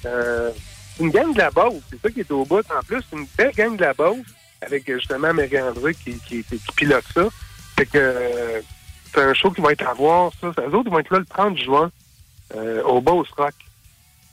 Euh, 0.05 0.51
c'est 0.97 1.03
une 1.03 1.09
gang 1.11 1.33
de 1.33 1.37
la 1.37 1.49
Beauce. 1.51 1.81
C'est 1.89 2.01
ça 2.01 2.09
qui 2.09 2.19
est 2.21 2.31
au 2.31 2.45
bout. 2.45 2.59
En 2.71 2.81
plus, 2.85 3.01
c'est 3.09 3.15
une 3.17 3.27
belle 3.37 3.51
gang 3.55 3.75
de 3.75 3.81
la 3.83 3.93
Beauce 3.93 4.25
avec 4.61 4.87
euh, 4.89 4.97
justement 4.97 5.33
Marie-André 5.33 5.93
qui, 5.93 6.13
qui, 6.27 6.43
qui 6.43 6.59
pilote 6.75 7.03
ça. 7.13 7.23
Fait 7.77 7.85
que 7.85 7.97
euh, 7.97 8.61
c'est 9.13 9.21
un 9.21 9.33
show 9.33 9.51
qui 9.51 9.61
va 9.61 9.71
être 9.71 9.87
à 9.87 9.93
voir. 9.93 10.31
Ça. 10.39 10.47
Eux 10.47 10.75
autres 10.75 10.83
ils 10.87 10.91
vont 10.91 10.99
être 10.99 11.11
là 11.11 11.19
le 11.19 11.25
30 11.25 11.57
juin 11.57 11.91
euh, 12.55 12.81
au 12.83 13.01
Beauce 13.01 13.29
Rock. 13.37 13.53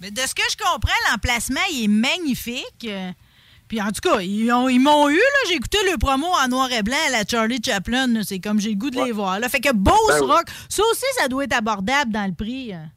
Mais 0.01 0.11
de 0.11 0.21
ce 0.21 0.35
que 0.35 0.43
je 0.51 0.57
comprends, 0.57 0.93
l'emplacement, 1.11 1.61
il 1.73 1.85
est 1.85 1.89
magnifique. 1.89 2.89
Euh, 3.71 3.77
Puis 3.77 3.81
en 3.81 3.89
tout 3.93 4.01
cas, 4.03 4.21
ils 4.21 4.51
ont- 4.53 4.69
ils 4.69 4.81
m'ont 4.81 5.09
eu, 5.09 5.15
là. 5.17 5.49
J'ai 5.49 5.55
écouté 5.55 5.79
le 5.91 5.97
promo 5.99 6.27
en 6.27 6.49
noir 6.49 6.71
et 6.73 6.83
blanc 6.83 6.97
à 7.09 7.11
la 7.11 7.23
Charlie 7.25 7.61
Chaplin. 7.65 8.07
là. 8.09 8.21
C'est 8.25 8.41
comme 8.41 8.61
j'ai 8.61 8.71
le 8.71 8.77
goût 8.77 8.91
de 8.91 9.03
les 9.05 9.13
voir. 9.13 9.39
Là. 9.39 9.49
Fait 9.49 9.61
que 9.61 9.73
Beauce 9.73 9.95
Ben 10.09 10.21
oui. 10.23 10.31
Rock, 10.31 10.45
ça 10.69 10.83
aussi, 10.91 11.05
ça 11.19 11.29
doit 11.29 11.45
être 11.45 11.53
abordable 11.57 12.13
dans 12.13 12.27
le 12.27 12.35
prix. 12.35 12.73
hein. 12.73 12.91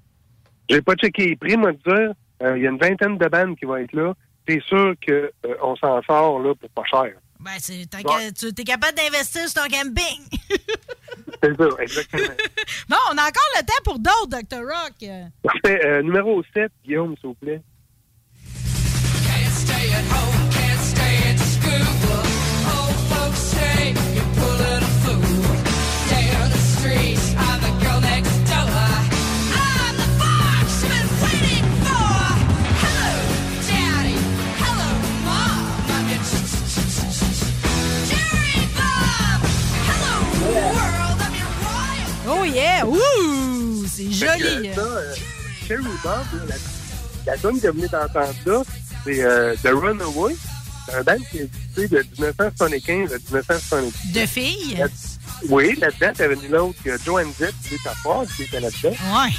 J'ai 0.70 0.82
pas 0.82 0.96
checké 0.96 1.28
les 1.30 1.36
prix, 1.36 1.58
moi, 1.58 1.72
de 1.74 1.78
dire. 1.78 2.14
Euh, 2.42 2.58
Il 2.58 2.64
y 2.64 2.68
a 2.68 2.72
une 2.72 2.78
vingtaine 2.80 3.18
de 3.18 3.28
bandes 3.28 3.56
qui 3.58 3.66
vont 3.66 3.78
être 3.78 3.94
là. 3.94 4.14
C'est 4.48 4.62
sûr 4.64 4.94
qu'on 5.08 5.76
s'en 5.78 6.02
sort 6.04 6.40
là, 6.40 6.54
pour 6.56 6.70
pas 6.72 6.84
cher. 6.90 7.14
Ben, 7.40 7.52
c'est, 7.60 7.86
tant 7.90 8.00
que 8.02 8.32
tu 8.32 8.48
es 8.62 8.64
capable 8.64 8.96
d'investir 8.98 9.48
sur 9.50 9.62
ton 9.64 9.70
camping. 9.70 10.22
C'est 11.44 11.58
ça, 11.58 11.68
exactement. 11.82 12.24
bon, 12.90 12.96
on 13.12 13.18
a 13.18 13.22
encore 13.22 13.50
le 13.58 13.66
temps 13.66 13.84
pour 13.84 14.00
d'autres, 14.00 14.30
Dr. 14.30 14.60
Rock. 14.62 14.94
Euh, 15.04 15.26
Parfait. 15.44 15.82
Euh, 15.86 16.02
numéro 16.02 16.42
7, 16.54 16.72
Guillaume, 16.86 17.16
s'il 17.20 17.28
vous 17.30 17.34
plaît. 17.36 17.62
Oh 18.46 19.86
yeah! 19.90 20.00
Ouh! 20.00 20.52
C'est 20.52 20.53
la, 46.48 46.56
la 47.26 47.38
tune 47.38 47.60
que 47.60 47.68
vous 47.68 47.74
venez 47.74 47.88
d'entendre 47.88 48.34
là, 48.46 48.62
c'est 49.04 49.24
euh, 49.24 49.56
The 49.64 49.70
Runaway. 49.70 50.36
C'est 50.86 50.96
un 50.96 51.04
band 51.04 51.18
qui 51.32 51.40
a 51.40 51.44
existé 51.44 51.88
de 51.88 51.98
1975 52.18 53.14
à 53.14 53.18
1970. 53.18 54.12
De 54.14 54.26
filles? 54.26 54.84
Oui, 55.50 55.76
là-dedans, 55.80 56.12
t'avais 56.16 56.36
une 56.46 56.56
autre, 56.56 56.78
Joanne 57.06 57.32
Zett, 57.38 57.54
qui 57.68 57.76
est 57.76 57.88
à 57.88 57.94
qui 58.36 58.44
était 58.44 58.60
là-dedans. 58.60 58.90
Ouais. 58.90 59.32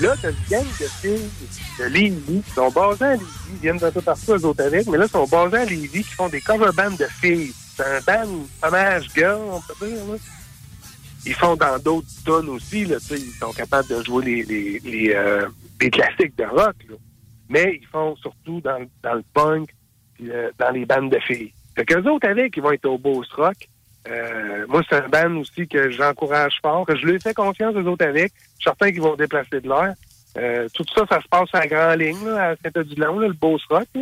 Là, 0.00 0.14
t'as 0.22 0.30
une 0.30 0.36
gang 0.48 0.64
de 0.80 0.86
filles 0.86 1.28
de 1.80 1.84
Lévis, 1.86 2.42
qui 2.42 2.50
sont 2.54 2.70
basées 2.70 3.04
à 3.04 3.12
Lévis, 3.14 3.24
ils 3.54 3.58
viennent 3.60 3.78
d'un 3.78 3.90
peu 3.90 4.00
partout, 4.00 4.32
eux 4.32 4.44
autres 4.44 4.62
avec, 4.64 4.86
mais 4.86 4.98
là, 4.98 5.06
ils 5.06 5.10
sont 5.10 5.26
basées 5.26 5.56
à 5.56 5.64
Lévis, 5.64 6.04
qui 6.04 6.14
font 6.14 6.28
des 6.28 6.40
cover 6.40 6.70
bands 6.76 6.90
de 6.92 7.06
filles. 7.20 7.52
C'est 7.76 7.84
un 7.84 8.00
band 8.00 8.46
hommage 8.62 9.08
girl, 9.14 9.40
on 9.50 9.60
peut 9.60 9.86
dire, 9.88 10.04
là. 10.04 10.14
Ils 11.26 11.34
font 11.34 11.56
dans 11.56 11.78
d'autres 11.80 12.06
tonnes 12.24 12.48
aussi, 12.48 12.84
là, 12.84 12.98
tu 13.00 13.06
sais, 13.06 13.18
ils 13.20 13.38
sont 13.38 13.52
capables 13.52 13.88
de 13.88 14.02
jouer 14.04 14.24
les, 14.24 14.42
les, 14.44 14.80
les, 14.84 15.12
euh, 15.14 15.48
les 15.80 15.90
classiques 15.90 16.36
de 16.38 16.44
rock, 16.44 16.76
là. 16.88 16.96
Mais 17.48 17.78
ils 17.82 17.86
font 17.88 18.14
surtout 18.16 18.60
dans, 18.60 18.78
le- 18.78 18.88
dans 19.02 19.14
le 19.14 19.24
punk, 19.34 19.70
dans 20.20 20.70
les 20.70 20.84
bandes 20.84 21.10
de 21.10 21.18
filles. 21.18 21.52
Fait 21.76 21.84
qu'eux 21.84 22.04
autres 22.08 22.28
avec, 22.28 22.56
ils 22.56 22.62
vont 22.62 22.72
être 22.72 22.86
au 22.86 22.98
Beauce 22.98 23.32
Rock. 23.34 23.56
Euh, 24.10 24.66
moi, 24.68 24.82
c'est 24.88 24.96
un 24.96 25.08
band 25.08 25.36
aussi 25.36 25.66
que 25.68 25.90
j'encourage 25.90 26.58
fort, 26.62 26.86
que 26.86 26.96
je 26.96 27.06
lui 27.06 27.20
fais 27.20 27.34
confiance 27.34 27.74
aux 27.74 27.86
autres 27.86 28.06
avec. 28.06 28.32
Je 28.32 28.54
suis 28.54 28.64
certain 28.64 28.90
qu'ils 28.90 29.02
vont 29.02 29.16
déplacer 29.16 29.60
de 29.60 29.68
l'air. 29.68 29.94
Euh, 30.36 30.68
tout 30.74 30.84
ça, 30.94 31.04
ça 31.08 31.20
se 31.20 31.28
passe 31.28 31.48
la 31.52 31.66
grande 31.66 32.00
ligne, 32.00 32.28
à 32.28 32.54
Saint-Odilon, 32.56 33.18
le 33.18 33.32
Beauce 33.32 33.64
Rock. 33.68 33.88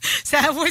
Ça 0.24 0.38
avoue. 0.48 0.64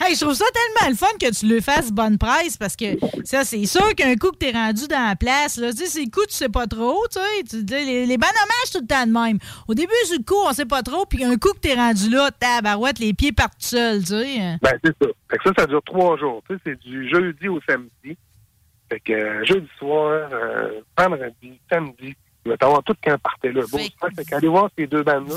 Hey, 0.00 0.14
je 0.14 0.20
trouve 0.20 0.34
ça 0.34 0.44
tellement 0.52 0.90
le 0.90 0.96
fun 0.96 1.06
que 1.20 1.38
tu 1.38 1.46
le 1.46 1.60
fasses 1.60 1.90
bonne 1.90 2.18
presse 2.18 2.56
parce 2.56 2.76
que 2.76 2.84
ça, 3.24 3.44
c'est 3.44 3.64
sûr 3.66 3.94
qu'un 3.94 4.14
coup 4.16 4.30
que 4.30 4.36
t'es 4.36 4.50
rendu 4.50 4.86
dans 4.88 5.08
la 5.08 5.16
place, 5.16 5.58
là, 5.58 5.70
tu 5.70 5.78
sais, 5.78 5.86
c'est 5.86 6.04
le 6.04 6.10
coup, 6.10 6.24
tu 6.26 6.34
sais 6.34 6.48
pas 6.48 6.66
trop, 6.66 7.04
tu 7.10 7.18
sais. 7.18 7.84
Les, 7.84 8.06
les 8.06 8.16
bonhommages, 8.16 8.70
tout 8.72 8.80
le 8.80 8.86
temps 8.86 9.06
de 9.06 9.12
même. 9.12 9.38
Au 9.68 9.74
début, 9.74 9.92
le 10.10 10.22
coup, 10.22 10.36
on 10.46 10.52
sait 10.52 10.64
pas 10.66 10.82
trop, 10.82 11.04
puis 11.06 11.24
un 11.24 11.36
coup 11.36 11.52
que 11.52 11.58
t'es 11.60 11.74
rendu 11.74 12.08
là, 12.10 12.30
tabarouette, 12.30 12.98
les 12.98 13.12
pieds 13.14 13.32
partent 13.32 13.60
seuls, 13.60 14.00
tu 14.00 14.06
sais. 14.06 14.58
Ben, 14.62 14.78
c'est 14.82 14.94
ça. 15.02 15.08
Fait 15.30 15.38
que 15.38 15.42
ça, 15.44 15.52
ça 15.58 15.66
dure 15.66 15.82
trois 15.84 16.16
jours. 16.16 16.42
Tu 16.48 16.54
sais, 16.54 16.60
c'est 16.64 16.80
du 16.80 17.08
jeudi 17.10 17.48
au 17.48 17.60
samedi. 17.68 18.16
Fait 18.90 19.00
que 19.00 19.12
euh, 19.12 19.44
jeudi 19.44 19.68
soir, 19.78 20.28
euh, 20.32 20.80
vendredi, 20.96 21.58
samedi, 21.70 22.14
il 22.46 22.50
va 22.50 22.56
t'avoir 22.56 22.82
tout 22.82 22.94
qu'un 23.02 23.18
partait 23.18 23.52
là. 23.52 23.62
Bon, 23.70 23.78
fait 24.16 24.24
qu'allez 24.24 24.48
voir 24.48 24.70
ces 24.78 24.86
deux 24.86 25.02
bandes-là. 25.02 25.34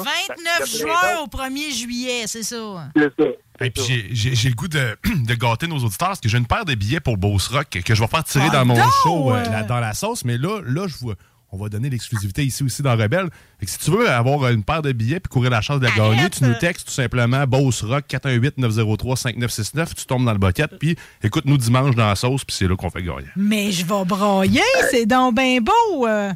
29 0.57 0.77
juin 0.77 1.19
au 1.23 1.27
1er 1.27 1.73
juillet, 1.75 2.23
c'est 2.27 2.43
ça. 2.43 2.89
C'est 2.95 3.11
ça. 3.19 3.25
Et 3.61 3.71
puis 3.71 4.05
j'ai- 4.11 4.49
le 4.49 4.55
goût 4.55 4.67
de, 4.69 4.97
de 5.27 5.33
gâter 5.35 5.67
nos 5.67 5.79
auditeurs 5.79 6.09
parce 6.09 6.21
que 6.21 6.29
j'ai 6.29 6.37
une 6.37 6.47
paire 6.47 6.63
de 6.65 6.75
billets 6.75 7.01
pour 7.01 7.17
Boss 7.17 7.47
Rock 7.47 7.67
que 7.83 7.93
je 7.95 8.01
vais 8.01 8.07
faire 8.07 8.23
tirer 8.23 8.45
Ah, 8.51 8.59
dans 8.59 8.65
mon 8.65 8.75
show 9.03 9.33
euh, 9.33 9.35
euh. 9.35 9.49
là, 9.49 9.63
dans 9.63 9.79
la 9.81 9.93
sauce. 9.93 10.23
Mais 10.23 10.37
là, 10.37 10.61
là 10.65 10.87
je 10.87 10.95
vois, 10.97 11.15
on 11.51 11.57
va 11.57 11.67
donner 11.67 11.89
l'exclusivité 11.89 12.45
ici 12.45 12.63
aussi 12.63 12.81
dans 12.83 12.95
Rebelle. 12.95 13.27
Fait 13.59 13.65
que 13.65 13.71
si 13.71 13.79
tu 13.79 13.91
veux 13.91 14.09
avoir 14.09 14.47
une 14.49 14.63
paire 14.63 14.81
de 14.81 14.91
billets 14.93 15.19
puis 15.19 15.29
courir 15.29 15.49
la 15.51 15.59
chance 15.61 15.79
de 15.81 15.85
la 15.87 15.91
gagner, 15.91 16.29
tu 16.29 16.43
nous 16.45 16.53
textes 16.53 16.87
tout 16.87 16.93
simplement 16.93 17.45
Boss 17.47 17.81
Rock 17.83 18.05
418-903-5969. 18.07 19.93
Tu 19.95 20.05
tombes 20.05 20.25
dans 20.25 20.31
le 20.33 20.37
bucket 20.39 20.77
puis 20.79 20.95
écoute-nous 21.23 21.57
dimanche 21.57 21.95
dans 21.95 22.07
la 22.07 22.15
sauce 22.15 22.45
puis 22.45 22.55
c'est 22.55 22.67
là 22.67 22.75
qu'on 22.75 22.89
fait 22.89 23.03
gagner. 23.03 23.27
Mais 23.35 23.71
je 23.71 23.85
vais 23.85 24.05
broyer, 24.05 24.61
c'est 24.91 25.05
donc 25.05 25.35
bien 25.35 25.59
beau. 25.59 26.07
euh. 26.07 26.31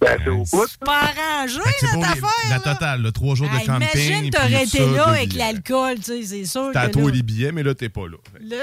Ben, 0.00 0.18
c'est 0.22 0.30
au 0.30 0.44
bout. 0.44 0.66
Arrangé, 0.86 1.60
les- 1.82 2.02
affaire. 2.04 2.30
la 2.50 2.60
totale, 2.60 3.02
là, 3.02 3.12
trois 3.12 3.34
jours 3.34 3.48
de 3.48 3.66
camping. 3.66 3.88
imagine, 4.00 4.30
t'aurais 4.30 4.64
été 4.64 4.86
là 4.94 5.08
avec 5.08 5.28
billets. 5.30 5.38
l'alcool, 5.52 5.96
tu 5.96 6.02
sais, 6.02 6.22
c'est 6.22 6.44
sûr. 6.44 6.70
T'as 6.72 6.88
toi 6.88 7.10
les 7.10 7.22
billets, 7.22 7.52
mais 7.52 7.62
là, 7.62 7.74
t'es 7.74 7.88
pas 7.88 8.06
là. 8.08 8.16
Le- 8.40 8.56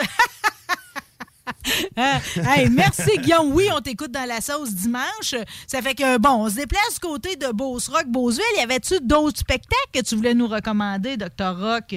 Hein? 1.97 2.19
Hey, 2.37 2.69
merci 2.69 3.17
Guillaume. 3.19 3.51
Oui, 3.53 3.67
on 3.75 3.81
t'écoute 3.81 4.11
dans 4.11 4.27
la 4.27 4.41
sauce 4.41 4.73
dimanche. 4.73 5.35
Ça 5.67 5.81
fait 5.81 5.95
que, 5.95 6.17
bon, 6.17 6.29
on 6.45 6.49
se 6.49 6.55
déplace 6.55 6.93
du 6.93 6.99
côté 6.99 7.35
de 7.35 7.47
Beauce 7.51 7.89
Rock, 7.89 8.05
Beauceville. 8.07 8.43
Y 8.57 8.61
avait-tu 8.61 8.99
d'autres 9.01 9.39
spectacles 9.39 9.89
que 9.93 10.01
tu 10.01 10.15
voulais 10.15 10.33
nous 10.33 10.47
recommander, 10.47 11.17
Dr. 11.17 11.57
Rock? 11.59 11.95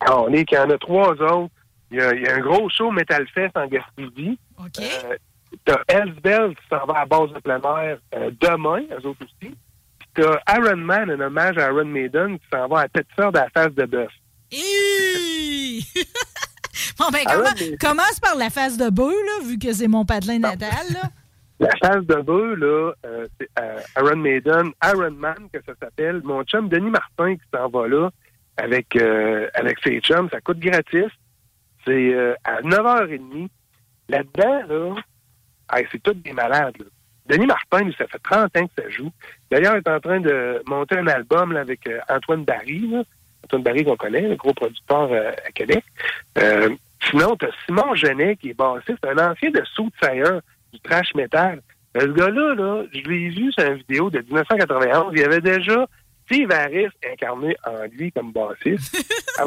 Ah, 0.00 0.18
on 0.20 0.32
est 0.32 0.44
qu'il 0.44 0.56
y 0.56 0.60
en 0.60 0.70
a 0.70 0.78
trois 0.78 1.10
autres. 1.12 1.52
Il 1.90 1.98
y 1.98 2.00
a, 2.00 2.14
il 2.14 2.22
y 2.22 2.26
a 2.26 2.34
un 2.36 2.40
gros 2.40 2.68
show 2.70 2.90
Metal 2.90 3.26
Fest 3.34 3.56
en 3.56 3.66
Gaspésie. 3.66 4.38
OK. 4.58 4.78
Euh, 4.80 5.16
t'as 5.64 5.80
Elsbel 5.88 6.54
qui 6.56 6.62
s'en 6.68 6.84
va 6.86 7.00
à 7.00 7.06
base 7.06 7.32
de 7.32 7.38
plein 7.40 7.60
air 7.60 7.98
euh, 8.14 8.30
demain, 8.40 8.82
eux 8.92 9.06
autres 9.06 9.24
aussi. 9.24 9.54
Puis 9.98 10.08
t'as 10.14 10.38
Iron 10.58 10.76
Man, 10.76 11.10
un 11.10 11.20
hommage 11.20 11.58
à 11.58 11.66
Iron 11.70 11.84
Maiden, 11.84 12.38
qui 12.38 12.46
s'en 12.52 12.68
va 12.68 12.80
à 12.80 12.88
Thetford 12.88 13.28
à 13.36 13.44
la 13.44 13.48
face 13.50 13.74
de 13.74 13.84
bœuf. 13.86 14.10
Bon, 16.98 17.06
ben, 17.12 17.20
comment- 17.26 17.50
mais- 17.60 17.76
commence 17.76 18.20
par 18.20 18.36
la 18.36 18.48
face 18.50 18.76
de 18.78 18.88
bœuf, 18.90 19.12
là, 19.12 19.46
vu 19.46 19.58
que 19.58 19.72
c'est 19.72 19.88
mon 19.88 20.04
patelin 20.04 20.38
natal. 20.38 20.70
Là. 20.92 21.02
La 21.58 21.70
face 21.82 22.04
de 22.04 22.16
bœuf, 22.16 22.58
là, 22.58 22.92
euh, 23.06 23.26
c'est 23.40 23.48
euh, 23.58 23.80
Iron 23.98 24.16
Maiden, 24.16 24.72
Iron 24.84 25.10
Man, 25.12 25.48
que 25.52 25.58
ça 25.64 25.72
s'appelle. 25.80 26.20
Mon 26.22 26.42
chum 26.44 26.68
Denis 26.68 26.90
Martin 26.90 27.34
qui 27.36 27.42
s'en 27.52 27.68
va 27.70 27.88
là 27.88 28.10
avec, 28.58 28.94
avec 29.54 29.78
ses 29.82 30.00
chums. 30.00 30.28
Ça 30.30 30.40
coûte 30.42 30.58
gratis. 30.58 31.10
C'est 31.86 32.14
à 32.44 32.60
9h30. 32.60 33.48
Là-dedans, 34.10 34.62
là, 34.68 34.94
hey, 35.72 35.86
c'est 35.90 36.02
tous 36.02 36.14
des 36.14 36.32
malades. 36.32 36.74
là. 36.78 36.86
Denis 37.28 37.46
Martin, 37.46 37.84
lui, 37.84 37.94
ça 37.98 38.06
fait 38.06 38.18
30 38.22 38.56
ans 38.56 38.66
que 38.66 38.82
ça 38.82 38.88
joue. 38.88 39.10
D'ailleurs, 39.50 39.74
il 39.74 39.78
est 39.78 39.88
en 39.88 40.00
train 40.00 40.20
de 40.20 40.62
monter 40.66 40.96
un 40.98 41.06
album 41.08 41.52
là, 41.52 41.60
avec 41.60 41.86
euh, 41.88 41.98
Antoine 42.08 42.44
Barry. 42.44 42.86
là. 42.88 43.02
Antoine 43.44 43.62
Barry 43.62 43.84
qu'on 43.84 43.96
connaît, 43.96 44.22
le 44.22 44.36
gros 44.36 44.54
producteur 44.54 45.08
euh, 45.12 45.32
à 45.46 45.52
Québec. 45.52 45.84
Euh, 46.38 46.70
sinon, 47.10 47.36
tu 47.36 47.46
as 47.46 47.50
Simon 47.64 47.94
Genet 47.94 48.36
qui 48.36 48.50
est 48.50 48.54
bassiste, 48.54 49.04
un 49.04 49.18
ancien 49.30 49.50
de 49.50 49.62
Soothsayer, 49.74 50.40
du 50.72 50.80
trash 50.80 51.14
metal. 51.14 51.60
Ce 51.98 52.06
gars-là, 52.06 52.54
là, 52.54 52.84
je 52.92 53.00
l'ai 53.08 53.28
vu 53.30 53.52
sur 53.52 53.66
une 53.66 53.78
vidéo 53.78 54.10
de 54.10 54.18
1991. 54.18 55.12
Il 55.12 55.20
y 55.20 55.24
avait 55.24 55.40
déjà 55.40 55.86
Steve 56.26 56.50
Harris 56.50 56.88
incarné 57.10 57.56
en 57.64 57.84
lui 57.92 58.12
comme 58.12 58.32
bassiste. 58.32 58.96
Ça, 59.36 59.44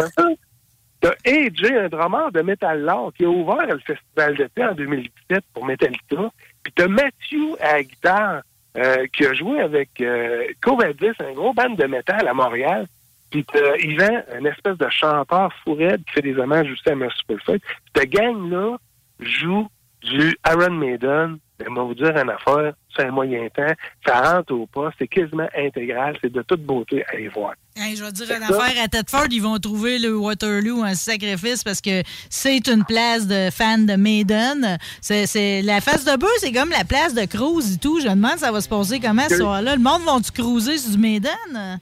t'as 1.00 1.14
AJ, 1.26 1.72
un 1.72 1.90
drummer 1.90 2.32
de 2.32 2.42
Metal 2.42 2.82
Lore, 2.82 3.14
qui 3.14 3.26
a 3.26 3.30
ouvert 3.30 3.66
le 3.66 3.80
festival 3.80 4.36
d'été 4.36 4.64
en 4.64 4.74
2017 4.74 5.44
pour 5.54 5.66
Metallica. 5.66 6.32
Puis 6.64 6.74
t'as 6.76 6.88
Matthew 6.88 7.56
à 7.62 7.82
guitare, 7.82 8.42
euh, 8.78 9.06
qui 9.14 9.26
a 9.26 9.34
joué 9.34 9.60
avec 9.62 9.90
euh, 10.02 10.46
Covadis, 10.62 11.12
un 11.20 11.34
gros 11.34 11.54
band 11.54 11.72
de 11.72 11.86
métal 11.86 12.28
à 12.28 12.34
Montréal. 12.34 12.88
Puis 13.32 13.46
t'as 13.46 13.78
Yvan, 13.78 14.24
un 14.34 14.46
espèce 14.46 14.78
de 14.78 14.90
chanteur 14.90 15.54
fourette 15.64 16.02
qui 16.06 16.14
fait 16.14 16.22
des 16.22 16.38
hommages 16.38 16.72
aussi 16.72 16.90
à 16.90 16.96
Merciful 16.96 17.40
Fate. 17.42 17.62
Ta 17.94 18.06
gang-là 18.06 18.78
joue 19.20 19.68
du 20.02 20.36
Iron 20.48 20.72
Maiden. 20.72 21.38
Ben, 21.60 21.68
on 21.72 21.74
va 21.74 21.84
vous 21.84 21.94
dire 21.94 22.16
une 22.16 22.30
affaire, 22.30 22.74
c'est 22.96 23.06
un 23.06 23.12
moyen 23.12 23.48
temps. 23.50 23.74
Ça 24.06 24.36
rentre 24.36 24.54
au 24.54 24.66
pas, 24.66 24.92
c'est 24.98 25.08
quasiment 25.10 25.48
intégral, 25.58 26.18
c'est 26.22 26.32
de 26.32 26.42
toute 26.42 26.64
beauté 26.64 27.04
à 27.06 27.16
aller 27.16 27.28
voir. 27.28 27.54
Hey, 27.76 27.98
je 27.98 28.04
vais 28.04 28.12
dire 28.14 28.28
une 28.32 28.48
ça. 28.48 28.64
affaire 28.64 28.84
à 28.84 28.88
Tedford, 28.88 29.28
ils 29.30 29.42
vont 29.42 29.58
trouver 29.58 30.00
le 30.00 30.16
Waterloo 30.18 30.84
un 30.84 30.96
sacrifice 30.96 31.64
parce 31.64 31.82
que 31.82 32.02
c'est 32.30 32.68
une 32.68 32.86
place 32.86 33.28
de 33.28 33.50
fans 33.52 33.78
de 33.78 33.96
Maiden. 33.96 34.78
C'est, 35.02 35.62
la 35.62 35.82
face 35.82 36.06
de 36.06 36.16
bœuf, 36.18 36.32
c'est 36.38 36.54
comme 36.54 36.70
la 36.70 36.86
place 36.86 37.14
de 37.14 37.26
cruise 37.26 37.76
et 37.76 37.78
tout. 37.78 38.00
Je 38.00 38.08
me 38.08 38.16
demande 38.16 38.38
ça 38.38 38.52
va 38.52 38.62
se 38.62 38.70
passer 38.70 39.00
comment 39.00 39.28
ce 39.28 39.38
soir-là? 39.38 39.76
Le 39.76 39.82
monde 39.82 40.04
va-tu 40.06 40.32
cruiser 40.32 40.78
sur 40.78 40.92
du 40.92 40.98
Maiden? 40.98 41.80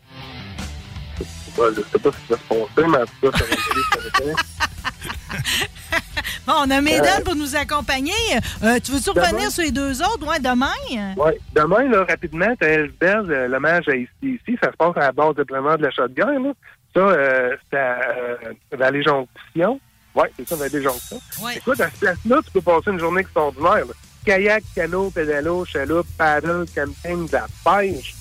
Ouais, 1.58 1.70
je 1.76 1.82
sais 1.82 2.00
pas 2.00 2.10
ce 2.12 2.18
qui 2.18 2.30
va 2.30 2.38
se 2.38 2.44
passer, 2.48 2.88
mais 2.88 2.98
en 2.98 3.06
tout 3.06 3.32
cas, 3.32 3.38
ça 3.38 4.24
va. 4.24 4.32
Bon, 6.46 6.54
on 6.66 6.72
a 6.72 6.82
Maiden 6.82 7.06
Euh, 7.20 7.24
pour 7.24 7.36
nous 7.36 7.56
accompagner. 7.56 8.14
Euh, 8.64 8.80
tu 8.82 8.92
veux-tu 8.94 9.10
demain. 9.14 9.28
revenir 9.28 9.52
sur 9.52 9.64
les 9.64 9.72
deux 9.72 10.02
autres? 10.02 10.26
Ouais, 10.26 10.40
demain? 10.40 10.72
Oui. 11.18 11.32
Demain, 11.54 11.90
là, 11.90 12.06
rapidement, 12.08 12.54
t'as 12.60 12.68
Elsbel, 12.68 13.26
euh, 13.30 13.48
l'hommage 13.50 13.88
à 13.90 13.96
ici, 13.96 14.10
ici. 14.24 14.58
Ça 14.64 14.72
se 14.72 14.78
passe 14.78 14.96
à 14.96 15.00
la 15.02 15.12
base 15.12 15.36
de 15.36 15.44
pleinement 15.44 15.76
de 15.76 15.84
la 15.84 15.92
shotgun. 15.92 16.40
Là. 16.42 16.52
Ça, 16.96 17.00
euh, 17.02 17.56
c'est 17.70 17.78
à 17.78 18.00
euh, 18.80 19.02
Jonction. 19.04 19.80
Oui, 20.16 20.24
c'est 20.38 20.48
ça, 20.48 20.56
Vallée 20.56 20.82
Jonction. 20.82 21.20
Écoute, 21.56 21.82
à 21.82 21.90
ce 21.92 22.00
place-là, 22.00 22.38
tu 22.46 22.52
peux 22.52 22.62
passer 22.62 22.92
une 22.92 23.00
journée 23.00 23.22
extraordinaire. 23.22 23.86
là. 23.86 23.94
Kayak, 24.26 24.64
canot, 24.74 25.10
pédalo, 25.12 25.66
chaloupe, 25.66 26.08
paddle, 26.18 26.66
camping, 26.74 27.28
de 27.28 27.34
la 27.34 27.48
pêche. 27.66 28.16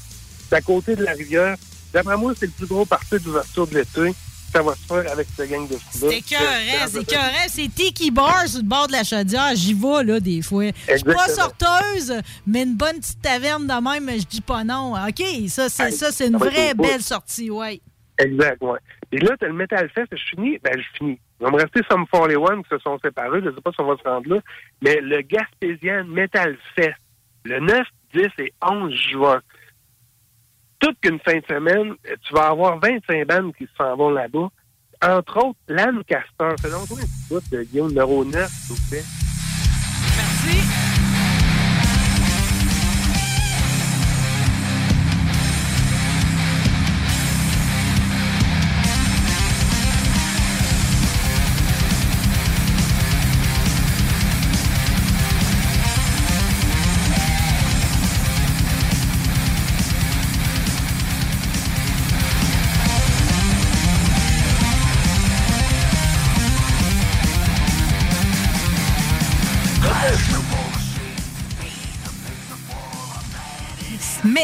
C'est 0.49 0.57
à 0.57 0.61
côté 0.61 0.95
de 0.97 1.05
la 1.05 1.13
rivière. 1.13 1.57
D'après 1.97 2.19
moi, 2.19 2.35
c'est 2.37 2.45
le 2.45 2.53
plus 2.53 2.67
gros 2.67 2.85
parti 2.85 3.19
d'ouverture 3.19 3.67
de 3.67 3.77
l'été. 3.77 4.15
Ça 4.53 4.63
va 4.63 4.75
se 4.75 4.85
faire 4.85 5.11
avec 5.11 5.27
cette 5.35 5.49
gang 5.49 5.67
de 5.67 5.77
fous 5.77 5.81
C'est 5.93 6.19
écœurant, 6.19 6.87
c'est 6.89 7.01
écœurant. 7.01 7.47
C'est 7.49 7.75
Tiki 7.75 8.11
Bar 8.11 8.47
sur 8.47 8.61
le 8.61 8.69
bord 8.69 8.87
de 8.87 8.93
la 8.93 9.03
chaudière. 9.03 9.53
J'y 9.55 9.73
vais, 9.73 10.05
là, 10.05 10.21
des 10.21 10.43
fois. 10.43 10.67
Je 10.89 10.97
suis 10.97 11.05
pas 11.05 11.29
sorteuse, 11.29 12.13
mais 12.47 12.65
une 12.65 12.75
bonne 12.75 12.99
petite 12.99 13.23
taverne 13.23 13.67
de 13.67 13.73
même, 13.73 14.11
je 14.11 14.27
dis 14.27 14.43
pas 14.43 14.63
non. 14.63 14.93
OK, 14.93 15.49
ça, 15.49 15.71
c'est 15.71 15.91
ça, 15.91 16.13
c'est 16.13 16.27
une 16.27 16.37
vraie 16.37 16.75
belle 16.75 17.01
sortie, 17.01 17.51
ouais. 17.51 17.81
Exact, 18.19 18.63
ouais. 18.63 18.79
Et 19.13 19.19
là, 19.19 19.35
t'as 19.41 19.47
le 19.47 19.55
Metal 19.55 19.89
Fest, 19.95 20.09
je 20.13 20.23
finis, 20.35 20.59
ben 20.63 20.75
je 20.77 20.99
finis. 20.99 21.19
Il 21.41 21.45
va 21.45 21.51
me 21.51 21.57
rester 21.57 21.81
Some 21.91 22.05
41 22.13 22.63
qui 22.63 22.69
se 22.71 22.79
sont 22.79 22.99
séparés, 23.03 23.41
je 23.43 23.55
sais 23.55 23.61
pas 23.63 23.71
si 23.73 23.81
on 23.81 23.87
va 23.87 23.97
se 23.97 24.07
rendre 24.07 24.29
là, 24.29 24.41
mais 24.83 25.01
le 25.01 25.23
Gaspésien 25.23 26.05
Metal 26.05 26.59
Fest, 26.75 26.97
le 27.45 27.59
9, 27.61 27.87
10 28.15 28.23
et 28.39 28.53
11 28.63 28.93
juin. 28.93 29.41
Qu'une 31.03 31.19
fin 31.21 31.37
de 31.39 31.45
semaine, 31.49 31.95
tu 32.05 32.35
vas 32.35 32.49
avoir 32.49 32.79
25 32.79 33.27
bandes 33.27 33.53
qui 33.57 33.67
s'en 33.77 33.97
vont 33.97 34.11
là-bas. 34.11 34.49
Entre 35.03 35.37
autres, 35.39 35.59
Lancaster. 35.69 36.55
C'est 36.61 36.71
donc 36.71 36.89
toi 36.89 36.99
un 36.99 37.03
petit 37.03 37.29
bout 37.29 37.43
de 37.51 37.63
Guillaume 37.65 37.89
numéro 37.89 38.25
9, 38.25 38.49
s'il 38.49 38.77
vous 38.77 38.89
plaît. 38.89 39.05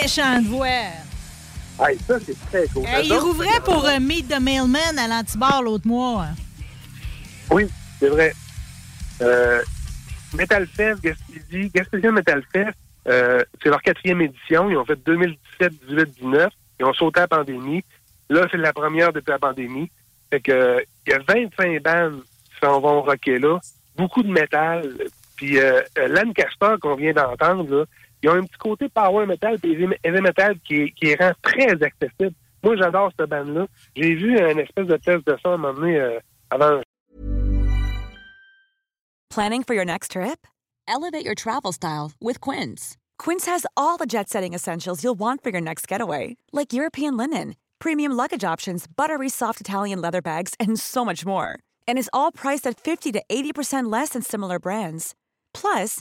Méchante 0.03 0.47
voix. 0.47 0.67
Hey, 0.67 1.97
ça, 2.07 2.19
c'est 2.19 2.37
très 2.51 2.67
cool. 2.69 2.85
Hey, 2.87 3.07
il 3.07 3.13
Eux 3.13 3.17
autres, 3.17 3.27
rouvrait 3.27 3.61
pour 3.65 3.85
euh, 3.85 4.01
Meet 4.01 4.29
the 4.29 4.41
Mailman 4.41 4.99
à 4.99 5.07
l'antibar 5.07 5.63
l'autre 5.63 5.87
mois. 5.87 6.27
Oui, 7.51 7.69
c'est 8.01 8.09
vrai. 8.09 8.33
Euh, 9.21 9.63
Metal 10.35 10.67
Fest, 10.67 11.01
Gaspésie, 11.03 12.11
Metal 12.11 12.43
Fest, 12.53 12.77
euh, 13.09 13.45
c'est 13.63 13.69
leur 13.69 13.81
quatrième 13.81 14.23
édition. 14.23 14.69
Ils 14.71 14.77
ont 14.77 14.85
fait 14.85 14.99
2017, 15.05 15.73
18, 15.89 16.21
19. 16.21 16.53
Ils 16.81 16.85
ont 16.85 16.95
sauté 16.95 17.21
la 17.21 17.29
pandémie. 17.29 17.85
Là, 18.29 18.49
c'est 18.51 18.57
la 18.57 18.73
première 18.73 19.13
depuis 19.13 19.31
la 19.31 19.39
pandémie. 19.39 19.89
Fait 20.31 20.41
que, 20.41 20.85
il 21.07 21.13
y 21.13 21.15
a 21.15 21.21
25 21.29 21.83
bandes 21.83 22.23
qui 22.45 22.61
s'en 22.61 22.81
vont 22.81 23.03
rocker 23.03 23.39
là. 23.39 23.61
Beaucoup 23.97 24.25
de 24.25 24.33
métal. 24.33 24.97
Puis 25.37 25.59
euh, 25.59 25.81
Lancaster 26.09 26.75
qu'on 26.81 26.97
vient 26.97 27.13
d'entendre, 27.13 27.87
un 28.31 28.45
petit 28.45 28.59
côté 28.59 28.89
power 28.89 29.27
metal 29.27 29.57
et 29.65 29.89
heavy 30.05 30.21
metal 30.21 30.59
qui, 30.61 30.93
qui 30.93 31.15
rend 31.17 31.33
très 31.43 31.83
accessible. 31.83 32.35
Moi, 32.63 32.77
j'adore 32.77 33.11
cette 33.19 33.29
bande-là. 33.29 33.67
J'ai 33.97 34.15
vu 34.15 34.39
espèce 34.39 34.87
de 34.87 34.97
test 34.97 35.27
de 35.27 35.37
ça 35.43 35.51
à 35.51 35.55
un 35.55 35.57
moment 35.57 35.75
donné 35.75 36.01
euh, 36.01 36.21
avant. 36.51 36.81
Planning 39.31 39.65
for 39.65 39.75
your 39.75 39.85
next 39.85 40.13
trip? 40.13 40.47
Elevate 40.87 41.25
your 41.25 41.35
travel 41.35 41.73
style 41.73 42.13
with 42.21 42.39
Quince. 42.41 42.97
Quince 43.19 43.47
has 43.47 43.67
all 43.77 43.97
the 43.97 44.07
jet-setting 44.07 44.53
essentials 44.53 45.03
you'll 45.03 45.19
want 45.19 45.43
for 45.43 45.51
your 45.51 45.61
next 45.61 45.89
getaway, 45.89 46.37
like 46.53 46.73
European 46.73 47.17
linen, 47.17 47.55
premium 47.79 48.13
luggage 48.13 48.45
options, 48.45 48.87
buttery 48.87 49.29
soft 49.29 49.61
Italian 49.61 50.01
leather 50.01 50.21
bags, 50.21 50.55
and 50.61 50.79
so 50.79 51.05
much 51.05 51.25
more. 51.25 51.59
And 51.89 51.99
is 51.99 52.11
all 52.13 52.31
priced 52.31 52.67
at 52.67 52.79
50 52.79 53.13
to 53.13 53.23
80% 53.29 53.91
less 53.91 54.11
than 54.11 54.23
similar 54.23 54.59
brands. 54.59 55.15
Plus, 55.55 56.01